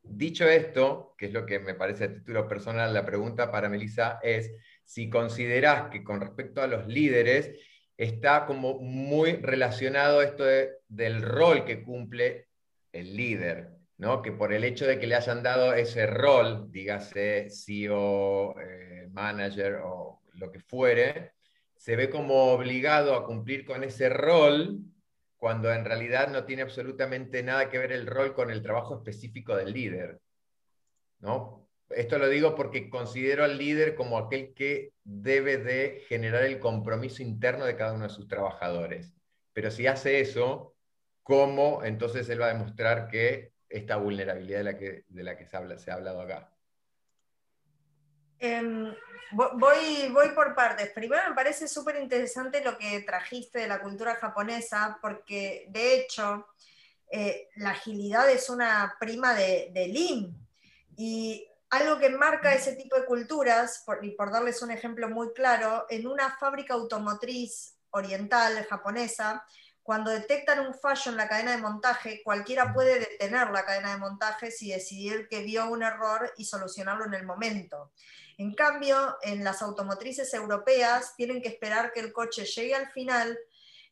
Dicho 0.02 0.48
esto, 0.48 1.14
que 1.16 1.26
es 1.26 1.32
lo 1.32 1.46
que 1.46 1.60
me 1.60 1.74
parece 1.74 2.04
a 2.04 2.12
título 2.12 2.48
personal, 2.48 2.92
la 2.92 3.06
pregunta 3.06 3.52
para 3.52 3.68
Melissa 3.68 4.18
es 4.20 4.52
si 4.82 5.08
consideras 5.08 5.90
que 5.90 6.02
con 6.02 6.20
respecto 6.20 6.60
a 6.60 6.66
los 6.66 6.88
líderes, 6.88 7.52
está 7.96 8.46
como 8.46 8.78
muy 8.78 9.36
relacionado 9.36 10.22
esto 10.22 10.44
del 10.88 11.22
rol 11.22 11.64
que 11.64 11.82
cumple 11.82 12.48
el 12.92 13.16
líder, 13.16 13.70
¿no? 13.98 14.22
que 14.22 14.32
por 14.32 14.52
el 14.52 14.64
hecho 14.64 14.86
de 14.86 14.98
que 14.98 15.06
le 15.06 15.14
hayan 15.14 15.42
dado 15.42 15.74
ese 15.74 16.06
rol, 16.06 16.70
dígase 16.70 17.48
CEO, 17.50 18.58
eh, 18.60 19.08
manager 19.10 19.80
o 19.84 20.22
lo 20.34 20.50
que 20.50 20.60
fuere, 20.60 21.32
se 21.76 21.96
ve 21.96 22.10
como 22.10 22.52
obligado 22.52 23.14
a 23.14 23.26
cumplir 23.26 23.64
con 23.64 23.84
ese 23.84 24.08
rol 24.08 24.80
cuando 25.36 25.72
en 25.72 25.84
realidad 25.84 26.28
no 26.28 26.44
tiene 26.44 26.62
absolutamente 26.62 27.42
nada 27.42 27.70
que 27.70 27.78
ver 27.78 27.92
el 27.92 28.06
rol 28.06 28.34
con 28.34 28.50
el 28.50 28.62
trabajo 28.62 28.96
específico 28.96 29.54
del 29.56 29.72
líder. 29.72 30.20
¿no? 31.20 31.65
Esto 31.90 32.18
lo 32.18 32.28
digo 32.28 32.54
porque 32.54 32.90
considero 32.90 33.44
al 33.44 33.58
líder 33.58 33.94
como 33.94 34.18
aquel 34.18 34.54
que 34.54 34.92
debe 35.04 35.58
de 35.58 36.04
generar 36.08 36.42
el 36.42 36.58
compromiso 36.58 37.22
interno 37.22 37.64
de 37.64 37.76
cada 37.76 37.92
uno 37.92 38.04
de 38.04 38.14
sus 38.14 38.26
trabajadores. 38.26 39.14
Pero 39.52 39.70
si 39.70 39.86
hace 39.86 40.20
eso, 40.20 40.74
cómo 41.22 41.84
entonces 41.84 42.28
él 42.28 42.40
va 42.40 42.46
a 42.46 42.54
demostrar 42.54 43.08
que 43.08 43.52
esta 43.68 43.96
vulnerabilidad 43.96 44.58
de 44.58 44.64
la 44.64 44.76
que, 44.76 45.04
de 45.08 45.22
la 45.22 45.36
que 45.36 45.46
se, 45.46 45.56
habla, 45.56 45.78
se 45.78 45.90
ha 45.90 45.94
hablado 45.94 46.20
acá. 46.20 46.52
Em, 48.38 48.94
voy, 49.32 50.08
voy 50.12 50.28
por 50.34 50.54
partes. 50.54 50.90
Primero 50.90 51.22
me 51.28 51.34
parece 51.34 51.68
súper 51.68 51.96
interesante 51.96 52.62
lo 52.62 52.76
que 52.76 53.00
trajiste 53.00 53.60
de 53.60 53.68
la 53.68 53.80
cultura 53.80 54.16
japonesa, 54.16 54.98
porque 55.00 55.66
de 55.70 56.00
hecho 56.00 56.46
eh, 57.10 57.48
la 57.56 57.70
agilidad 57.70 58.30
es 58.30 58.50
una 58.50 58.96
prima 58.98 59.34
de, 59.34 59.70
de 59.72 59.88
Lean. 59.88 60.36
Y 60.96 61.46
algo 61.70 61.98
que 61.98 62.10
marca 62.10 62.54
ese 62.54 62.76
tipo 62.76 62.96
de 62.96 63.06
culturas, 63.06 63.84
y 64.02 64.10
por 64.10 64.30
darles 64.30 64.62
un 64.62 64.70
ejemplo 64.70 65.08
muy 65.08 65.32
claro, 65.32 65.86
en 65.88 66.06
una 66.06 66.36
fábrica 66.36 66.74
automotriz 66.74 67.76
oriental 67.90 68.64
japonesa, 68.68 69.44
cuando 69.82 70.10
detectan 70.10 70.66
un 70.66 70.74
fallo 70.74 71.12
en 71.12 71.16
la 71.16 71.28
cadena 71.28 71.52
de 71.52 71.62
montaje, 71.62 72.20
cualquiera 72.24 72.74
puede 72.74 72.98
detener 72.98 73.50
la 73.50 73.64
cadena 73.64 73.92
de 73.92 73.98
montaje 73.98 74.50
si 74.50 74.72
decidir 74.72 75.28
que 75.28 75.42
vio 75.44 75.70
un 75.70 75.84
error 75.84 76.32
y 76.36 76.44
solucionarlo 76.44 77.04
en 77.04 77.14
el 77.14 77.24
momento. 77.24 77.92
En 78.36 78.52
cambio, 78.54 79.16
en 79.22 79.44
las 79.44 79.62
automotrices 79.62 80.34
europeas 80.34 81.14
tienen 81.16 81.40
que 81.40 81.48
esperar 81.48 81.92
que 81.92 82.00
el 82.00 82.12
coche 82.12 82.44
llegue 82.44 82.74
al 82.74 82.90
final, 82.90 83.38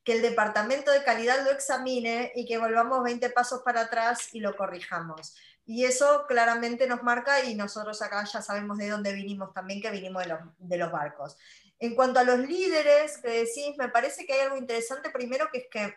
que 0.02 0.14
el 0.14 0.22
departamento 0.22 0.90
de 0.90 1.04
calidad 1.04 1.44
lo 1.44 1.52
examine 1.52 2.32
y 2.34 2.44
que 2.44 2.58
volvamos 2.58 3.04
20 3.04 3.30
pasos 3.30 3.62
para 3.62 3.82
atrás 3.82 4.28
y 4.32 4.40
lo 4.40 4.56
corrijamos. 4.56 5.36
Y 5.66 5.84
eso 5.84 6.26
claramente 6.28 6.86
nos 6.86 7.02
marca 7.02 7.42
y 7.44 7.54
nosotros 7.54 8.02
acá 8.02 8.24
ya 8.24 8.42
sabemos 8.42 8.76
de 8.78 8.90
dónde 8.90 9.12
vinimos 9.12 9.52
también, 9.54 9.80
que 9.80 9.90
vinimos 9.90 10.22
de 10.22 10.28
los, 10.28 10.40
de 10.58 10.76
los 10.76 10.92
barcos. 10.92 11.38
En 11.78 11.94
cuanto 11.94 12.20
a 12.20 12.24
los 12.24 12.38
líderes 12.38 13.18
que 13.18 13.30
decís, 13.30 13.76
me 13.78 13.88
parece 13.88 14.26
que 14.26 14.34
hay 14.34 14.40
algo 14.40 14.56
interesante 14.56 15.10
primero, 15.10 15.48
que 15.50 15.58
es 15.58 15.66
que 15.70 15.96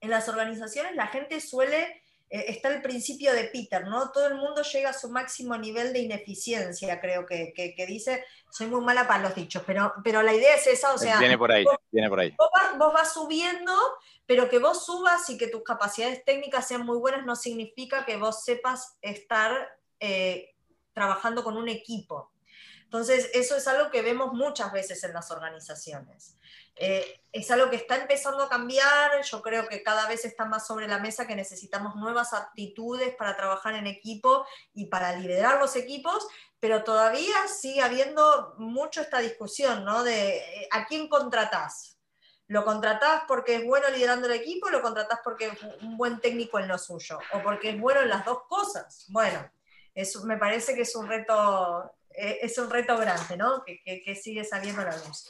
en 0.00 0.10
las 0.10 0.28
organizaciones 0.28 0.94
la 0.94 1.06
gente 1.06 1.40
suele, 1.40 2.02
eh, 2.28 2.46
está 2.48 2.68
el 2.68 2.82
principio 2.82 3.32
de 3.32 3.44
Peter, 3.44 3.86
¿no? 3.86 4.10
Todo 4.10 4.26
el 4.26 4.34
mundo 4.34 4.62
llega 4.62 4.90
a 4.90 4.92
su 4.92 5.08
máximo 5.10 5.56
nivel 5.56 5.92
de 5.92 6.00
ineficiencia, 6.00 7.00
creo 7.00 7.24
que, 7.24 7.52
que, 7.54 7.86
dice, 7.86 8.24
soy 8.50 8.66
muy 8.66 8.80
mala 8.80 9.06
para 9.06 9.22
los 9.22 9.34
dichos, 9.34 9.62
pero, 9.64 9.92
pero 10.02 10.22
la 10.22 10.34
idea 10.34 10.56
es 10.56 10.66
esa, 10.66 10.92
o 10.92 10.98
sea... 10.98 11.18
Viene 11.20 11.38
por 11.38 11.52
ahí, 11.52 11.64
viene 11.92 12.08
por 12.08 12.18
ahí. 12.18 12.34
Vos 12.76 12.92
vas, 12.92 13.12
subiendo, 13.12 13.72
pero 14.26 14.48
que 14.48 14.58
vos 14.58 14.84
subas 14.84 15.30
y 15.30 15.38
que 15.38 15.46
tus 15.46 15.62
capacidades 15.62 16.24
técnicas 16.24 16.66
sean 16.66 16.84
muy 16.84 16.98
buenas 16.98 17.24
no 17.24 17.36
significa 17.36 18.04
que 18.04 18.16
vos 18.16 18.44
sepas 18.44 18.98
estar 19.02 19.78
eh, 20.00 20.54
trabajando 20.92 21.44
con 21.44 21.56
un 21.56 21.68
equipo. 21.68 22.32
Entonces, 22.82 23.30
eso 23.34 23.56
es 23.56 23.68
algo 23.68 23.90
que 23.90 24.02
vemos 24.02 24.32
muchas 24.32 24.72
veces 24.72 25.02
en 25.04 25.12
las 25.12 25.30
organizaciones. 25.30 26.35
Eh, 26.76 27.22
es 27.32 27.50
algo 27.50 27.70
que 27.70 27.76
está 27.76 27.96
empezando 27.96 28.42
a 28.42 28.48
cambiar, 28.48 29.22
yo 29.22 29.42
creo 29.42 29.66
que 29.66 29.82
cada 29.82 30.06
vez 30.08 30.24
está 30.24 30.44
más 30.44 30.66
sobre 30.66 30.86
la 30.86 30.98
mesa 30.98 31.26
que 31.26 31.34
necesitamos 31.34 31.96
nuevas 31.96 32.32
aptitudes 32.32 33.14
para 33.14 33.36
trabajar 33.36 33.74
en 33.74 33.86
equipo 33.86 34.46
y 34.74 34.86
para 34.86 35.16
liderar 35.16 35.58
los 35.58 35.74
equipos, 35.76 36.26
pero 36.60 36.84
todavía 36.84 37.46
sigue 37.48 37.82
habiendo 37.82 38.54
mucho 38.58 39.00
esta 39.00 39.18
discusión, 39.18 39.84
¿no? 39.84 40.02
De 40.02 40.38
eh, 40.38 40.68
a 40.70 40.86
quién 40.86 41.08
contratás. 41.08 41.98
¿Lo 42.48 42.64
contratás 42.64 43.24
porque 43.26 43.56
es 43.56 43.66
bueno 43.66 43.88
liderando 43.90 44.28
el 44.28 44.34
equipo 44.34 44.68
o 44.68 44.70
lo 44.70 44.80
contratás 44.80 45.18
porque 45.24 45.46
es 45.48 45.62
un 45.82 45.96
buen 45.96 46.20
técnico 46.20 46.58
en 46.60 46.68
lo 46.68 46.78
suyo? 46.78 47.18
¿O 47.32 47.42
porque 47.42 47.70
es 47.70 47.80
bueno 47.80 48.02
en 48.02 48.08
las 48.08 48.24
dos 48.24 48.44
cosas? 48.48 49.06
Bueno, 49.08 49.50
eso 49.94 50.24
me 50.24 50.36
parece 50.36 50.74
que 50.74 50.82
es 50.82 50.94
un 50.94 51.08
reto 51.08 51.92
eh, 52.16 52.38
es 52.40 52.56
un 52.56 52.70
reto 52.70 52.96
grande, 52.96 53.36
¿no? 53.36 53.62
Que, 53.64 54.14
sigue 54.14 54.42
saliendo 54.42 54.80
a 54.80 54.86
la 54.86 54.96
luz. 54.96 55.28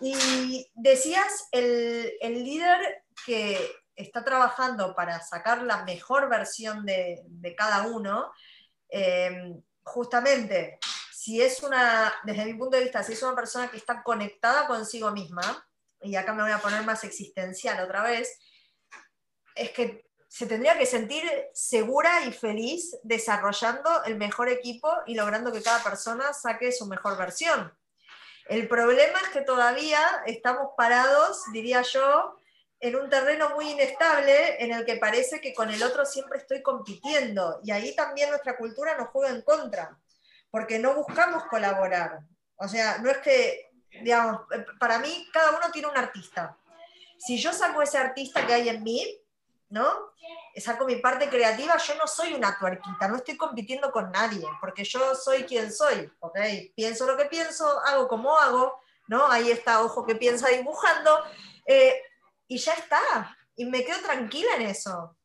Y 0.00 0.70
decías, 0.74 1.48
el, 1.50 2.16
líder 2.20 3.04
que 3.26 3.58
está 3.96 4.24
trabajando 4.24 4.94
para 4.94 5.20
sacar 5.20 5.62
la 5.62 5.84
mejor 5.84 6.28
versión 6.28 6.86
de, 6.86 7.54
cada 7.56 7.88
uno, 7.88 8.30
eh, 8.88 9.54
justamente, 9.82 10.78
si 11.12 11.42
es 11.42 11.62
una, 11.62 12.14
desde 12.24 12.44
mi 12.44 12.54
punto 12.54 12.76
de 12.76 12.84
vista, 12.84 13.02
si 13.02 13.12
es 13.12 13.22
una 13.22 13.34
persona 13.34 13.70
que 13.70 13.76
está 13.76 14.02
conectada 14.02 14.66
consigo 14.66 15.10
misma, 15.10 15.66
y 16.00 16.14
acá 16.14 16.32
me 16.32 16.42
voy 16.42 16.52
a 16.52 16.60
poner 16.60 16.84
más 16.84 17.02
existencial 17.04 17.82
otra 17.84 18.02
vez, 18.02 18.38
es 19.54 19.70
que 19.70 20.08
se 20.28 20.46
tendría 20.46 20.78
que 20.78 20.86
sentir 20.86 21.24
segura 21.52 22.24
y 22.24 22.32
feliz 22.32 22.96
desarrollando 23.02 24.04
el 24.04 24.16
mejor 24.16 24.48
equipo 24.48 24.88
y 25.06 25.14
logrando 25.14 25.50
que 25.50 25.62
cada 25.62 25.82
persona 25.82 26.32
saque 26.32 26.70
su 26.70 26.86
mejor 26.86 27.16
versión. 27.16 27.72
El 28.48 28.66
problema 28.66 29.18
es 29.20 29.28
que 29.28 29.42
todavía 29.42 30.00
estamos 30.26 30.70
parados, 30.76 31.44
diría 31.52 31.82
yo, 31.82 32.34
en 32.80 32.96
un 32.96 33.10
terreno 33.10 33.50
muy 33.50 33.70
inestable 33.72 34.62
en 34.62 34.72
el 34.72 34.86
que 34.86 34.96
parece 34.96 35.40
que 35.40 35.52
con 35.52 35.70
el 35.70 35.82
otro 35.82 36.06
siempre 36.06 36.38
estoy 36.38 36.62
compitiendo. 36.62 37.60
Y 37.62 37.72
ahí 37.72 37.94
también 37.94 38.30
nuestra 38.30 38.56
cultura 38.56 38.96
nos 38.96 39.08
juega 39.08 39.34
en 39.34 39.42
contra, 39.42 39.98
porque 40.50 40.78
no 40.78 40.94
buscamos 40.94 41.44
colaborar. 41.44 42.20
O 42.56 42.68
sea, 42.68 42.98
no 42.98 43.10
es 43.10 43.18
que, 43.18 43.70
digamos, 44.02 44.40
para 44.80 44.98
mí 44.98 45.28
cada 45.32 45.50
uno 45.50 45.70
tiene 45.70 45.88
un 45.88 45.96
artista. 45.98 46.56
Si 47.18 47.36
yo 47.36 47.52
saco 47.52 47.82
ese 47.82 47.98
artista 47.98 48.46
que 48.46 48.54
hay 48.54 48.68
en 48.68 48.82
mí, 48.82 49.20
¿no? 49.70 50.12
Saco 50.56 50.84
mi 50.84 50.96
parte 50.96 51.28
creativa, 51.28 51.76
yo 51.76 51.94
no 51.96 52.06
soy 52.06 52.34
una 52.34 52.58
tuerquita, 52.58 53.08
no 53.08 53.16
estoy 53.16 53.36
compitiendo 53.36 53.92
con 53.92 54.10
nadie, 54.10 54.44
porque 54.60 54.84
yo 54.84 55.14
soy 55.14 55.44
quien 55.44 55.72
soy, 55.72 56.10
¿ok? 56.20 56.38
Pienso 56.74 57.06
lo 57.06 57.16
que 57.16 57.26
pienso, 57.26 57.80
hago 57.84 58.08
como 58.08 58.36
hago, 58.38 58.80
¿no? 59.06 59.26
Ahí 59.30 59.50
está, 59.50 59.82
ojo 59.82 60.04
que 60.04 60.16
piensa 60.16 60.48
dibujando, 60.48 61.22
eh, 61.66 62.02
y 62.46 62.58
ya 62.58 62.72
está, 62.72 63.36
y 63.56 63.66
me 63.66 63.84
quedo 63.84 64.00
tranquila 64.00 64.56
en 64.56 64.62
eso. 64.62 65.16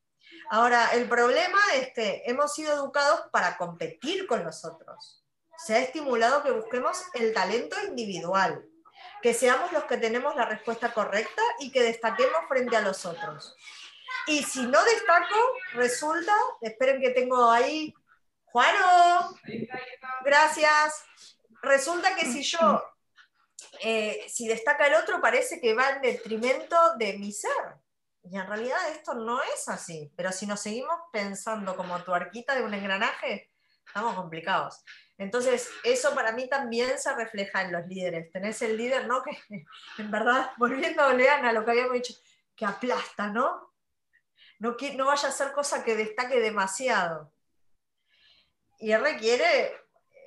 Ahora, 0.50 0.94
el 0.94 1.08
problema 1.08 1.60
es 1.76 1.94
que 1.94 2.24
hemos 2.26 2.54
sido 2.54 2.74
educados 2.74 3.22
para 3.32 3.58
competir 3.58 4.28
con 4.28 4.44
los 4.44 4.66
otros. 4.66 5.24
Se 5.58 5.76
ha 5.76 5.80
estimulado 5.80 6.44
que 6.44 6.52
busquemos 6.52 7.02
el 7.14 7.34
talento 7.34 7.78
individual, 7.88 8.66
que 9.22 9.34
seamos 9.34 9.72
los 9.72 9.86
que 9.86 9.98
tenemos 9.98 10.36
la 10.36 10.46
respuesta 10.46 10.94
correcta 10.94 11.41
y 11.60 11.72
que 11.72 11.82
destaquemos 11.82 12.41
frente 12.50 12.76
a 12.76 12.82
los 12.82 13.06
otros. 13.06 13.56
Y 14.28 14.43
si 14.43 14.66
no 14.66 14.84
destaco, 14.84 15.36
resulta, 15.74 16.34
esperen 16.61 17.01
que 17.01 17.11
tengo 17.11 17.49
ahí, 17.49 17.93
Juano, 18.45 19.36
gracias. 20.24 21.03
Resulta 21.64 22.16
que 22.16 22.26
si 22.26 22.43
yo, 22.43 22.84
eh, 23.82 24.26
si 24.28 24.47
destaca 24.47 24.86
el 24.88 24.93
otro, 24.93 25.20
parece 25.20 25.59
que 25.59 25.74
va 25.74 25.89
en 25.89 26.01
detrimento 26.01 26.78
de 26.97 27.18
mi 27.18 27.32
ser. 27.32 27.51
Y 28.24 28.38
en 28.38 28.47
realidad 28.47 28.78
esto 28.91 29.16
no 29.16 29.41
es 29.41 29.68
así. 29.68 30.14
Pero 30.16 30.32
si 30.32 30.45
nos 30.45 30.61
seguimos 30.61 30.95
pensando 31.11 31.76
como 31.76 32.01
tu 32.03 32.14
arquita 32.14 32.53
de 32.53 32.64
un 32.64 32.74
engranaje, 32.74 33.51
estamos 33.86 34.16
complicados. 34.16 34.84
Entonces, 35.18 35.70
eso 35.84 36.14
para 36.14 36.32
mí 36.32 36.47
también 36.47 36.99
se 36.99 37.14
refleja 37.16 37.64
en 37.64 37.72
los 37.72 37.88
líderes. 37.88 38.32
Tenés 38.32 38.61
el 38.61 38.78
líder, 38.78 39.07
¿no? 39.07 39.24
Que 39.24 39.41
en 39.97 40.11
verdad, 40.11 40.51
volviendo 40.57 41.03
a 41.03 41.14
Leana, 41.14 41.51
lo 41.53 41.66
que 41.66 41.72
habíamos 41.72 41.93
dicho, 41.93 42.14
que 42.55 42.66
aplasta, 42.66 43.28
¿no? 43.28 43.72
No, 44.60 44.76
no 44.95 45.06
vaya 45.06 45.28
a 45.28 45.32
ser 45.32 45.51
cosa 45.51 45.84
que 45.84 45.95
destaque 45.95 46.39
demasiado. 46.39 47.32
Y 48.80 48.95
requiere 48.95 49.72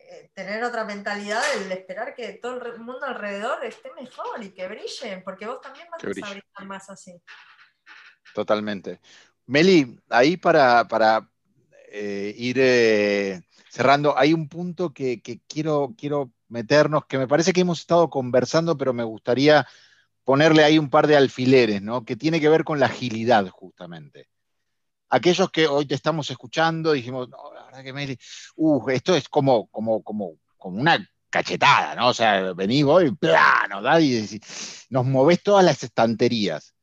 eh, 0.08 0.30
tener 0.34 0.62
otra 0.62 0.84
mentalidad, 0.84 1.42
el 1.56 1.70
esperar 1.72 2.14
que 2.14 2.34
todo 2.34 2.64
el 2.64 2.78
mundo 2.78 3.04
alrededor 3.04 3.64
esté 3.64 3.92
mejor 3.92 4.42
y 4.42 4.50
que 4.50 4.68
brille, 4.68 5.22
porque 5.24 5.46
vos 5.46 5.60
también 5.60 5.88
vas 5.90 6.02
a 6.02 6.08
brillar 6.08 6.42
más 6.64 6.88
así. 6.88 7.20
Totalmente. 8.34 9.00
Meli, 9.46 9.98
ahí 10.08 10.36
para, 10.36 10.86
para 10.86 11.28
eh, 11.88 12.34
ir 12.36 12.56
eh, 12.58 13.42
cerrando, 13.68 14.16
hay 14.16 14.32
un 14.32 14.48
punto 14.48 14.92
que, 14.92 15.22
que, 15.22 15.40
quiero, 15.46 15.94
quiero 15.96 16.32
meternos, 16.48 17.06
que 17.06 17.18
me 17.18 17.28
parece 17.28 17.52
que 17.52 17.62
hemos 17.62 17.80
estado 17.80 18.10
conversando, 18.10 18.76
pero 18.76 18.92
me 18.92 19.04
gustaría 19.04 19.66
ponerle 20.26 20.64
ahí 20.64 20.76
un 20.76 20.90
par 20.90 21.06
de 21.06 21.16
alfileres, 21.16 21.80
¿no? 21.82 22.04
Que 22.04 22.16
tiene 22.16 22.40
que 22.40 22.48
ver 22.48 22.64
con 22.64 22.80
la 22.80 22.86
agilidad, 22.86 23.48
justamente. 23.48 24.28
Aquellos 25.08 25.52
que 25.52 25.68
hoy 25.68 25.86
te 25.86 25.94
estamos 25.94 26.28
escuchando, 26.28 26.90
dijimos, 26.90 27.28
no, 27.28 27.54
la 27.54 27.64
verdad 27.66 27.84
que 27.84 27.92
me... 27.92 28.18
Uh, 28.56 28.90
esto 28.90 29.14
es 29.14 29.28
como, 29.28 29.68
como, 29.68 30.02
como, 30.02 30.32
como 30.56 30.80
una 30.80 31.08
cachetada, 31.30 31.94
¿no? 31.94 32.08
O 32.08 32.14
sea, 32.14 32.52
venís 32.54 32.84
vos 32.84 33.04
y 33.04 33.12
plano, 33.12 33.80
da 33.80 34.00
y 34.00 34.40
nos 34.90 35.06
movés 35.06 35.44
todas 35.44 35.64
las 35.64 35.84
estanterías. 35.84 36.74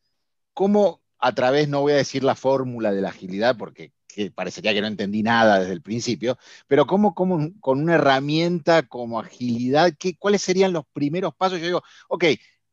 ¿Cómo 0.53 1.01
a 1.19 1.35
través, 1.35 1.67
no 1.67 1.81
voy 1.81 1.93
a 1.93 1.97
decir 1.97 2.23
la 2.23 2.35
fórmula 2.35 2.93
de 2.93 3.01
la 3.01 3.09
agilidad, 3.09 3.57
porque 3.57 3.91
parecería 4.35 4.73
que 4.73 4.79
no 4.79 4.87
entendí 4.87 5.21
nada 5.21 5.59
desde 5.59 5.73
el 5.73 5.81
principio, 5.81 6.37
pero 6.67 6.85
cómo, 6.85 7.13
cómo 7.13 7.49
con 7.59 7.81
una 7.81 7.95
herramienta 7.95 8.83
como 8.83 9.19
agilidad, 9.19 9.91
¿qué, 9.99 10.15
¿cuáles 10.15 10.41
serían 10.41 10.71
los 10.71 10.85
primeros 10.93 11.35
pasos? 11.35 11.59
Yo 11.59 11.65
digo, 11.65 11.83
ok, 12.07 12.25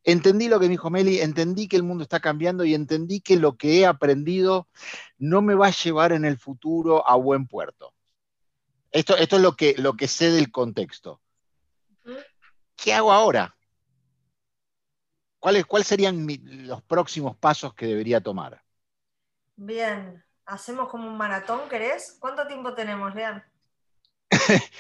entendí 0.05 0.49
lo 0.49 0.59
que 0.59 0.67
me 0.67 0.71
dijo 0.71 0.91
Meli, 0.91 1.21
entendí 1.21 1.69
que 1.69 1.77
el 1.77 1.83
mundo 1.83 2.03
está 2.03 2.21
cambiando 2.21 2.65
y 2.65 2.75
entendí 2.75 3.21
que 3.21 3.37
lo 3.37 3.57
que 3.57 3.81
he 3.81 3.87
aprendido 3.87 4.69
no 5.19 5.43
me 5.43 5.55
va 5.55 5.69
a 5.69 5.73
llevar 5.73 6.13
en 6.13 6.25
el 6.25 6.39
futuro 6.39 7.07
a 7.09 7.17
buen 7.17 7.47
puerto. 7.47 7.93
Esto, 8.91 9.17
esto 9.17 9.37
es 9.37 9.43
lo 9.43 9.55
que, 9.55 9.75
lo 9.79 9.95
que 9.95 10.09
sé 10.09 10.31
del 10.31 10.51
contexto. 10.51 11.21
¿Qué 12.77 12.95
hago 12.95 13.13
ahora? 13.13 13.57
¿Cuáles, 15.39 15.65
¿Cuáles 15.67 15.87
serían 15.89 16.27
los 16.67 16.83
próximos 16.83 17.37
pasos 17.37 17.75
que 17.75 17.87
debería 17.87 18.21
tomar? 18.21 18.63
Bien, 19.57 20.25
hacemos 20.47 20.89
como 20.89 21.09
un 21.09 21.17
maratón, 21.17 21.69
¿querés? 21.69 22.17
¿Cuánto 22.19 22.47
tiempo 22.47 22.75
tenemos, 22.75 23.15
Lean? 23.15 23.45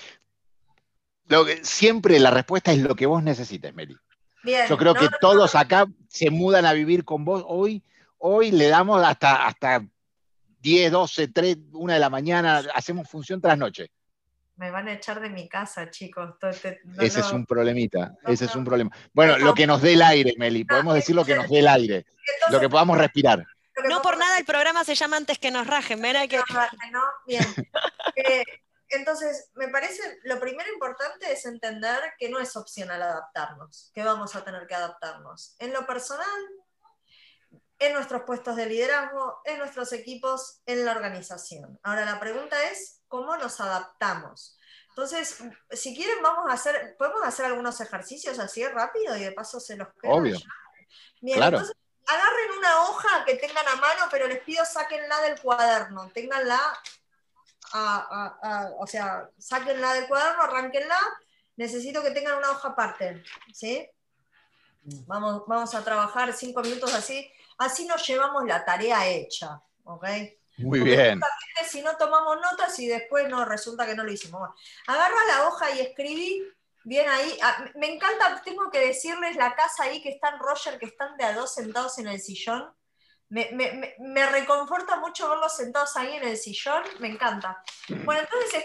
Lo 1.26 1.44
que- 1.44 1.64
siempre 1.64 2.18
la 2.18 2.30
respuesta 2.30 2.72
es 2.72 2.78
lo 2.78 2.96
que 2.96 3.06
vos 3.06 3.22
necesites, 3.22 3.72
Meli. 3.72 3.96
Bien. 4.42 4.66
Yo 4.68 4.76
creo 4.76 4.94
no, 4.94 5.00
que 5.00 5.06
no, 5.06 5.16
todos 5.20 5.54
acá 5.54 5.86
se 6.08 6.30
mudan 6.30 6.66
a 6.66 6.72
vivir 6.72 7.04
con 7.04 7.24
vos 7.24 7.44
hoy. 7.46 7.82
Hoy 8.18 8.50
le 8.50 8.68
damos 8.68 9.02
hasta, 9.02 9.46
hasta 9.46 9.82
10, 10.60 10.92
12, 10.92 11.28
3, 11.28 11.56
1 11.72 11.92
de 11.92 11.98
la 11.98 12.10
mañana, 12.10 12.62
hacemos 12.74 13.08
función 13.08 13.40
tras 13.40 13.56
noche. 13.56 13.90
Me 14.56 14.70
van 14.70 14.88
a 14.88 14.92
echar 14.92 15.20
de 15.20 15.30
mi 15.30 15.48
casa, 15.48 15.90
chicos. 15.90 16.34
Ese 16.98 17.20
es 17.20 17.32
un 17.32 17.46
problemita, 17.46 18.12
No, 18.22 18.30
ese 18.30 18.44
es 18.44 18.54
un 18.54 18.64
problema. 18.64 18.90
Bueno, 19.14 19.38
No, 19.38 19.46
lo 19.46 19.54
que 19.54 19.66
nos 19.66 19.80
dé 19.80 19.94
el 19.94 20.02
aire, 20.02 20.34
Meli, 20.36 20.64
podemos 20.64 20.94
decir 20.94 21.16
lo 21.16 21.24
que 21.24 21.34
nos 21.34 21.48
dé 21.48 21.60
el 21.60 21.68
aire, 21.68 21.96
Entonces, 21.96 22.52
lo 22.52 22.60
que 22.60 22.68
podamos 22.68 22.98
respirar. 22.98 23.46
No 23.88 24.02
por 24.02 24.18
nada 24.18 24.36
el 24.36 24.44
programa 24.44 24.84
se 24.84 24.94
llama 24.94 25.16
Antes 25.16 25.38
que 25.38 25.50
nos 25.50 25.66
rajen, 25.66 26.00
mira 26.00 26.26
que... 26.28 26.40
Bien. 27.26 27.44
Eh, 28.16 28.44
entonces, 28.90 29.50
me 29.54 29.68
parece, 29.68 30.18
lo 30.24 30.40
primero 30.40 30.72
importante 30.72 31.32
es 31.32 31.46
entender 31.46 32.14
que 32.18 32.28
no 32.28 32.38
es 32.38 32.56
opcional 32.56 33.00
adaptarnos, 33.02 33.90
que 33.94 34.02
vamos 34.02 34.34
a 34.34 34.44
tener 34.44 34.66
que 34.66 34.74
adaptarnos. 34.74 35.54
En 35.58 35.72
lo 35.72 35.86
personal, 35.86 36.40
en 37.78 37.94
nuestros 37.94 38.22
puestos 38.22 38.56
de 38.56 38.66
liderazgo, 38.66 39.40
en 39.44 39.58
nuestros 39.58 39.92
equipos, 39.92 40.60
en 40.66 40.84
la 40.84 40.92
organización. 40.92 41.78
Ahora, 41.82 42.04
la 42.04 42.20
pregunta 42.20 42.62
es, 42.70 43.00
¿cómo 43.08 43.36
nos 43.36 43.60
adaptamos? 43.60 44.58
Entonces, 44.90 45.38
si 45.70 45.96
quieren, 45.96 46.22
vamos 46.22 46.50
a 46.50 46.54
hacer, 46.54 46.96
podemos 46.98 47.22
hacer 47.24 47.46
algunos 47.46 47.80
ejercicios 47.80 48.38
así 48.38 48.66
rápido 48.66 49.16
y 49.16 49.24
de 49.24 49.32
paso 49.32 49.60
se 49.60 49.76
los 49.76 49.88
quedo 50.00 50.12
Obvio. 50.12 50.38
Bien, 51.20 51.38
Claro. 51.38 51.58
entonces 51.58 51.76
agarren 52.06 52.50
una 52.58 52.82
hoja 52.82 53.24
que 53.24 53.36
tengan 53.36 53.66
a 53.68 53.76
mano, 53.76 54.08
pero 54.10 54.26
les 54.26 54.40
pido 54.40 54.64
sáquenla 54.64 55.20
del 55.22 55.40
cuaderno, 55.40 56.10
ténganla, 56.12 56.60
a- 57.72 58.38
a- 58.42 58.48
a- 58.62 58.70
o 58.78 58.86
sea, 58.86 59.28
sáquenla 59.38 59.94
del 59.94 60.08
cuaderno, 60.08 60.42
arránquenla, 60.42 60.98
necesito 61.56 62.02
que 62.02 62.10
tengan 62.10 62.38
una 62.38 62.50
hoja 62.50 62.68
aparte, 62.68 63.22
¿sí? 63.52 63.88
Vamos, 65.06 65.42
vamos 65.46 65.74
a 65.74 65.84
trabajar 65.84 66.32
cinco 66.32 66.62
minutos 66.62 66.94
así, 66.94 67.30
así 67.58 67.86
nos 67.86 68.06
llevamos 68.06 68.44
la 68.46 68.64
tarea 68.64 69.06
hecha, 69.06 69.60
¿ok? 69.84 70.04
Muy 70.58 70.78
Porque 70.80 70.94
bien. 70.96 71.20
justamente 71.20 71.70
Si 71.70 71.82
no 71.82 71.96
tomamos 71.96 72.38
notas 72.40 72.78
y 72.78 72.88
después 72.88 73.28
no 73.28 73.44
resulta 73.44 73.86
que 73.86 73.94
no 73.94 74.02
lo 74.02 74.10
hicimos. 74.10 74.40
Bueno, 74.40 74.54
agarra 74.86 75.24
la 75.28 75.46
hoja 75.46 75.70
y 75.72 75.80
escribí 75.80 76.42
bien 76.84 77.08
ahí. 77.08 77.38
Ah, 77.42 77.64
me 77.76 77.94
encanta, 77.94 78.40
tengo 78.42 78.70
que 78.70 78.80
decirles 78.86 79.36
la 79.36 79.54
casa 79.54 79.84
ahí 79.84 80.02
que 80.02 80.08
están 80.08 80.38
Roger, 80.38 80.78
que 80.78 80.86
están 80.86 81.16
de 81.18 81.24
a 81.24 81.34
dos 81.34 81.54
sentados 81.54 81.98
en 81.98 82.08
el 82.08 82.20
sillón. 82.20 82.74
Me, 83.30 84.26
reconforta 84.26 84.98
mucho 84.98 85.30
verlos 85.30 85.56
sentados 85.56 85.96
ahí 85.96 86.16
en 86.16 86.24
el 86.24 86.36
sillón, 86.36 86.82
me 86.98 87.08
encanta. 87.08 87.62
Bueno, 88.04 88.22
entonces 88.22 88.64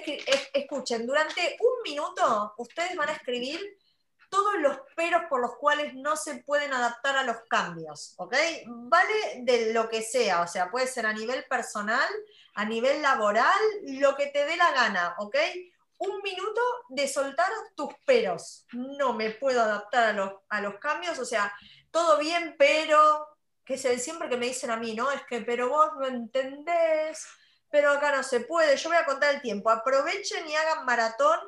escuchen, 0.53 1.05
durante 1.05 1.55
un 1.59 1.83
minuto 1.83 2.55
ustedes 2.57 2.95
van 2.95 3.09
a 3.09 3.13
escribir 3.13 3.61
todos 4.27 4.55
los 4.55 4.77
peros 4.95 5.23
por 5.29 5.39
los 5.39 5.55
cuales 5.57 5.93
no 5.93 6.15
se 6.17 6.37
pueden 6.37 6.73
adaptar 6.73 7.15
a 7.15 7.23
los 7.23 7.37
cambios, 7.47 8.15
¿ok? 8.17 8.35
Vale 8.65 9.41
de 9.43 9.71
lo 9.71 9.87
que 9.87 10.01
sea, 10.01 10.41
o 10.41 10.47
sea, 10.47 10.71
puede 10.71 10.87
ser 10.87 11.05
a 11.05 11.13
nivel 11.13 11.45
personal, 11.45 12.09
a 12.55 12.65
nivel 12.65 13.01
laboral, 13.01 13.59
lo 13.83 14.15
que 14.15 14.27
te 14.27 14.45
dé 14.45 14.57
la 14.57 14.71
gana, 14.71 15.15
¿ok? 15.19 15.35
Un 15.99 16.21
minuto 16.21 16.61
de 16.89 17.07
soltar 17.07 17.49
tus 17.75 17.93
peros. 18.05 18.65
No 18.73 19.13
me 19.13 19.29
puedo 19.29 19.61
adaptar 19.61 20.05
a 20.05 20.13
los, 20.13 20.31
a 20.49 20.59
los 20.59 20.79
cambios, 20.79 21.19
o 21.19 21.25
sea, 21.25 21.53
todo 21.91 22.17
bien, 22.17 22.55
pero, 22.57 23.34
que 23.65 23.73
es 23.73 23.85
el 23.85 23.99
siempre 23.99 24.29
que 24.29 24.37
me 24.37 24.45
dicen 24.45 24.69
a 24.69 24.77
mí, 24.77 24.93
¿no? 24.93 25.11
Es 25.11 25.23
que, 25.23 25.41
pero 25.41 25.69
vos 25.69 25.89
no 25.99 26.05
entendés, 26.05 27.25
pero 27.69 27.91
acá 27.91 28.15
no 28.15 28.23
se 28.23 28.41
puede. 28.41 28.77
Yo 28.77 28.89
voy 28.89 28.97
a 28.97 29.05
contar 29.05 29.33
el 29.33 29.41
tiempo. 29.41 29.69
Aprovechen 29.69 30.47
y 30.47 30.55
hagan 30.55 30.85
maratón. 30.85 31.39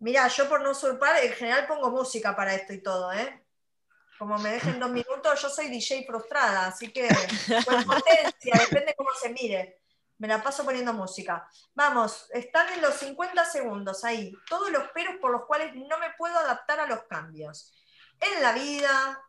Mirá, 0.00 0.26
yo 0.26 0.48
por 0.48 0.60
no 0.60 0.72
usurpar, 0.72 1.22
en 1.22 1.32
general 1.32 1.66
pongo 1.68 1.90
música 1.90 2.34
para 2.34 2.54
esto 2.54 2.72
y 2.72 2.82
todo, 2.82 3.12
¿eh? 3.12 3.42
Como 4.18 4.36
me 4.38 4.52
dejen 4.52 4.80
dos 4.80 4.90
minutos, 4.90 5.40
yo 5.40 5.48
soy 5.48 5.68
DJ 5.68 6.04
frustrada, 6.06 6.66
así 6.66 6.92
que 6.92 7.08
con 7.64 7.84
potencia, 7.84 8.54
depende 8.68 8.94
cómo 8.96 9.10
se 9.20 9.30
mire. 9.30 9.80
Me 10.18 10.28
la 10.28 10.42
paso 10.42 10.64
poniendo 10.64 10.92
música. 10.92 11.48
Vamos, 11.74 12.28
están 12.30 12.72
en 12.72 12.82
los 12.82 12.94
50 12.94 13.44
segundos 13.44 14.04
ahí. 14.04 14.32
Todos 14.48 14.70
los 14.70 14.88
peros 14.90 15.16
por 15.20 15.32
los 15.32 15.46
cuales 15.46 15.74
no 15.74 15.98
me 15.98 16.10
puedo 16.16 16.36
adaptar 16.36 16.78
a 16.80 16.86
los 16.86 17.02
cambios. 17.04 17.72
En 18.20 18.42
la 18.42 18.52
vida, 18.52 19.20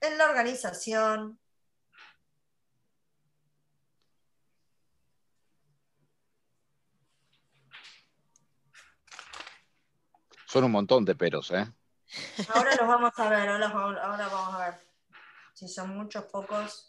en 0.00 0.18
la 0.18 0.26
organización. 0.26 1.38
Son 10.46 10.64
un 10.64 10.72
montón 10.72 11.04
de 11.04 11.14
peros, 11.14 11.50
¿eh? 11.50 11.66
Ahora 12.54 12.74
los 12.74 12.88
vamos 12.88 13.12
a 13.18 13.28
ver, 13.28 13.48
ahora, 13.48 13.68
ahora 13.68 14.28
vamos 14.28 14.54
a 14.54 14.70
ver. 14.70 14.80
Si 15.52 15.68
son 15.68 15.90
muchos, 15.90 16.24
pocos. 16.24 16.87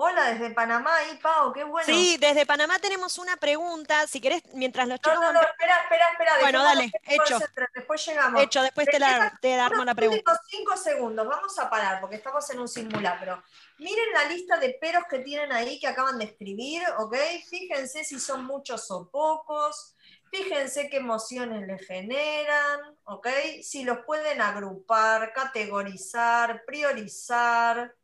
Hola, 0.00 0.32
desde 0.32 0.50
Panamá, 0.50 0.94
ahí, 0.94 1.18
Pau, 1.20 1.52
qué 1.52 1.64
bueno. 1.64 1.84
Sí, 1.84 2.18
desde 2.20 2.46
Panamá 2.46 2.78
tenemos 2.78 3.18
una 3.18 3.36
pregunta. 3.36 4.06
Si 4.06 4.20
querés, 4.20 4.44
mientras 4.54 4.86
los 4.86 5.00
No, 5.00 5.02
chicos 5.02 5.14
no, 5.16 5.26
van 5.26 5.34
no, 5.34 5.40
espera, 5.40 5.82
espera, 5.82 6.04
espera. 6.12 6.32
Bueno, 6.40 6.62
dale, 6.62 6.92
hecho. 7.04 7.38
Después 7.74 8.06
llegamos. 8.06 8.40
hecho, 8.40 8.62
después 8.62 8.86
te, 8.86 9.00
la, 9.00 9.36
te 9.42 9.58
armo 9.58 9.84
la 9.84 9.96
pregunta. 9.96 10.40
cinco 10.48 10.76
segundos, 10.76 11.26
vamos 11.26 11.58
a 11.58 11.68
parar 11.68 12.00
porque 12.00 12.14
estamos 12.14 12.48
en 12.50 12.60
un 12.60 12.68
simulacro. 12.68 13.42
Miren 13.78 14.12
la 14.14 14.26
lista 14.26 14.56
de 14.58 14.78
peros 14.80 15.02
que 15.10 15.18
tienen 15.18 15.50
ahí 15.50 15.80
que 15.80 15.88
acaban 15.88 16.16
de 16.16 16.26
escribir, 16.26 16.80
¿ok? 16.98 17.16
Fíjense 17.50 18.04
si 18.04 18.20
son 18.20 18.44
muchos 18.44 18.88
o 18.92 19.10
pocos. 19.10 19.96
Fíjense 20.30 20.88
qué 20.88 20.98
emociones 20.98 21.66
les 21.66 21.84
generan, 21.84 22.96
¿ok? 23.02 23.26
Si 23.64 23.82
los 23.82 23.98
pueden 24.06 24.42
agrupar, 24.42 25.32
categorizar, 25.32 26.62
priorizar, 26.64 27.96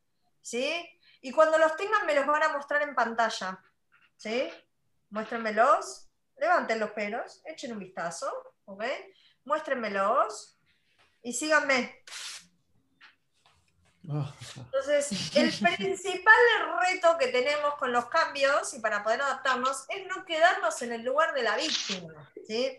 ¿sí? 0.43 0.91
Y 1.25 1.33
cuando 1.33 1.57
los 1.57 1.75
tengan 1.75 2.05
me 2.05 2.15
los 2.15 2.27
van 2.27 2.43
a 2.43 2.51
mostrar 2.51 2.83
en 2.83 2.95
pantalla, 2.95 3.59
¿sí? 4.15 4.53
Muéstrenmelos, 5.09 6.11
levanten 6.37 6.79
los 6.79 6.91
pelos, 6.91 7.41
echen 7.47 7.73
un 7.73 7.79
vistazo, 7.79 8.31
¿ok? 8.67 8.85
Muéstrenmelos 9.47 10.59
y 11.23 11.33
síganme. 11.33 12.05
Entonces, 14.03 15.35
el 15.35 15.51
principal 15.79 16.35
reto 16.83 17.17
que 17.17 17.29
tenemos 17.29 17.77
con 17.77 17.91
los 17.91 18.05
cambios 18.11 18.75
y 18.75 18.81
para 18.81 19.03
poder 19.03 19.23
adaptarnos 19.23 19.87
es 19.89 20.07
no 20.07 20.27
quedarnos 20.27 20.83
en 20.83 20.93
el 20.93 21.05
lugar 21.05 21.33
de 21.33 21.43
la 21.43 21.57
víctima. 21.57 22.31
¿sí? 22.47 22.79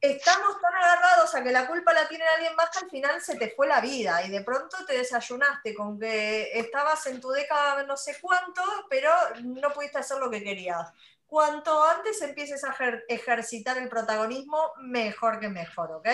Estamos 0.00 0.58
tan 0.62 0.74
agarrados 0.74 1.34
a 1.34 1.44
que 1.44 1.52
la 1.52 1.66
culpa 1.66 1.92
la 1.92 2.08
tiene 2.08 2.24
alguien 2.24 2.56
más 2.56 2.70
que 2.70 2.84
al 2.84 2.90
final 2.90 3.20
se 3.20 3.36
te 3.36 3.50
fue 3.50 3.66
la 3.66 3.82
vida 3.82 4.24
y 4.24 4.30
de 4.30 4.42
pronto 4.42 4.78
te 4.86 4.96
desayunaste 4.96 5.74
con 5.74 6.00
que 6.00 6.58
estabas 6.58 7.04
en 7.06 7.20
tu 7.20 7.28
década 7.30 7.82
no 7.82 7.98
sé 7.98 8.16
cuánto, 8.18 8.62
pero 8.88 9.10
no 9.42 9.70
pudiste 9.72 9.98
hacer 9.98 10.16
lo 10.18 10.30
que 10.30 10.42
querías. 10.42 10.90
Cuanto 11.26 11.84
antes 11.84 12.20
empieces 12.22 12.64
a 12.64 12.74
ejer- 12.74 13.04
ejercitar 13.08 13.76
el 13.76 13.88
protagonismo, 13.90 14.72
mejor 14.80 15.38
que 15.38 15.48
mejor, 15.48 15.92
¿ok? 15.92 16.08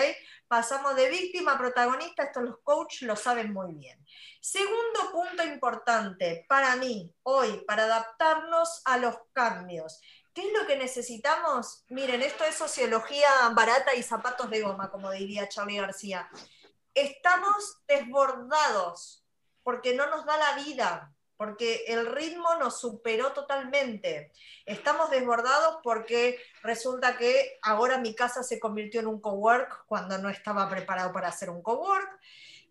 Pasamos 0.49 0.95
de 0.95 1.09
víctima 1.09 1.53
a 1.53 1.57
protagonista, 1.57 2.23
esto 2.23 2.41
los 2.41 2.59
coaches 2.59 3.03
lo 3.03 3.15
saben 3.15 3.53
muy 3.53 3.73
bien. 3.73 4.05
Segundo 4.41 5.11
punto 5.11 5.43
importante 5.43 6.45
para 6.47 6.75
mí 6.75 7.11
hoy, 7.23 7.63
para 7.65 7.85
adaptarnos 7.85 8.81
a 8.85 8.97
los 8.97 9.15
cambios. 9.33 10.01
¿Qué 10.37 10.43
es 10.43 10.53
lo 10.53 10.67
que 10.67 10.77
necesitamos? 10.77 11.83
Miren, 11.89 12.21
esto 12.21 12.43
es 12.43 12.53
sociología 12.53 13.27
barata 13.55 13.95
y 13.95 14.03
zapatos 14.03 14.51
de 14.51 14.61
goma, 14.61 14.91
como 14.91 15.09
diría 15.09 15.49
Charlie 15.49 15.79
García. 15.79 16.29
Estamos 16.93 17.81
desbordados 17.87 19.25
porque 19.63 19.95
no 19.95 20.05
nos 20.11 20.27
da 20.27 20.37
la 20.37 20.63
vida, 20.63 21.11
porque 21.37 21.85
el 21.87 22.05
ritmo 22.05 22.53
nos 22.59 22.79
superó 22.79 23.33
totalmente. 23.33 24.31
Estamos 24.67 25.09
desbordados 25.09 25.79
porque 25.81 26.39
resulta 26.61 27.17
que 27.17 27.57
ahora 27.63 27.97
mi 27.97 28.13
casa 28.13 28.43
se 28.43 28.59
convirtió 28.59 28.99
en 28.99 29.07
un 29.07 29.19
cowork 29.19 29.87
cuando 29.87 30.19
no 30.19 30.29
estaba 30.29 30.69
preparado 30.69 31.11
para 31.11 31.29
hacer 31.29 31.49
un 31.49 31.63
cowork. 31.63 32.19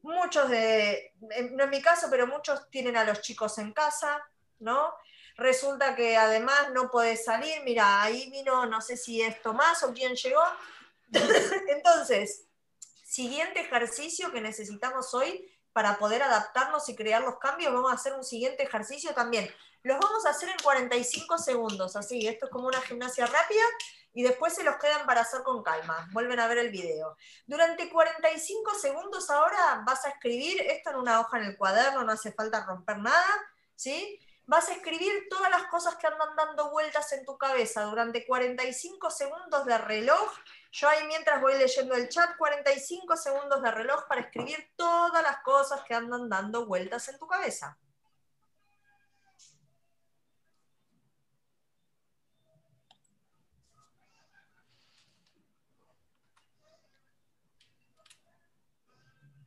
Muchos 0.03 0.49
de, 0.51 1.15
no 1.51 1.65
en 1.65 1.71
mi 1.71 1.83
caso, 1.83 2.07
pero 2.13 2.29
muchos 2.29 2.71
tienen 2.71 2.97
a 2.97 3.03
los 3.03 3.23
chicos 3.23 3.59
en 3.59 3.73
casa, 3.73 4.25
¿no? 4.61 4.95
Resulta 5.37 5.95
que 5.95 6.17
además 6.17 6.73
no 6.73 6.91
podés 6.91 7.25
salir, 7.25 7.63
mira, 7.65 8.03
ahí 8.03 8.31
vino, 8.31 8.67
no 8.67 8.81
sé 8.81 8.97
si 8.97 9.21
es 9.21 9.41
Tomás 9.43 9.83
o 9.83 9.93
quién 9.93 10.15
llegó. 10.15 10.43
Entonces, 11.69 12.47
siguiente 13.05 13.61
ejercicio 13.61 14.33
que 14.33 14.41
necesitamos 14.41 15.13
hoy 15.13 15.47
para 15.73 15.99
poder 15.99 16.23
adaptarnos 16.23 16.89
y 16.89 16.97
crear 16.97 17.21
los 17.23 17.39
cambios, 17.39 17.73
vamos 17.73 17.93
a 17.93 17.97
hacer 17.97 18.15
un 18.15 18.25
siguiente 18.25 18.63
ejercicio 18.63 19.13
también. 19.13 19.49
Los 19.83 19.99
vamos 20.01 20.25
a 20.25 20.31
hacer 20.31 20.49
en 20.49 20.57
45 20.63 21.37
segundos, 21.39 21.97
así, 21.97 22.27
esto 22.27 22.47
es 22.47 22.53
como 22.53 22.69
una 22.69 22.81
gimnasia 22.81 23.27
rápida 23.27 23.63
y 24.15 24.23
después 24.23 24.55
se 24.55 24.65
los 24.65 24.77
quedan 24.77 25.05
para 25.05 25.21
hacer 25.21 25.43
con 25.43 25.63
calma. 25.63 26.09
Vuelven 26.13 26.41
a 26.41 26.49
ver 26.49 26.59
el 26.59 26.71
video. 26.71 27.17
Durante 27.47 27.91
45 27.91 28.75
segundos 28.75 29.29
ahora 29.29 29.83
vas 29.87 30.07
a 30.07 30.09
escribir 30.09 30.63
esto 30.63 30.91
en 30.91 30.97
una 30.97 31.21
hoja 31.21 31.39
en 31.39 31.45
el 31.45 31.57
cuaderno, 31.59 32.05
no 32.05 32.13
hace 32.13 32.33
falta 32.33 32.65
romper 32.65 32.97
nada. 32.99 33.27
¿sí? 33.77 34.19
Vas 34.49 34.69
a 34.69 34.75
escribir 34.75 35.27
todas 35.29 35.51
las 35.51 35.65
cosas 35.65 35.97
que 35.97 36.07
andan 36.07 36.37
dando 36.37 36.71
vueltas 36.71 37.13
en 37.13 37.25
tu 37.25 37.37
cabeza 37.37 37.83
durante 37.83 38.25
45 38.25 39.11
segundos 39.11 39.67
de 39.67 39.77
reloj. 39.77 40.33
Yo 40.71 40.89
ahí 40.89 41.05
mientras 41.09 41.41
voy 41.41 41.55
leyendo 41.59 41.95
el 41.95 42.09
chat, 42.09 42.37
45 42.39 43.17
segundos 43.17 43.61
de 43.61 43.73
reloj 43.73 44.07
para 44.07 44.21
escribir 44.21 44.73
todas 44.77 45.21
las 45.21 45.39
cosas 45.43 45.83
que 45.83 45.95
andan 45.95 46.29
dando 46.29 46.65
vueltas 46.65 47.09
en 47.09 47.19
tu 47.19 47.27
cabeza. 47.27 47.77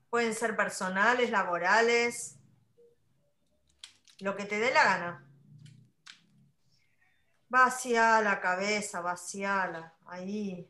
Pueden 0.10 0.34
ser 0.34 0.58
personales, 0.58 1.30
laborales, 1.30 2.38
lo 4.20 4.36
que 4.36 4.45
te 4.45 4.59
dé 4.59 4.72
la 4.72 4.84
gana. 4.84 5.26
Vacía 7.47 8.22
la 8.22 8.39
cabeza, 8.39 9.01
vaciala, 9.01 9.95
ahí. 10.05 10.70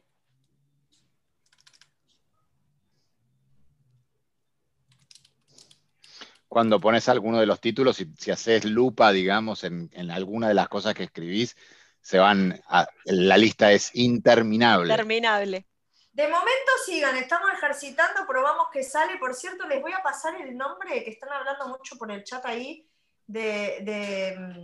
Cuando 6.48 6.80
pones 6.80 7.08
alguno 7.10 7.40
de 7.40 7.46
los 7.46 7.60
títulos, 7.60 7.98
si, 7.98 8.12
si 8.18 8.32
haces 8.32 8.66
lupa, 8.66 9.12
digamos, 9.12 9.64
en, 9.64 9.90
en, 9.94 10.10
alguna 10.10 10.48
de 10.48 10.56
las 10.56 10.68
cosas 10.68 10.96
que 10.96 11.04
escribís, 11.04 11.56
se 12.02 12.18
van 12.18 12.60
a, 12.68 12.88
la 13.06 13.38
lista 13.38 13.72
es 13.72 13.94
interminable. 13.96 14.94
Interminable. 14.94 15.68
De 16.12 16.28
momento 16.28 16.72
sigan, 16.86 17.18
estamos 17.18 17.52
ejercitando, 17.54 18.26
probamos 18.26 18.68
que 18.72 18.84
sale. 18.84 19.18
Por 19.18 19.36
cierto, 19.36 19.68
les 19.68 19.82
voy 19.82 19.94
a 19.94 20.02
pasar 20.02 20.42
el 20.42 20.58
nombre 20.58 21.04
que 21.04 21.12
están 21.12 21.32
hablando 21.32 21.68
mucho 21.68 21.98
por 21.98 22.12
el 22.12 22.24
chat 22.24 22.44
ahí 22.46 22.89
de, 23.30 23.78
de, 23.84 24.64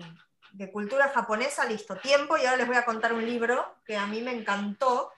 de, 0.54 0.72
cultura 0.72 1.10
japonesa. 1.10 1.66
Listo, 1.66 1.96
tiempo. 1.98 2.36
Y 2.38 2.46
ahora 2.46 2.58
les 2.58 2.68
voy 2.68 2.76
a 2.76 2.86
contar 2.86 3.14
un 3.14 3.26
libro 3.26 3.76
que 3.86 3.96
a 3.96 4.08
mí 4.08 4.22
me 4.22 4.32
encantó, 4.32 5.12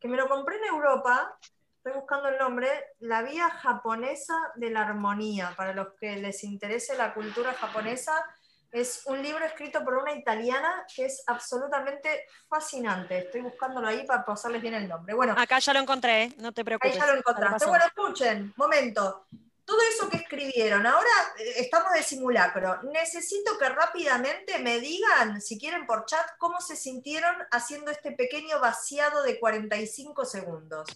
que 0.00 0.08
me 0.08 0.16
lo 0.16 0.28
compré 0.28 0.56
en 0.56 0.64
Europa. 0.66 1.36
Estoy 1.78 2.00
buscando 2.00 2.28
el 2.28 2.38
nombre. 2.38 2.68
La 3.00 3.22
vía 3.22 3.50
japonesa 3.50 4.34
de 4.54 4.70
la 4.70 4.82
armonía. 4.82 5.52
Para 5.56 5.72
los 5.74 5.88
que 6.00 6.16
les 6.16 6.44
interese 6.44 6.96
la 6.96 7.12
cultura 7.12 7.52
japonesa 7.54 8.24
es 8.70 9.02
un 9.06 9.22
libro 9.22 9.44
escrito 9.44 9.82
por 9.84 9.96
una 9.96 10.12
italiana 10.12 10.84
que 10.94 11.06
es 11.06 11.24
absolutamente 11.26 12.26
fascinante. 12.48 13.18
Estoy 13.18 13.40
buscándolo 13.40 13.88
ahí 13.88 14.04
para 14.06 14.24
pasarles 14.24 14.62
bien 14.62 14.74
el 14.74 14.88
nombre. 14.88 15.14
Bueno, 15.14 15.34
acá 15.36 15.58
ya 15.58 15.72
lo 15.72 15.80
encontré, 15.80 16.32
no 16.38 16.52
te 16.52 16.64
preocupes. 16.64 16.92
Ahí 16.92 17.00
ya 17.00 17.06
lo 17.06 17.18
encontraste. 17.18 17.66
Bueno, 17.66 17.84
escuchen, 17.86 18.52
momento. 18.56 19.26
Todo 19.66 19.80
eso 19.82 20.08
que 20.08 20.18
escribieron, 20.18 20.86
ahora 20.86 21.10
eh, 21.38 21.54
estamos 21.56 21.92
de 21.92 22.04
simulacro. 22.04 22.82
Necesito 22.84 23.58
que 23.58 23.68
rápidamente 23.68 24.60
me 24.60 24.78
digan, 24.78 25.42
si 25.42 25.58
quieren 25.58 25.86
por 25.86 26.06
chat, 26.06 26.24
cómo 26.38 26.60
se 26.60 26.76
sintieron 26.76 27.34
haciendo 27.50 27.90
este 27.90 28.12
pequeño 28.12 28.60
vaciado 28.60 29.24
de 29.24 29.40
45 29.40 30.24
segundos. 30.24 30.88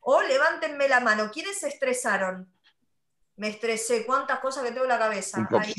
O 0.00 0.22
levántenme 0.22 0.88
la 0.88 1.00
mano. 1.00 1.30
¿Quiénes 1.32 1.58
se 1.58 1.68
estresaron? 1.68 2.48
Me 3.36 3.48
estresé. 3.48 4.06
¿Cuántas 4.06 4.38
cosas 4.38 4.62
que 4.62 4.70
tengo 4.70 4.84
en 4.84 4.90
la 4.90 4.98
cabeza? 4.98 5.48
Ahí. 5.58 5.74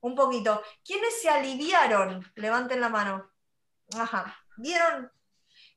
Un 0.00 0.14
poquito. 0.14 0.62
¿Quiénes 0.82 1.20
se 1.20 1.28
aliviaron? 1.28 2.26
Levanten 2.36 2.80
la 2.80 2.88
mano. 2.88 3.30
Ajá. 3.98 4.34
¿Vieron? 4.56 5.12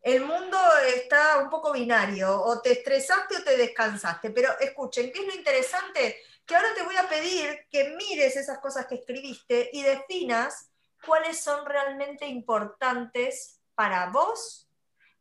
El 0.04 0.26
mundo 0.26 0.58
está 0.86 1.38
un 1.38 1.50
poco 1.50 1.72
binario. 1.72 2.40
O 2.44 2.62
te 2.62 2.74
estresaste 2.74 3.38
o 3.38 3.44
te 3.44 3.56
descansaste. 3.56 4.32
Pero 4.32 4.60
escuchen, 4.60 5.12
¿qué 5.12 5.20
es 5.22 5.28
lo 5.28 5.34
interesante? 5.34 6.20
Que 6.46 6.56
ahora 6.56 6.74
te 6.76 6.84
voy 6.84 6.98
a 6.98 7.08
pedir 7.08 7.68
que 7.72 7.96
mires 7.96 8.36
esas 8.36 8.60
cosas 8.60 8.86
que 8.86 8.96
escribiste 8.96 9.70
y 9.72 9.82
definas 9.82 10.70
cuáles 11.06 11.42
son 11.42 11.66
realmente 11.66 12.28
importantes 12.28 13.62
para 13.76 14.08
vos, 14.10 14.70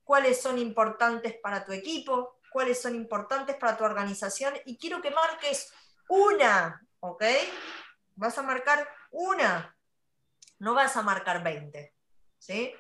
cuáles 0.02 0.42
son 0.42 0.58
importantes 0.58 1.36
para 1.40 1.64
tu 1.64 1.70
equipo, 1.72 2.40
cuáles 2.50 2.82
son 2.82 2.96
importantes 2.96 3.54
para 3.56 3.76
tu 3.76 3.84
organización. 3.84 4.54
Y 4.64 4.76
quiero 4.78 5.00
que 5.00 5.12
marques 5.12 5.72
una, 6.08 6.84
¿ok? 6.98 7.22
Vas 8.16 8.36
a 8.36 8.42
marcar 8.42 8.88
una, 9.12 9.76
no 10.58 10.74
vas 10.74 10.96
a 10.96 11.02
marcar 11.02 11.44
20. 11.44 11.94
¿Sí? 12.38 12.74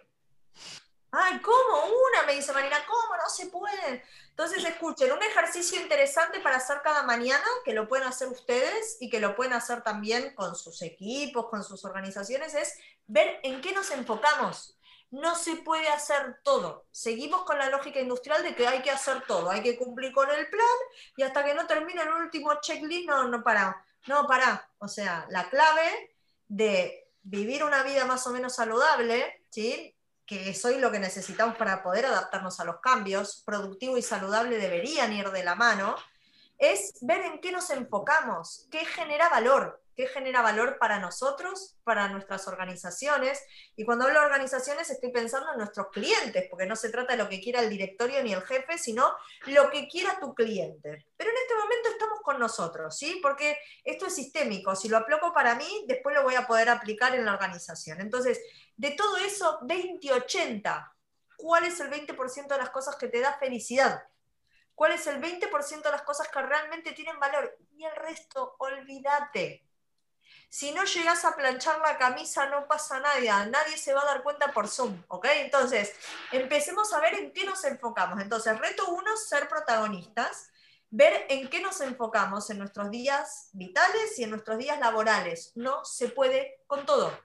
Ay, 1.14 1.40
¿cómo? 1.42 1.84
Una, 1.84 2.26
me 2.26 2.34
dice 2.34 2.54
Marina, 2.54 2.78
¿cómo? 2.86 3.16
No 3.16 3.28
se 3.28 3.46
puede. 3.46 4.02
Entonces, 4.30 4.64
escuchen, 4.64 5.12
un 5.12 5.22
ejercicio 5.22 5.78
interesante 5.78 6.40
para 6.40 6.56
hacer 6.56 6.80
cada 6.82 7.02
mañana, 7.02 7.44
que 7.66 7.74
lo 7.74 7.86
pueden 7.86 8.08
hacer 8.08 8.28
ustedes 8.28 8.96
y 8.98 9.10
que 9.10 9.20
lo 9.20 9.36
pueden 9.36 9.52
hacer 9.52 9.82
también 9.82 10.34
con 10.34 10.56
sus 10.56 10.80
equipos, 10.80 11.50
con 11.50 11.62
sus 11.64 11.84
organizaciones, 11.84 12.54
es 12.54 12.78
ver 13.06 13.40
en 13.42 13.60
qué 13.60 13.72
nos 13.72 13.90
enfocamos. 13.90 14.78
No 15.10 15.34
se 15.34 15.56
puede 15.56 15.86
hacer 15.88 16.40
todo. 16.42 16.86
Seguimos 16.90 17.44
con 17.44 17.58
la 17.58 17.68
lógica 17.68 18.00
industrial 18.00 18.42
de 18.42 18.54
que 18.54 18.66
hay 18.66 18.80
que 18.80 18.90
hacer 18.90 19.22
todo, 19.26 19.50
hay 19.50 19.62
que 19.62 19.76
cumplir 19.76 20.14
con 20.14 20.30
el 20.30 20.48
plan 20.48 20.66
y 21.18 21.24
hasta 21.24 21.44
que 21.44 21.52
no 21.52 21.66
termine 21.66 22.00
el 22.00 22.08
último 22.08 22.58
checklist 22.62 23.06
no, 23.06 23.28
no 23.28 23.42
para. 23.44 23.84
No, 24.06 24.26
para. 24.26 24.70
O 24.78 24.88
sea, 24.88 25.26
la 25.28 25.50
clave 25.50 26.16
de 26.48 27.10
vivir 27.22 27.64
una 27.64 27.82
vida 27.82 28.06
más 28.06 28.26
o 28.26 28.30
menos 28.30 28.54
saludable, 28.54 29.44
¿sí? 29.50 29.94
Que 30.38 30.50
es 30.50 30.64
hoy 30.64 30.78
lo 30.78 30.90
que 30.90 30.98
necesitamos 30.98 31.56
para 31.56 31.82
poder 31.82 32.06
adaptarnos 32.06 32.58
a 32.60 32.64
los 32.64 32.80
cambios, 32.80 33.42
productivo 33.44 33.98
y 33.98 34.02
saludable 34.02 34.56
deberían 34.56 35.12
ir 35.12 35.30
de 35.30 35.44
la 35.44 35.54
mano, 35.54 35.94
es 36.58 36.94
ver 37.02 37.22
en 37.22 37.40
qué 37.40 37.52
nos 37.52 37.70
enfocamos, 37.70 38.66
qué 38.70 38.84
genera 38.84 39.28
valor, 39.28 39.82
qué 39.94 40.06
genera 40.06 40.40
valor 40.40 40.78
para 40.78 40.98
nosotros, 40.98 41.76
para 41.84 42.08
nuestras 42.08 42.46
organizaciones. 42.48 43.42
Y 43.76 43.84
cuando 43.84 44.04
hablo 44.06 44.20
de 44.20 44.26
organizaciones 44.26 44.88
estoy 44.88 45.10
pensando 45.10 45.52
en 45.52 45.58
nuestros 45.58 45.88
clientes, 45.92 46.46
porque 46.48 46.66
no 46.66 46.76
se 46.76 46.90
trata 46.90 47.12
de 47.12 47.22
lo 47.22 47.28
que 47.28 47.40
quiera 47.40 47.60
el 47.60 47.68
directorio 47.68 48.22
ni 48.22 48.32
el 48.32 48.42
jefe, 48.42 48.78
sino 48.78 49.12
lo 49.46 49.70
que 49.70 49.88
quiera 49.88 50.18
tu 50.20 50.34
cliente. 50.34 51.06
Pero 51.16 51.30
en 51.30 51.36
este 51.36 51.54
momento 51.54 51.88
estamos 51.90 52.20
con 52.22 52.38
nosotros, 52.38 52.96
¿sí? 52.96 53.18
Porque 53.22 53.58
esto 53.84 54.06
es 54.06 54.14
sistémico. 54.14 54.74
Si 54.74 54.88
lo 54.88 54.96
aplico 54.96 55.32
para 55.34 55.54
mí, 55.56 55.84
después 55.86 56.14
lo 56.14 56.22
voy 56.22 56.36
a 56.36 56.46
poder 56.46 56.68
aplicar 56.68 57.14
en 57.14 57.24
la 57.24 57.32
organización. 57.32 58.00
Entonces, 58.00 58.40
de 58.76 58.90
todo 58.92 59.16
eso, 59.18 59.60
20-80. 59.62 60.92
¿Cuál 61.36 61.64
es 61.64 61.80
el 61.80 61.90
20% 61.90 62.46
de 62.46 62.58
las 62.58 62.70
cosas 62.70 62.96
que 62.96 63.08
te 63.08 63.20
da 63.20 63.34
felicidad? 63.34 64.04
¿Cuál 64.74 64.92
es 64.92 65.06
el 65.06 65.20
20% 65.20 65.82
de 65.82 65.90
las 65.90 66.02
cosas 66.02 66.28
que 66.28 66.42
realmente 66.42 66.92
tienen 66.92 67.18
valor? 67.18 67.58
Y 67.76 67.84
el 67.84 67.94
resto, 67.96 68.56
olvídate. 68.58 69.64
Si 70.48 70.72
no 70.72 70.84
llegas 70.84 71.24
a 71.24 71.34
planchar 71.34 71.78
la 71.80 71.96
camisa, 71.96 72.46
no 72.48 72.68
pasa 72.68 73.00
nada, 73.00 73.46
nadie 73.46 73.78
se 73.78 73.94
va 73.94 74.02
a 74.02 74.06
dar 74.06 74.22
cuenta 74.22 74.52
por 74.52 74.68
Zoom, 74.68 75.02
¿ok? 75.08 75.26
Entonces, 75.36 75.94
empecemos 76.30 76.92
a 76.92 77.00
ver 77.00 77.14
en 77.14 77.32
qué 77.32 77.44
nos 77.44 77.64
enfocamos. 77.64 78.20
Entonces, 78.20 78.58
reto 78.58 78.86
uno, 78.90 79.16
ser 79.16 79.48
protagonistas, 79.48 80.50
ver 80.90 81.26
en 81.30 81.48
qué 81.48 81.60
nos 81.60 81.80
enfocamos 81.80 82.50
en 82.50 82.58
nuestros 82.58 82.90
días 82.90 83.48
vitales 83.52 84.18
y 84.18 84.24
en 84.24 84.30
nuestros 84.30 84.58
días 84.58 84.78
laborales. 84.78 85.52
No 85.54 85.84
se 85.86 86.08
puede 86.08 86.60
con 86.66 86.84
todo. 86.84 87.18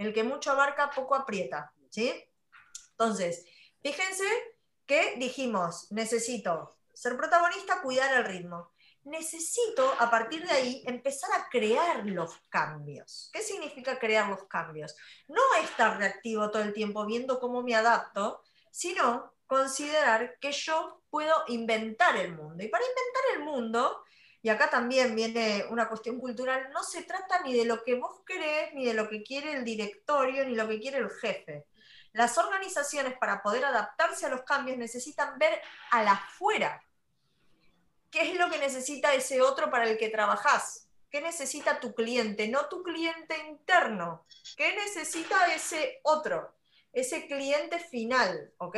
El 0.00 0.12
que 0.12 0.24
mucho 0.24 0.50
abarca, 0.50 0.90
poco 0.90 1.14
aprieta, 1.14 1.72
¿sí? 1.90 2.12
Entonces, 2.92 3.44
fíjense 3.82 4.24
que 4.86 5.16
dijimos, 5.16 5.90
necesito 5.92 6.78
ser 6.94 7.16
protagonista, 7.16 7.82
cuidar 7.82 8.12
el 8.14 8.24
ritmo 8.24 8.72
necesito 9.04 9.94
a 9.98 10.10
partir 10.10 10.46
de 10.46 10.52
ahí 10.52 10.82
empezar 10.86 11.30
a 11.32 11.48
crear 11.48 12.04
los 12.06 12.32
cambios. 12.48 13.30
¿Qué 13.32 13.42
significa 13.42 13.98
crear 13.98 14.28
los 14.28 14.44
cambios? 14.44 14.94
No 15.28 15.42
estar 15.62 15.98
reactivo 15.98 16.50
todo 16.50 16.62
el 16.62 16.72
tiempo 16.72 17.06
viendo 17.06 17.40
cómo 17.40 17.62
me 17.62 17.74
adapto, 17.74 18.42
sino 18.70 19.32
considerar 19.46 20.38
que 20.38 20.52
yo 20.52 21.02
puedo 21.10 21.34
inventar 21.48 22.16
el 22.16 22.34
mundo. 22.34 22.62
Y 22.62 22.68
para 22.68 22.84
inventar 22.84 23.22
el 23.36 23.44
mundo, 23.44 24.04
y 24.42 24.48
acá 24.48 24.70
también 24.70 25.14
viene 25.14 25.66
una 25.70 25.88
cuestión 25.88 26.18
cultural, 26.18 26.70
no 26.72 26.82
se 26.82 27.02
trata 27.02 27.42
ni 27.42 27.54
de 27.54 27.64
lo 27.64 27.82
que 27.84 27.94
vos 27.94 28.22
querés, 28.26 28.72
ni 28.74 28.84
de 28.84 28.94
lo 28.94 29.08
que 29.08 29.22
quiere 29.22 29.52
el 29.52 29.64
directorio, 29.64 30.44
ni 30.44 30.54
lo 30.54 30.68
que 30.68 30.80
quiere 30.80 30.98
el 30.98 31.10
jefe. 31.10 31.66
Las 32.12 32.38
organizaciones 32.38 33.16
para 33.18 33.42
poder 33.42 33.64
adaptarse 33.64 34.26
a 34.26 34.30
los 34.30 34.42
cambios 34.42 34.78
necesitan 34.78 35.38
ver 35.38 35.60
a 35.90 36.02
la 36.02 36.12
afuera 36.12 36.82
¿Qué 38.10 38.32
es 38.32 38.34
lo 38.36 38.50
que 38.50 38.58
necesita 38.58 39.14
ese 39.14 39.40
otro 39.40 39.70
para 39.70 39.88
el 39.88 39.96
que 39.96 40.08
trabajas? 40.08 40.88
¿Qué 41.10 41.20
necesita 41.20 41.78
tu 41.78 41.94
cliente? 41.94 42.48
No 42.48 42.66
tu 42.66 42.82
cliente 42.82 43.36
interno. 43.48 44.26
¿Qué 44.56 44.74
necesita 44.74 45.46
ese 45.54 46.00
otro? 46.02 46.56
Ese 46.92 47.28
cliente 47.28 47.78
final, 47.78 48.52
¿ok? 48.58 48.76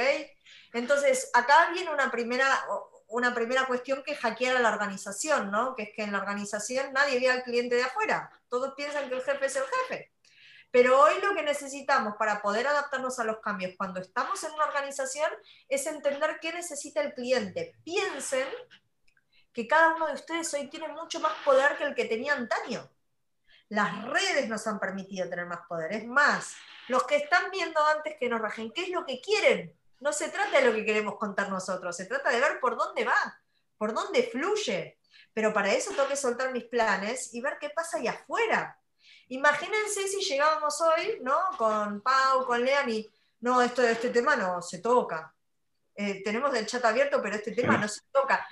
Entonces, 0.74 1.30
acá 1.32 1.70
viene 1.72 1.90
una 1.90 2.10
primera, 2.10 2.46
una 3.12 3.34
primera 3.34 3.66
cuestión 3.66 4.02
que 4.02 4.16
hackear 4.16 4.56
a 4.56 4.60
la 4.60 4.72
organización, 4.72 5.50
¿no? 5.50 5.74
Que 5.74 5.84
es 5.84 5.90
que 5.94 6.02
en 6.02 6.12
la 6.12 6.18
organización 6.18 6.92
nadie 6.92 7.20
ve 7.20 7.30
al 7.30 7.42
cliente 7.42 7.74
de 7.74 7.84
afuera. 7.84 8.30
Todos 8.48 8.74
piensan 8.74 9.08
que 9.08 9.16
el 9.16 9.22
jefe 9.22 9.46
es 9.46 9.56
el 9.56 9.64
jefe. 9.64 10.12
Pero 10.70 10.98
hoy 10.98 11.20
lo 11.20 11.34
que 11.34 11.42
necesitamos 11.42 12.14
para 12.18 12.40
poder 12.40 12.66
adaptarnos 12.66 13.18
a 13.18 13.24
los 13.24 13.40
cambios 13.40 13.74
cuando 13.76 14.00
estamos 14.00 14.42
en 14.42 14.52
una 14.52 14.64
organización 14.64 15.30
es 15.68 15.86
entender 15.86 16.38
qué 16.40 16.52
necesita 16.54 17.02
el 17.02 17.12
cliente. 17.12 17.76
Piensen 17.84 18.48
que 19.52 19.68
cada 19.68 19.94
uno 19.94 20.06
de 20.06 20.14
ustedes 20.14 20.52
hoy 20.54 20.70
tiene 20.70 20.88
mucho 20.88 21.20
más 21.20 21.34
poder 21.44 21.76
que 21.76 21.84
el 21.84 21.94
que 21.94 22.06
tenía 22.06 22.32
antaño. 22.32 22.90
Las 23.68 24.04
redes 24.06 24.48
nos 24.48 24.66
han 24.66 24.80
permitido 24.80 25.28
tener 25.28 25.44
más 25.44 25.66
poder. 25.68 25.92
Es 25.92 26.06
más, 26.06 26.54
los 26.88 27.04
que 27.04 27.16
están 27.16 27.50
viendo 27.50 27.84
antes 27.86 28.16
que 28.18 28.30
nos 28.30 28.40
rajen, 28.40 28.72
¿qué 28.72 28.84
es 28.84 28.88
lo 28.88 29.04
que 29.04 29.20
quieren? 29.20 29.76
No 30.02 30.12
se 30.12 30.28
trata 30.28 30.60
de 30.60 30.66
lo 30.66 30.74
que 30.74 30.84
queremos 30.84 31.16
contar 31.16 31.48
nosotros, 31.48 31.96
se 31.96 32.06
trata 32.06 32.30
de 32.30 32.40
ver 32.40 32.60
por 32.60 32.76
dónde 32.76 33.04
va, 33.04 33.40
por 33.78 33.94
dónde 33.94 34.24
fluye. 34.24 34.98
Pero 35.32 35.52
para 35.52 35.72
eso 35.72 35.90
tengo 35.92 36.08
que 36.08 36.16
soltar 36.16 36.52
mis 36.52 36.64
planes 36.64 37.32
y 37.32 37.40
ver 37.40 37.56
qué 37.60 37.70
pasa 37.70 37.96
ahí 37.96 38.08
afuera. 38.08 38.78
Imagínense 39.28 40.06
si 40.08 40.20
llegábamos 40.20 40.78
hoy, 40.80 41.20
¿no? 41.22 41.38
Con 41.56 42.02
Pau, 42.02 42.44
con 42.44 42.62
Lean 42.62 42.90
y, 42.90 43.10
no, 43.40 43.62
esto, 43.62 43.82
este 43.82 44.10
tema 44.10 44.36
no 44.36 44.60
se 44.60 44.78
toca. 44.78 45.34
Eh, 45.94 46.22
tenemos 46.22 46.54
el 46.54 46.66
chat 46.66 46.84
abierto, 46.84 47.22
pero 47.22 47.36
este 47.36 47.52
tema 47.52 47.78
no 47.78 47.88
se 47.88 48.00
toca 48.10 48.46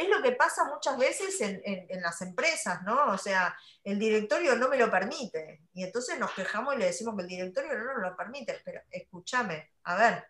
es 0.00 0.08
lo 0.08 0.22
que 0.22 0.32
pasa 0.32 0.64
muchas 0.64 0.96
veces 0.96 1.38
en, 1.40 2.00
las 2.00 2.22
empresas, 2.22 2.82
¿no? 2.84 3.12
O 3.12 3.18
sea, 3.18 3.54
el 3.84 3.98
directorio 3.98 4.56
no 4.56 4.68
me 4.68 4.78
lo 4.78 4.90
permite. 4.90 5.64
Y 5.74 5.84
entonces 5.84 6.18
nos 6.18 6.32
quejamos 6.32 6.74
y 6.74 6.78
le 6.78 6.86
decimos 6.86 7.14
que 7.16 7.22
el 7.22 7.28
directorio 7.28 7.78
no 7.78 7.84
nos 7.84 8.10
lo 8.10 8.16
permite. 8.16 8.60
Pero 8.64 8.80
escúchame, 8.90 9.72
a 9.84 9.96
ver, 9.96 10.24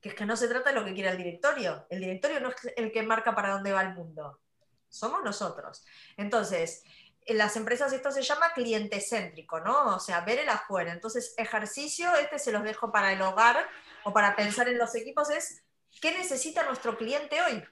que 0.00 0.10
es 0.10 0.14
que 0.14 0.26
no 0.26 0.36
se 0.36 0.48
trata 0.48 0.70
de 0.70 0.76
lo 0.76 0.84
que 0.84 0.94
quiera 0.94 1.10
el 1.10 1.16
directorio. 1.16 1.86
El 1.90 2.00
directorio 2.00 2.40
no 2.40 2.50
es 2.50 2.56
el 2.76 2.92
que 2.92 3.02
marca 3.02 3.34
para 3.34 3.50
dónde 3.50 3.72
va 3.72 3.82
el 3.82 3.94
mundo. 3.94 4.40
Somos 4.88 5.22
nosotros. 5.22 5.84
Entonces, 6.16 6.82
en 7.26 7.38
las 7.38 7.56
empresas 7.56 7.92
esto 7.92 8.10
se 8.10 8.22
llama 8.22 8.52
cliente 8.54 9.00
céntrico, 9.00 9.60
¿no? 9.60 9.96
O 9.96 10.00
sea, 10.00 10.20
ver 10.20 10.38
el 10.38 10.48
afuera. 10.48 10.92
Entonces, 10.92 11.34
ejercicio, 11.36 12.14
este 12.16 12.38
se 12.38 12.52
los 12.52 12.62
dejo 12.62 12.90
para 12.90 13.12
el 13.12 13.20
hogar 13.20 13.68
o 14.04 14.12
para 14.12 14.34
pensar 14.36 14.68
en 14.68 14.78
los 14.78 14.94
equipos, 14.94 15.30
es 15.30 15.62
¿qué 16.00 16.12
necesita 16.12 16.64
nuestro 16.64 16.96
cliente 16.96 17.42
hoy? 17.42 17.62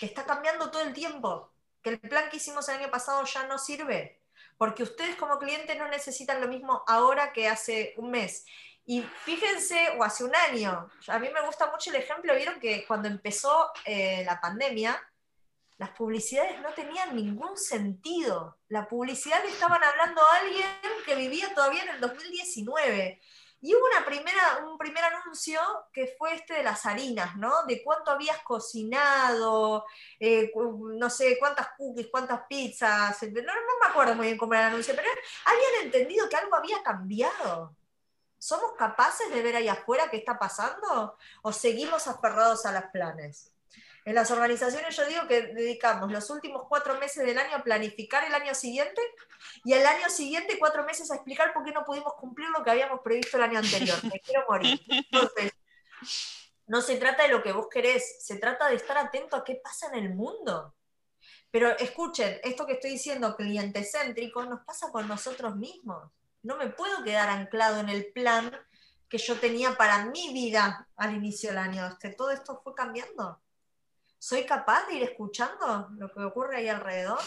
que 0.00 0.06
está 0.06 0.24
cambiando 0.24 0.70
todo 0.70 0.80
el 0.80 0.94
tiempo, 0.94 1.52
que 1.82 1.90
el 1.90 2.00
plan 2.00 2.30
que 2.30 2.38
hicimos 2.38 2.66
el 2.70 2.76
año 2.76 2.90
pasado 2.90 3.22
ya 3.26 3.46
no 3.46 3.58
sirve, 3.58 4.22
porque 4.56 4.82
ustedes 4.82 5.14
como 5.16 5.38
clientes 5.38 5.76
no 5.76 5.88
necesitan 5.88 6.40
lo 6.40 6.48
mismo 6.48 6.82
ahora 6.86 7.34
que 7.34 7.48
hace 7.48 7.92
un 7.98 8.10
mes. 8.10 8.46
Y 8.86 9.02
fíjense, 9.02 9.94
o 9.98 10.02
hace 10.02 10.24
un 10.24 10.34
año, 10.34 10.90
a 11.06 11.18
mí 11.18 11.28
me 11.32 11.42
gusta 11.42 11.70
mucho 11.70 11.90
el 11.90 11.96
ejemplo, 11.96 12.34
vieron 12.34 12.58
que 12.58 12.84
cuando 12.86 13.08
empezó 13.08 13.70
eh, 13.84 14.24
la 14.24 14.40
pandemia, 14.40 15.00
las 15.80 15.90
publicidades 15.90 16.60
no 16.60 16.74
tenían 16.74 17.16
ningún 17.16 17.56
sentido. 17.56 18.58
La 18.68 18.86
publicidad 18.86 19.42
le 19.42 19.50
estaban 19.50 19.82
hablando 19.82 20.20
a 20.20 20.36
alguien 20.36 20.66
que 21.06 21.14
vivía 21.14 21.54
todavía 21.54 21.84
en 21.84 21.88
el 21.90 22.00
2019. 22.00 23.18
Y 23.62 23.74
hubo 23.74 23.86
una 23.86 24.04
primera, 24.04 24.66
un 24.70 24.76
primer 24.76 25.04
anuncio 25.04 25.60
que 25.92 26.14
fue 26.18 26.34
este 26.34 26.54
de 26.54 26.62
las 26.62 26.84
harinas, 26.86 27.36
¿no? 27.36 27.64
De 27.66 27.82
cuánto 27.82 28.10
habías 28.10 28.38
cocinado, 28.42 29.86
eh, 30.18 30.50
no 30.54 31.10
sé, 31.10 31.38
cuántas 31.38 31.68
cookies, 31.78 32.08
cuántas 32.10 32.42
pizzas. 32.48 33.22
No, 33.22 33.40
no 33.40 33.78
me 33.82 33.86
acuerdo 33.88 34.14
muy 34.14 34.26
bien 34.26 34.38
cómo 34.38 34.54
era 34.54 34.68
el 34.68 34.72
anuncio, 34.74 34.94
pero 34.94 35.08
habían 35.46 35.86
entendido 35.86 36.28
que 36.28 36.36
algo 36.36 36.56
había 36.56 36.82
cambiado. 36.82 37.76
¿Somos 38.40 38.72
capaces 38.78 39.30
de 39.30 39.42
ver 39.42 39.54
ahí 39.56 39.68
afuera 39.68 40.08
qué 40.10 40.16
está 40.16 40.38
pasando? 40.38 41.18
¿O 41.42 41.52
seguimos 41.52 42.08
aferrados 42.08 42.64
a 42.64 42.72
los 42.72 42.84
planes? 42.90 43.52
En 44.06 44.14
las 44.14 44.30
organizaciones 44.30 44.96
yo 44.96 45.06
digo 45.06 45.28
que 45.28 45.42
dedicamos 45.42 46.10
los 46.10 46.30
últimos 46.30 46.64
cuatro 46.66 46.98
meses 46.98 47.26
del 47.26 47.38
año 47.38 47.56
a 47.56 47.62
planificar 47.62 48.24
el 48.24 48.34
año 48.34 48.54
siguiente 48.54 49.02
y 49.62 49.74
el 49.74 49.84
año 49.84 50.08
siguiente 50.08 50.58
cuatro 50.58 50.84
meses 50.84 51.10
a 51.10 51.16
explicar 51.16 51.52
por 51.52 51.64
qué 51.64 51.72
no 51.72 51.84
pudimos 51.84 52.14
cumplir 52.14 52.48
lo 52.48 52.64
que 52.64 52.70
habíamos 52.70 53.00
previsto 53.04 53.36
el 53.36 53.42
año 53.42 53.58
anterior. 53.58 53.98
Me 54.04 54.20
quiero 54.20 54.46
morir. 54.48 54.80
Entonces, 54.88 55.52
no 56.66 56.80
se 56.80 56.96
trata 56.96 57.24
de 57.24 57.28
lo 57.28 57.42
que 57.42 57.52
vos 57.52 57.68
querés, 57.70 58.24
se 58.24 58.38
trata 58.38 58.70
de 58.70 58.76
estar 58.76 58.96
atento 58.96 59.36
a 59.36 59.44
qué 59.44 59.60
pasa 59.62 59.88
en 59.88 60.02
el 60.02 60.14
mundo. 60.14 60.74
Pero 61.50 61.76
escuchen, 61.76 62.40
esto 62.42 62.66
que 62.66 62.72
estoy 62.74 62.92
diciendo, 62.92 63.36
cliente 63.36 63.84
céntrico, 63.84 64.42
nos 64.44 64.64
pasa 64.64 64.90
con 64.90 65.06
nosotros 65.06 65.56
mismos. 65.56 66.10
No 66.42 66.56
me 66.56 66.68
puedo 66.68 67.02
quedar 67.02 67.28
anclado 67.28 67.80
en 67.80 67.88
el 67.88 68.12
plan 68.12 68.50
que 69.08 69.18
yo 69.18 69.38
tenía 69.38 69.74
para 69.76 70.06
mi 70.06 70.32
vida 70.32 70.88
al 70.96 71.14
inicio 71.14 71.50
del 71.50 71.58
año. 71.58 71.86
Este, 71.86 72.10
todo 72.10 72.30
esto 72.30 72.60
fue 72.62 72.74
cambiando. 72.74 73.40
¿Soy 74.18 74.44
capaz 74.44 74.86
de 74.86 74.94
ir 74.94 75.02
escuchando 75.02 75.88
lo 75.96 76.12
que 76.12 76.22
ocurre 76.22 76.58
ahí 76.58 76.68
alrededor? 76.68 77.18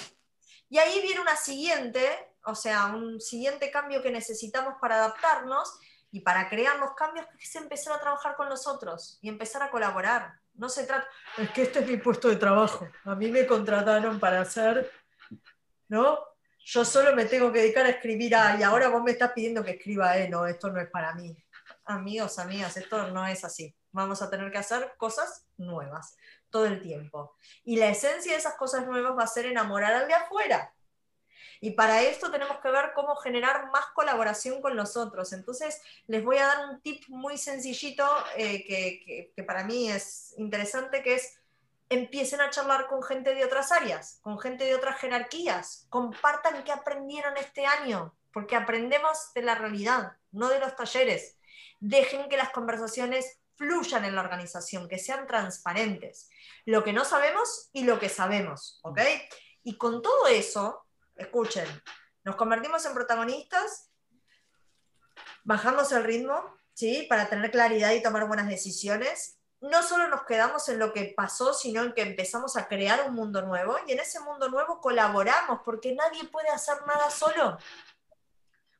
Y 0.70 0.78
ahí 0.78 1.02
viene 1.02 1.22
una 1.22 1.36
siguiente, 1.36 2.34
o 2.46 2.56
sea, 2.56 2.88
un 2.88 3.20
siguiente 3.20 3.70
cambio 3.70 4.02
que 4.02 4.12
necesitamos 4.12 4.76
para 4.80 4.96
adaptarnos 4.96 5.78
y 6.12 6.22
para 6.22 6.48
crear 6.48 6.78
los 6.80 6.94
cambios, 6.94 7.26
que 7.38 7.44
es 7.44 7.56
empezar 7.56 7.94
a 7.94 8.00
trabajar 8.00 8.36
con 8.36 8.48
nosotros 8.48 9.18
y 9.22 9.30
empezar 9.30 9.64
a 9.64 9.72
colaborar. 9.72 10.34
No 10.54 10.70
se 10.70 10.86
trata, 10.86 11.08
es 11.38 11.50
que 11.50 11.64
este 11.64 11.80
es 11.80 11.88
mi 11.88 11.98
puesto 11.98 12.30
de 12.30 12.36
trabajo, 12.36 12.88
a 13.06 13.16
mí 13.16 13.32
me 13.32 13.48
contrataron 13.48 14.20
para 14.20 14.42
hacer, 14.42 14.92
¿no? 15.90 16.20
Yo 16.66 16.86
solo 16.86 17.14
me 17.14 17.26
tengo 17.26 17.52
que 17.52 17.60
dedicar 17.60 17.86
a 17.86 17.90
escribir 17.90 18.36
A 18.36 18.58
y 18.58 18.64
ahora 18.64 18.88
vos 18.88 19.04
me 19.04 19.12
estás 19.12 19.34
pidiendo 19.34 19.64
que 19.64 19.72
escriba 19.72 20.18
E, 20.18 20.30
no, 20.30 20.48
esto 20.48 20.72
no 20.72 20.80
es 20.80 20.90
para 20.90 21.14
mí. 21.14 21.36
Amigos, 21.86 22.40
amigas, 22.40 22.78
esto 22.78 23.10
no 23.12 23.28
es 23.28 23.44
así. 23.44 23.76
Vamos 23.92 24.22
a 24.22 24.30
tener 24.30 24.50
que 24.50 24.58
hacer 24.58 24.94
cosas 24.98 25.46
nuevas 25.58 26.18
todo 26.50 26.66
el 26.66 26.82
tiempo. 26.82 27.36
Y 27.66 27.76
la 27.76 27.90
esencia 27.90 28.32
de 28.32 28.38
esas 28.38 28.56
cosas 28.56 28.88
nuevas 28.88 29.18
va 29.18 29.24
a 29.24 29.28
ser 29.28 29.46
enamorar 29.46 29.94
al 29.94 30.08
de 30.08 30.14
afuera. 30.14 30.74
Y 31.60 31.72
para 31.72 32.02
esto 32.02 32.32
tenemos 32.32 32.60
que 32.60 32.72
ver 32.72 32.92
cómo 32.96 33.16
generar 33.18 33.70
más 33.72 33.86
colaboración 33.94 34.62
con 34.62 34.76
los 34.76 34.96
otros. 34.96 35.34
Entonces, 35.34 35.82
les 36.08 36.24
voy 36.24 36.38
a 36.38 36.48
dar 36.48 36.70
un 36.70 36.82
tip 36.82 37.04
muy 37.10 37.38
sencillito 37.38 38.08
eh, 38.38 38.66
que, 38.66 39.34
que 39.36 39.44
para 39.44 39.66
mí 39.66 39.92
es 39.92 40.34
interesante, 40.38 41.04
que 41.04 41.16
es 41.16 41.38
empiecen 41.90 42.42
a 42.42 42.50
charlar 42.50 42.88
con 42.88 43.04
gente 43.04 43.36
de 43.36 43.46
otras 43.46 43.72
áreas, 43.72 44.20
con 44.22 44.40
gente 44.40 44.66
de 44.66 44.76
otras 44.76 45.00
jerarquías, 45.00 45.86
compartan 45.90 46.64
qué 46.64 46.72
aprendieron 46.72 47.38
este 47.38 47.66
año, 47.66 48.16
porque 48.32 48.56
aprendemos 48.56 49.32
de 49.36 49.44
la 49.44 49.56
realidad, 49.56 50.14
no 50.32 50.50
de 50.50 50.60
los 50.60 50.76
talleres. 50.76 51.38
Dejen 51.80 52.30
que 52.30 52.38
las 52.38 52.50
conversaciones 52.50 53.40
fluyan 53.56 54.06
en 54.06 54.16
la 54.16 54.22
organización, 54.22 54.90
que 54.90 54.98
sean 54.98 55.28
transparentes. 55.28 56.30
Lo 56.66 56.84
que 56.84 56.94
no 56.94 57.06
sabemos 57.06 57.70
y 57.74 57.84
lo 57.84 58.00
que 58.00 58.10
sabemos, 58.10 58.80
¿ok? 58.84 59.00
Y 59.64 59.78
con 59.78 60.02
todo 60.02 60.28
eso, 60.28 60.86
escuchen, 61.16 61.68
nos 62.24 62.36
convertimos 62.36 62.86
en 62.86 62.94
protagonistas, 62.94 63.92
bajamos 65.44 65.92
el 65.92 66.04
ritmo, 66.04 66.58
¿sí? 66.74 67.06
Para 67.10 67.30
tener 67.30 67.52
claridad 67.52 67.92
y 67.92 68.02
tomar 68.02 68.28
buenas 68.28 68.48
decisiones. 68.48 69.40
No 69.64 69.82
solo 69.82 70.08
nos 70.08 70.24
quedamos 70.24 70.68
en 70.70 70.80
lo 70.80 70.94
que 70.94 71.14
pasó, 71.16 71.54
sino 71.54 71.84
en 71.84 71.94
que 71.94 72.02
empezamos 72.02 72.58
a 72.58 72.68
crear 72.68 73.08
un 73.08 73.16
mundo 73.16 73.42
nuevo 73.42 73.78
y 73.88 73.94
en 73.94 74.00
ese 74.00 74.20
mundo 74.20 74.50
nuevo 74.50 74.82
colaboramos, 74.82 75.62
porque 75.66 75.96
nadie 75.96 76.26
puede 76.26 76.50
hacer 76.50 76.78
nada 76.86 77.10
solo 77.10 77.58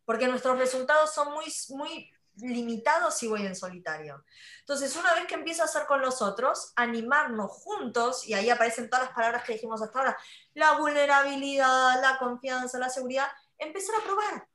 porque 0.06 0.28
nuestros 0.28 0.58
resultados 0.58 1.14
son 1.14 1.32
muy, 1.32 1.46
muy 1.70 2.12
limitado 2.36 3.12
si 3.12 3.28
voy 3.28 3.46
en 3.46 3.56
solitario. 3.56 4.24
Entonces, 4.60 4.96
una 4.96 5.14
vez 5.14 5.26
que 5.28 5.36
empiezo 5.36 5.62
a 5.62 5.66
hacer 5.66 5.86
con 5.86 6.02
los 6.02 6.22
otros, 6.22 6.74
animarnos 6.76 7.52
juntos, 7.52 8.28
y 8.28 8.34
ahí 8.34 8.50
aparecen 8.50 8.90
todas 8.90 9.08
las 9.08 9.16
palabras 9.16 9.44
que 9.44 9.54
dijimos 9.54 9.82
hasta 9.82 10.00
ahora, 10.00 10.18
la 10.54 10.74
vulnerabilidad, 10.78 12.02
la 12.02 12.18
confianza, 12.18 12.80
la 12.80 12.90
seguridad, 12.90 13.28
empezar 13.58 13.96
a 13.96 14.04
probar 14.04 14.48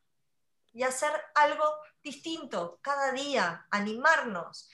y 0.72 0.83
hacer 0.83 1.12
algo 1.35 1.64
distinto 2.03 2.79
cada 2.83 3.12
día, 3.12 3.66
animarnos. 3.70 4.68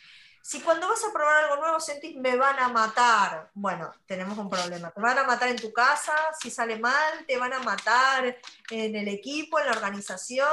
Si 0.47 0.61
cuando 0.61 0.87
vas 0.87 1.03
a 1.03 1.11
probar 1.11 1.45
algo 1.45 1.57
nuevo 1.57 1.81
sentís 1.81 2.17
me 2.17 2.37
van 2.37 2.59
a 2.59 2.69
matar, 2.69 3.51
bueno, 3.55 3.91
tenemos 4.05 4.37
un 4.37 4.51
problema. 4.51 4.91
Te 4.91 5.01
van 5.01 5.17
a 5.17 5.25
matar 5.25 5.49
en 5.49 5.57
tu 5.57 5.73
casa, 5.73 6.13
si 6.39 6.51
sale 6.51 6.79
mal, 6.79 7.25
te 7.27 7.39
van 7.39 7.55
a 7.55 7.61
matar 7.61 8.37
en 8.71 8.95
el 8.95 9.09
equipo, 9.09 9.59
en 9.59 9.65
la 9.65 9.73
organización. 9.73 10.47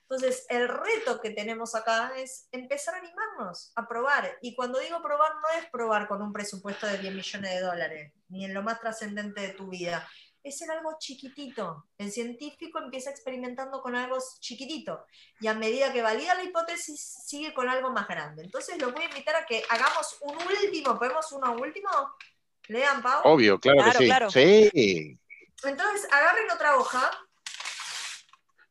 Entonces, 0.00 0.46
el 0.48 0.66
reto 0.66 1.20
que 1.20 1.30
tenemos 1.30 1.76
acá 1.76 2.10
es 2.16 2.48
empezar 2.50 2.96
a 2.96 2.98
animarnos 2.98 3.70
a 3.76 3.86
probar. 3.86 4.36
Y 4.42 4.56
cuando 4.56 4.80
digo 4.80 5.00
probar, 5.00 5.36
no 5.36 5.60
es 5.60 5.70
probar 5.70 6.08
con 6.08 6.22
un 6.22 6.32
presupuesto 6.32 6.88
de 6.88 6.98
10 6.98 7.14
millones 7.14 7.50
de 7.52 7.60
dólares, 7.60 8.12
ni 8.28 8.46
en 8.46 8.52
lo 8.52 8.64
más 8.64 8.80
trascendente 8.80 9.42
de 9.42 9.50
tu 9.50 9.68
vida 9.68 10.04
es 10.48 10.62
en 10.62 10.70
algo 10.70 10.96
chiquitito. 10.98 11.86
El 11.98 12.12
científico 12.12 12.78
empieza 12.78 13.10
experimentando 13.10 13.82
con 13.82 13.96
algo 13.96 14.16
chiquitito 14.38 15.04
y 15.40 15.48
a 15.48 15.54
medida 15.54 15.92
que 15.92 16.02
valida 16.02 16.34
la 16.34 16.44
hipótesis 16.44 17.00
sigue 17.26 17.52
con 17.52 17.68
algo 17.68 17.90
más 17.90 18.06
grande. 18.06 18.44
Entonces 18.44 18.80
los 18.80 18.92
voy 18.92 19.02
a 19.02 19.08
invitar 19.08 19.34
a 19.34 19.44
que 19.44 19.64
hagamos 19.68 20.18
un 20.20 20.36
último, 20.36 20.96
¿podemos 20.98 21.32
uno 21.32 21.52
último? 21.54 21.90
Lean, 22.68 23.02
Pau. 23.02 23.22
Obvio, 23.24 23.58
claro, 23.58 23.82
que 23.84 23.98
sí. 23.98 24.06
Claro. 24.06 24.30
Sí. 24.30 25.18
Entonces 25.64 26.06
agarren 26.12 26.50
otra 26.50 26.76
hoja, 26.76 27.10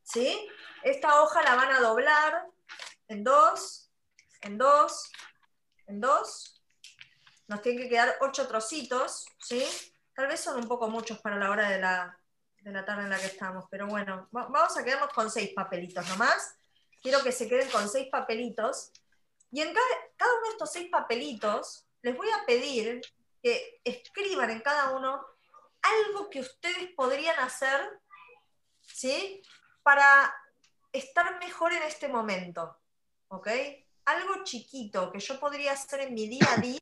¿sí? 0.03 0.47
Esta 0.84 1.21
hoja 1.21 1.43
la 1.43 1.55
van 1.55 1.71
a 1.71 1.82
doblar 1.82 2.47
en 3.09 3.23
dos, 3.23 3.91
en 4.41 4.57
dos, 4.57 5.11
en 5.88 5.99
dos. 5.99 6.61
Nos 7.47 7.61
tienen 7.61 7.84
que 7.84 7.89
quedar 7.89 8.15
ocho 8.21 8.47
trocitos, 8.47 9.26
¿sí? 9.39 9.65
Tal 10.16 10.28
vez 10.28 10.39
son 10.39 10.57
un 10.57 10.68
poco 10.68 10.89
muchos 10.89 11.20
para 11.20 11.38
la 11.38 11.51
hora 11.51 11.70
de 11.70 11.80
la, 11.80 12.18
tarde 12.86 13.03
en 13.03 13.09
la 13.09 13.20
que 13.20 13.28
estamos, 13.28 13.66
pero 13.70 13.86
bueno, 13.86 14.28
vamos 14.32 14.76
a 14.78 14.84
quedarnos 14.84 15.13
con 15.13 15.30
seis 15.30 15.51
papelitos 15.53 16.07
nomás. 16.09 16.55
Quiero 17.01 17.22
que 17.22 17.32
se 17.32 17.47
queden 17.47 17.70
con 17.70 17.88
seis 17.88 18.07
papelitos. 18.11 18.91
Y 19.51 19.61
en 19.61 19.74
cada, 19.74 19.86
cada 20.16 20.34
uno 20.34 20.43
de 20.45 20.49
estos 20.49 20.72
seis 20.72 20.89
papelitos 20.89 21.86
les 22.01 22.18
voy 22.18 22.30
a 22.30 22.45
pedir 22.45 23.01
que 23.43 23.82
escriban 23.84 24.49
en 24.49 24.61
cada 24.61 24.91
uno 24.91 25.24
algo 25.82 26.30
que 26.30 26.39
ustedes 26.39 26.91
podrían 26.95 27.38
hacer 27.39 28.01
¿sí? 28.95 29.41
Para 29.84 30.34
estar 30.91 31.38
mejor 31.39 31.74
en 31.74 31.84
este 31.84 32.07
momento, 32.07 32.78
¿ok? 33.28 33.49
Algo 34.05 34.43
chiquito 34.43 35.11
que 35.11 35.20
yo 35.20 35.39
podría 35.39 35.74
hacer 35.74 36.01
en 36.01 36.13
mi 36.13 36.28
día 36.28 36.47
a 36.55 36.57
día 36.57 36.80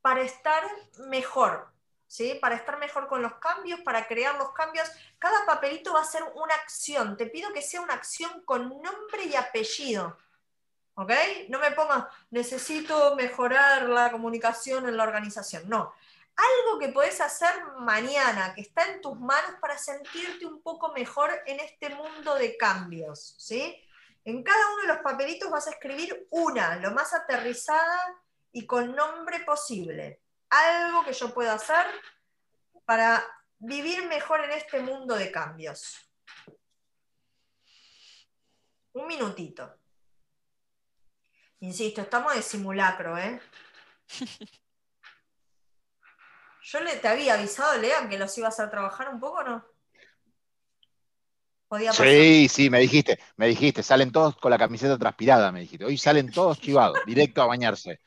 para 0.00 0.22
estar 0.22 0.62
mejor, 1.08 1.72
¿sí? 2.08 2.36
Para 2.40 2.56
estar 2.56 2.78
mejor 2.78 3.06
con 3.06 3.22
los 3.22 3.34
cambios, 3.34 3.80
para 3.80 4.08
crear 4.08 4.36
los 4.36 4.52
cambios. 4.52 4.90
Cada 5.18 5.46
papelito 5.46 5.92
va 5.92 6.00
a 6.00 6.04
ser 6.04 6.24
una 6.34 6.54
acción. 6.54 7.16
Te 7.16 7.26
pido 7.26 7.52
que 7.52 7.62
sea 7.62 7.82
una 7.82 7.94
acción 7.94 8.42
con 8.44 8.68
nombre 8.82 9.24
y 9.26 9.36
apellido. 9.36 10.18
¿Ok? 10.94 11.12
No 11.48 11.60
me 11.60 11.70
pongas, 11.70 12.06
necesito 12.30 13.14
mejorar 13.14 13.88
la 13.88 14.10
comunicación 14.10 14.88
en 14.88 14.96
la 14.96 15.04
organización. 15.04 15.68
No. 15.68 15.94
Algo 16.34 16.78
que 16.80 16.88
puedes 16.88 17.20
hacer 17.20 17.52
mañana, 17.78 18.54
que 18.54 18.62
está 18.62 18.84
en 18.90 19.00
tus 19.00 19.18
manos 19.18 19.52
para 19.60 19.76
sentirte 19.76 20.46
un 20.46 20.62
poco 20.62 20.92
mejor 20.92 21.30
en 21.46 21.60
este 21.60 21.90
mundo 21.90 22.34
de 22.34 22.56
cambios. 22.56 23.34
¿sí? 23.38 23.80
En 24.24 24.42
cada 24.42 24.72
uno 24.72 24.82
de 24.82 24.88
los 24.88 24.98
papelitos 24.98 25.50
vas 25.50 25.66
a 25.66 25.70
escribir 25.70 26.26
una, 26.30 26.76
lo 26.76 26.92
más 26.92 27.12
aterrizada 27.12 28.22
y 28.52 28.66
con 28.66 28.94
nombre 28.94 29.40
posible. 29.40 30.20
Algo 30.50 31.04
que 31.04 31.12
yo 31.12 31.32
pueda 31.34 31.54
hacer 31.54 31.86
para 32.84 33.24
vivir 33.58 34.06
mejor 34.06 34.44
en 34.44 34.52
este 34.52 34.80
mundo 34.80 35.14
de 35.14 35.30
cambios. 35.30 35.96
Un 38.92 39.06
minutito. 39.06 39.78
Insisto, 41.60 42.02
estamos 42.02 42.34
de 42.34 42.42
simulacro, 42.42 43.18
¿eh? 43.18 43.40
Yo 46.62 46.80
le, 46.80 46.96
te 46.96 47.08
había 47.08 47.34
avisado, 47.34 47.80
Lean, 47.80 48.10
que 48.10 48.18
los 48.18 48.36
iba 48.36 48.46
a 48.46 48.50
hacer 48.50 48.70
trabajar 48.70 49.08
un 49.08 49.18
poco, 49.18 49.42
¿no? 49.42 49.64
Podía 51.66 51.90
pasar. 51.90 52.06
Sí, 52.06 52.48
sí, 52.48 52.68
me 52.68 52.80
dijiste, 52.80 53.18
me 53.36 53.46
dijiste, 53.46 53.82
salen 53.82 54.12
todos 54.12 54.36
con 54.36 54.50
la 54.50 54.58
camiseta 54.58 54.98
transpirada, 54.98 55.50
me 55.50 55.60
dijiste. 55.60 55.86
Hoy 55.86 55.96
salen 55.96 56.30
todos 56.30 56.60
chivados, 56.60 56.98
directo 57.06 57.40
a 57.40 57.46
bañarse. 57.46 58.00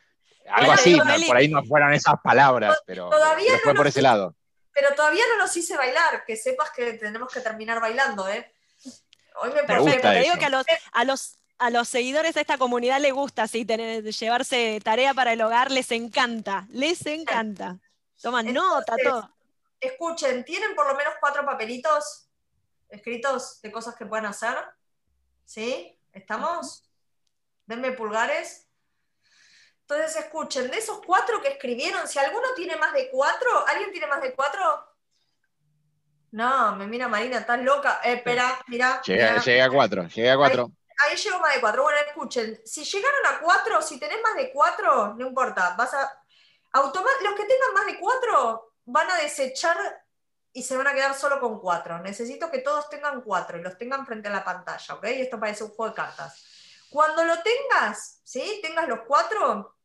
Algo 0.50 0.72
así, 0.72 1.00
por 1.28 1.38
ahí 1.38 1.48
no 1.48 1.64
fueron 1.64 1.94
esas 1.94 2.16
palabras, 2.24 2.82
pero, 2.86 3.10
todavía 3.10 3.54
fue 3.64 3.74
por 3.74 3.88
ese 3.88 4.02
lado. 4.02 4.36
Pero 4.74 4.94
todavía 4.96 5.24
no 5.30 5.38
los 5.38 5.56
hice 5.56 5.76
bailar, 5.78 6.24
que 6.26 6.36
sepas 6.36 6.72
que 6.72 6.94
tenemos 6.94 7.32
que 7.32 7.42
terminar 7.42 7.80
bailando, 7.80 8.28
¿eh? 8.28 8.54
Hoy 9.42 9.52
me, 9.54 9.64
Perfecto, 9.64 10.10
te 10.10 10.20
digo 10.20 10.36
que 10.38 10.46
a 10.46 10.50
los, 10.50 10.66
a 10.92 11.04
los 11.06 11.40
a 11.62 11.70
los 11.70 11.88
seguidores 11.88 12.34
de 12.34 12.42
esta 12.42 12.58
comunidad 12.58 13.00
les 13.00 13.14
gusta 13.14 13.44
así 13.44 13.66
tener, 13.66 14.04
llevarse 14.04 14.80
tarea 14.84 15.14
para 15.14 15.34
el 15.34 15.42
hogar, 15.44 15.70
les 15.70 15.92
encanta, 15.92 16.66
les 16.72 17.06
encanta. 17.06 17.78
Toman 18.20 18.52
nota, 18.52 18.96
todo. 18.98 19.32
Escuchen, 19.80 20.44
¿tienen 20.44 20.74
por 20.74 20.88
lo 20.88 20.96
menos 20.96 21.14
cuatro 21.20 21.46
papelitos 21.46 22.28
escritos 22.90 23.62
de 23.62 23.72
cosas 23.72 23.96
que 23.96 24.08
pueden 24.08 24.26
hacer? 24.26 24.56
¿Sí? 25.46 26.00
¿Estamos? 26.12 26.90
Denme 27.68 27.92
pulgares. 27.92 28.68
Entonces, 29.94 30.24
escuchen, 30.24 30.72
de 30.72 30.78
esos 30.78 31.02
cuatro 31.06 31.42
que 31.42 31.50
escribieron, 31.50 32.08
si 32.08 32.18
alguno 32.18 32.54
tiene 32.56 32.78
más 32.78 32.94
de 32.94 33.10
cuatro, 33.10 33.68
¿alguien 33.68 33.92
tiene 33.92 34.08
más 34.08 34.22
de 34.22 34.34
cuatro? 34.34 34.88
No, 36.32 36.76
me 36.78 36.88
mira 36.88 37.10
Marina, 37.10 37.40
estás 37.40 37.60
loca. 37.60 38.00
Eh, 38.04 38.14
espera, 38.14 38.58
mira. 38.68 39.02
Llegué, 39.02 39.62
a 39.62 39.70
cuatro, 39.70 40.08
llegué 40.08 40.32
a 40.32 40.38
cuatro. 40.38 40.72
Ahí, 41.06 41.18
llegó 41.18 41.40
más 41.40 41.56
de 41.56 41.60
cuatro. 41.60 41.84
Bueno, 41.84 42.00
escuchen, 42.08 42.62
si 42.64 42.86
llegaron 42.86 43.26
a 43.26 43.40
cuatro, 43.42 43.82
si 43.82 44.00
tenés 44.00 44.22
más 44.24 44.36
de 44.36 44.52
cuatro, 44.52 45.14
no 45.16 45.28
importa, 45.28 45.76
vas 45.78 45.94
a. 45.94 46.24
los 46.74 46.94
que 46.94 47.46
tengan 47.46 47.74
más 47.74 47.86
de 47.86 48.00
cuatro 48.00 48.76
van 48.86 49.12
a 49.12 49.18
desechar 49.18 50.06
y 50.54 50.64
se 50.64 50.78
van 50.78 50.88
a 50.88 50.94
quedar 50.94 51.16
solo 51.16 51.38
con 51.42 51.60
cuatro. 51.60 52.00
Necesito 52.00 52.50
que 52.50 52.60
todos 52.60 52.90
tengan 52.90 53.22
cuatro 53.22 53.58
y 53.58 53.62
los 53.62 53.78
tengan 53.78 54.06
frente 54.06 54.30
a 54.30 54.32
la 54.32 54.44
pantalla, 54.46 54.96
¿ok? 54.96 55.04
Esto 55.04 55.38
parece 55.38 55.66
un 55.66 55.72
juego 55.72 55.90
de 55.90 55.96
cartas. 55.96 56.46
Cuando 56.90 57.24
lo 57.24 57.36
tengas, 57.42 58.22
¿sí? 58.24 58.60
Tengas 58.62 58.88
los 58.88 59.02
cuatro, 59.08 59.76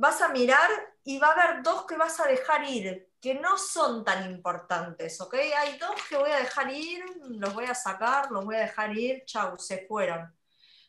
vas 0.00 0.20
a 0.22 0.28
mirar 0.28 0.70
y 1.04 1.18
va 1.18 1.28
a 1.28 1.32
haber 1.32 1.62
dos 1.62 1.84
que 1.84 1.94
vas 1.94 2.18
a 2.20 2.26
dejar 2.26 2.64
ir, 2.64 3.10
que 3.20 3.34
no 3.34 3.58
son 3.58 4.02
tan 4.02 4.30
importantes, 4.30 5.20
¿ok? 5.20 5.34
Hay 5.34 5.76
dos 5.76 5.94
que 6.08 6.16
voy 6.16 6.30
a 6.30 6.38
dejar 6.38 6.72
ir, 6.72 7.04
los 7.28 7.52
voy 7.52 7.66
a 7.66 7.74
sacar, 7.74 8.30
los 8.30 8.46
voy 8.46 8.56
a 8.56 8.60
dejar 8.60 8.96
ir, 8.96 9.26
chau, 9.26 9.58
se 9.58 9.86
fueron. 9.86 10.34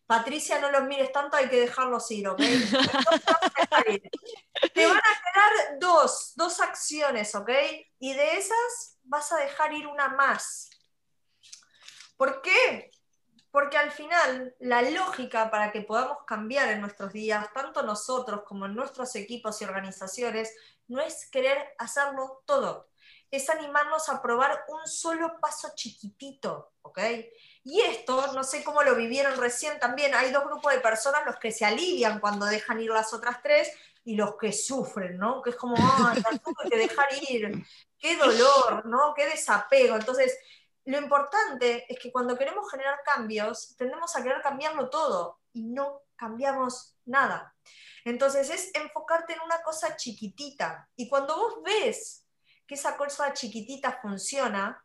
Patricia, 0.05 0.61
no 0.61 0.71
los 0.71 0.83
mires 0.83 1.11
tanto, 1.11 1.35
hay 1.35 1.49
que 1.49 1.59
dejarlos 1.59 2.09
ir, 2.11 2.29
¿ok? 2.29 2.39
Te 4.73 4.87
van 4.87 4.97
a 4.97 5.01
quedar 5.01 5.77
dos, 5.77 6.31
dos 6.35 6.61
acciones, 6.61 7.35
¿ok? 7.35 7.49
Y 7.99 8.13
de 8.13 8.37
esas 8.37 8.97
vas 9.03 9.29
a 9.33 9.37
dejar 9.37 9.73
ir 9.73 9.87
una 9.87 10.07
más. 10.07 10.69
¿Por 12.15 12.41
qué? 12.41 12.91
Porque 13.51 13.77
al 13.77 13.91
final 13.91 14.55
la 14.59 14.81
lógica 14.81 15.51
para 15.51 15.71
que 15.71 15.81
podamos 15.81 16.19
cambiar 16.25 16.69
en 16.69 16.81
nuestros 16.81 17.11
días, 17.11 17.51
tanto 17.53 17.83
nosotros 17.83 18.43
como 18.45 18.65
en 18.65 18.75
nuestros 18.75 19.15
equipos 19.15 19.61
y 19.61 19.65
organizaciones, 19.65 20.55
no 20.87 21.01
es 21.01 21.29
querer 21.29 21.73
hacerlo 21.77 22.43
todo, 22.45 22.89
es 23.29 23.49
animarnos 23.49 24.09
a 24.09 24.21
probar 24.21 24.65
un 24.67 24.87
solo 24.87 25.39
paso 25.39 25.71
chiquitito, 25.75 26.73
¿ok? 26.81 26.99
Y 27.63 27.81
esto, 27.81 28.33
no 28.33 28.43
sé 28.43 28.63
cómo 28.63 28.83
lo 28.83 28.95
vivieron 28.95 29.39
recién 29.39 29.79
también, 29.79 30.13
hay 30.15 30.31
dos 30.31 30.45
grupos 30.45 30.73
de 30.73 30.79
personas, 30.79 31.25
los 31.25 31.37
que 31.37 31.51
se 31.51 31.65
alivian 31.65 32.19
cuando 32.19 32.45
dejan 32.45 32.81
ir 32.81 32.89
las 32.89 33.13
otras 33.13 33.41
tres 33.41 33.71
y 34.03 34.15
los 34.15 34.35
que 34.35 34.51
sufren, 34.51 35.17
¿no? 35.17 35.41
Que 35.41 35.51
es 35.51 35.55
como, 35.55 35.75
la 35.77 36.39
tuve 36.39 36.69
que 36.69 36.77
dejar 36.77 37.07
ir, 37.29 37.65
qué 37.97 38.17
dolor, 38.17 38.85
¿no? 38.85 39.13
Qué 39.15 39.27
desapego. 39.27 39.95
Entonces, 39.95 40.37
lo 40.85 40.97
importante 40.97 41.85
es 41.91 41.99
que 41.99 42.11
cuando 42.11 42.37
queremos 42.37 42.69
generar 42.71 43.01
cambios, 43.03 43.75
tendemos 43.77 44.15
a 44.15 44.23
querer 44.23 44.41
cambiarlo 44.41 44.89
todo 44.89 45.39
y 45.53 45.63
no 45.63 46.01
cambiamos 46.15 46.95
nada. 47.05 47.55
Entonces 48.03 48.49
es 48.49 48.71
enfocarte 48.73 49.33
en 49.33 49.41
una 49.41 49.61
cosa 49.61 49.95
chiquitita. 49.95 50.89
Y 50.95 51.07
cuando 51.07 51.35
vos 51.35 51.61
ves 51.63 52.25
que 52.65 52.75
esa 52.75 52.97
cosa 52.97 53.33
chiquitita 53.33 53.99
funciona, 54.01 54.83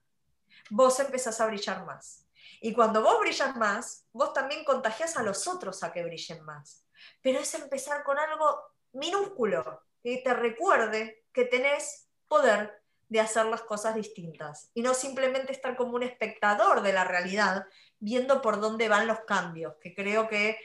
vos 0.71 1.01
empezás 1.01 1.41
a 1.41 1.47
brillar 1.47 1.85
más. 1.87 2.27
Y 2.61 2.73
cuando 2.73 3.03
vos 3.03 3.21
brillas 3.21 3.57
más, 3.57 4.07
vos 4.13 4.33
también 4.33 4.65
contagias 4.65 5.17
a 5.17 5.23
los 5.23 5.47
otros 5.47 5.83
a 5.83 5.93
que 5.93 6.05
brillen 6.05 6.45
más. 6.45 6.85
Pero 7.23 7.41
es 7.41 7.55
empezar 7.55 8.03
con 8.03 8.19
algo 8.19 8.61
minúsculo, 8.93 9.83
que 10.03 10.19
te 10.19 10.35
recuerde 10.35 11.25
que 11.33 11.45
tenés 11.45 12.09
poder 12.29 12.83
de 13.09 13.21
hacer 13.21 13.47
las 13.47 13.63
cosas 13.63 13.95
distintas 13.95 14.71
y 14.75 14.83
no 14.83 14.95
simplemente 14.95 15.53
estar 15.53 15.77
como 15.77 15.95
un 15.95 16.03
espectador 16.03 16.83
de 16.83 16.93
la 16.93 17.05
realidad 17.05 17.67
viendo 17.99 18.43
por 18.43 18.61
dónde 18.61 18.89
van 18.89 19.07
los 19.07 19.21
cambios, 19.21 19.75
que 19.81 19.95
creo 19.95 20.29
que 20.29 20.59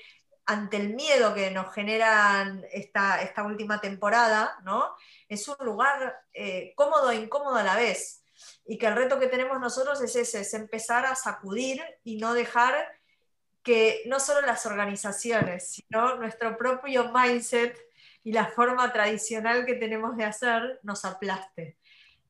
ante 0.45 0.77
el 0.77 0.95
miedo 0.95 1.33
que 1.33 1.51
nos 1.51 1.73
generan 1.73 2.65
esta, 2.71 3.21
esta 3.21 3.43
última 3.43 3.79
temporada, 3.79 4.57
¿no? 4.63 4.93
es 5.29 5.47
un 5.47 5.55
lugar 5.61 6.19
eh, 6.33 6.73
cómodo 6.75 7.11
e 7.11 7.15
incómodo 7.15 7.55
a 7.55 7.63
la 7.63 7.75
vez. 7.75 8.23
Y 8.65 8.77
que 8.77 8.87
el 8.87 8.95
reto 8.95 9.19
que 9.19 9.27
tenemos 9.27 9.59
nosotros 9.59 10.01
es 10.01 10.15
ese, 10.15 10.41
es 10.41 10.53
empezar 10.53 11.05
a 11.05 11.15
sacudir 11.15 11.81
y 12.03 12.17
no 12.17 12.33
dejar 12.33 12.75
que 13.63 14.01
no 14.07 14.19
solo 14.19 14.41
las 14.41 14.65
organizaciones, 14.65 15.71
sino 15.71 16.15
nuestro 16.15 16.57
propio 16.57 17.11
mindset 17.13 17.77
y 18.23 18.33
la 18.33 18.47
forma 18.47 18.91
tradicional 18.91 19.65
que 19.65 19.75
tenemos 19.75 20.17
de 20.17 20.25
hacer 20.25 20.79
nos 20.83 21.05
aplaste. 21.05 21.77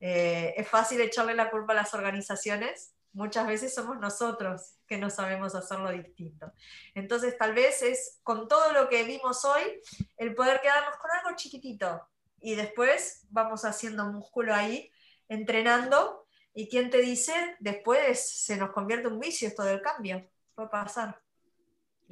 Eh, 0.02 0.56
es 0.58 0.68
fácil 0.68 1.00
echarle 1.00 1.36
la 1.36 1.50
culpa 1.50 1.74
a 1.74 1.78
las 1.78 1.94
organizaciones, 1.94 2.96
muchas 3.14 3.48
veces 3.48 3.74
somos 3.74 4.00
nosotros 4.00 4.78
que 4.88 4.98
no 4.98 5.10
sabemos 5.10 5.56
hacerlo 5.56 5.92
distinto. 5.92 6.52
Entonces, 6.96 7.38
tal 7.38 7.54
vez 7.54 7.82
es 7.82 8.20
con 8.24 8.48
todo 8.48 8.74
lo 8.74 8.90
que 8.90 9.04
vimos 9.04 9.46
hoy, 9.46 9.82
el 10.18 10.34
poder 10.34 10.60
quedarnos 10.62 10.98
con 10.98 11.12
algo 11.12 11.36
chiquitito 11.36 12.02
y 12.40 12.56
después 12.56 13.28
vamos 13.30 13.64
haciendo 13.64 14.06
músculo 14.06 14.54
ahí, 14.54 14.92
entrenando. 15.30 16.28
¿Y 16.54 16.68
quién 16.68 16.90
te 16.90 16.98
dice? 16.98 17.34
Después 17.60 18.30
se 18.30 18.58
nos 18.58 18.72
convierte 18.72 19.08
un 19.08 19.20
vicio 19.20 19.48
esto 19.48 19.64
del 19.64 19.82
cambio. 19.82 20.28
Puede 20.54 20.68
pasar. 20.68 21.22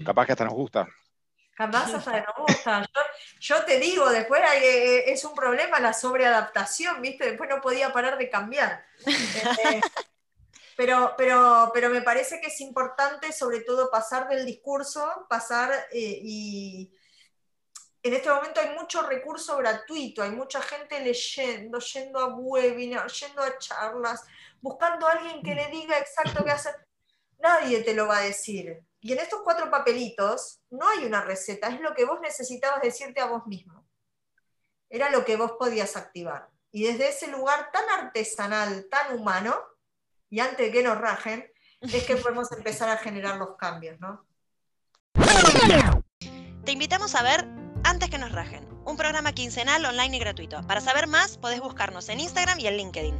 Capaz 0.05 0.25
que 0.25 0.31
hasta 0.31 0.45
nos 0.45 0.53
gusta. 0.53 0.87
Capaz 1.59 1.93
hasta. 1.93 2.89
Yo, 3.41 3.65
te 3.65 3.79
digo, 3.79 4.09
después 4.09 4.41
eh, 4.63 5.11
es 5.11 5.25
un 5.25 5.35
problema 5.35 5.81
la 5.81 5.91
sobreadaptación, 5.91 7.01
¿viste? 7.01 7.25
Después 7.25 7.49
no 7.49 7.59
podía 7.59 7.91
parar 7.91 8.17
de 8.17 8.29
cambiar. 8.29 8.85
Eh, 9.05 9.81
pero, 10.77 11.15
pero, 11.17 11.69
pero 11.73 11.89
me 11.89 12.01
parece 12.01 12.39
que 12.39 12.47
es 12.47 12.61
importante 12.61 13.33
sobre 13.33 13.59
todo 13.59 13.91
pasar 13.91 14.29
del 14.29 14.45
discurso, 14.45 15.25
pasar 15.27 15.69
eh, 15.91 16.19
y 16.23 16.93
en 18.03 18.13
este 18.13 18.29
momento 18.29 18.61
hay 18.61 18.69
mucho 18.69 19.01
recurso 19.01 19.57
gratuito, 19.57 20.23
hay 20.23 20.31
mucha 20.31 20.61
gente 20.61 21.01
leyendo, 21.01 21.79
yendo 21.79 22.19
a 22.19 22.35
webinars, 22.37 23.19
yendo 23.19 23.41
a 23.41 23.57
charlas, 23.57 24.23
buscando 24.61 25.05
a 25.05 25.11
alguien 25.11 25.43
que 25.43 25.55
le 25.55 25.67
diga 25.67 25.99
exacto 25.99 26.41
qué 26.45 26.51
hacer. 26.51 26.75
Nadie 27.37 27.83
te 27.83 27.93
lo 27.93 28.07
va 28.07 28.19
a 28.19 28.21
decir. 28.21 28.81
Y 29.01 29.13
en 29.13 29.19
estos 29.19 29.41
cuatro 29.43 29.71
papelitos 29.71 30.61
no 30.69 30.87
hay 30.89 31.05
una 31.05 31.21
receta, 31.21 31.69
es 31.69 31.79
lo 31.79 31.93
que 31.93 32.05
vos 32.05 32.19
necesitabas 32.21 32.81
decirte 32.81 33.21
a 33.21 33.27
vos 33.27 33.45
mismo. 33.47 33.87
Era 34.89 35.09
lo 35.09 35.23
que 35.23 35.37
vos 35.37 35.53
podías 35.53 35.95
activar. 35.95 36.49
Y 36.71 36.83
desde 36.83 37.09
ese 37.09 37.27
lugar 37.27 37.71
tan 37.71 37.89
artesanal, 37.89 38.87
tan 38.89 39.17
humano, 39.17 39.55
y 40.29 40.39
antes 40.39 40.57
de 40.57 40.71
que 40.71 40.83
nos 40.83 40.97
rajen, 40.97 41.51
es 41.81 42.03
que 42.05 42.17
podemos 42.17 42.51
empezar 42.57 42.89
a 42.89 42.97
generar 42.97 43.37
los 43.37 43.55
cambios, 43.55 43.99
¿no? 43.99 44.25
Te 46.65 46.71
invitamos 46.71 47.15
a 47.15 47.23
ver 47.23 47.47
Antes 47.83 48.09
que 48.09 48.17
nos 48.17 48.33
rajen, 48.33 48.67
un 48.85 48.97
programa 48.97 49.31
quincenal 49.31 49.85
online 49.85 50.17
y 50.17 50.19
gratuito. 50.19 50.61
Para 50.67 50.81
saber 50.81 51.07
más, 51.07 51.37
podés 51.37 51.61
buscarnos 51.61 52.09
en 52.09 52.19
Instagram 52.19 52.59
y 52.59 52.67
en 52.67 52.77
LinkedIn. 52.77 53.19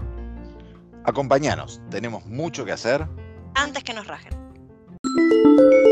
Acompáñanos, 1.05 1.81
tenemos 1.89 2.25
mucho 2.25 2.65
que 2.65 2.73
hacer. 2.73 3.07
Antes 3.55 3.83
que 3.83 3.93
nos 3.93 4.05
rajen. 4.05 4.38
Música 5.19 5.88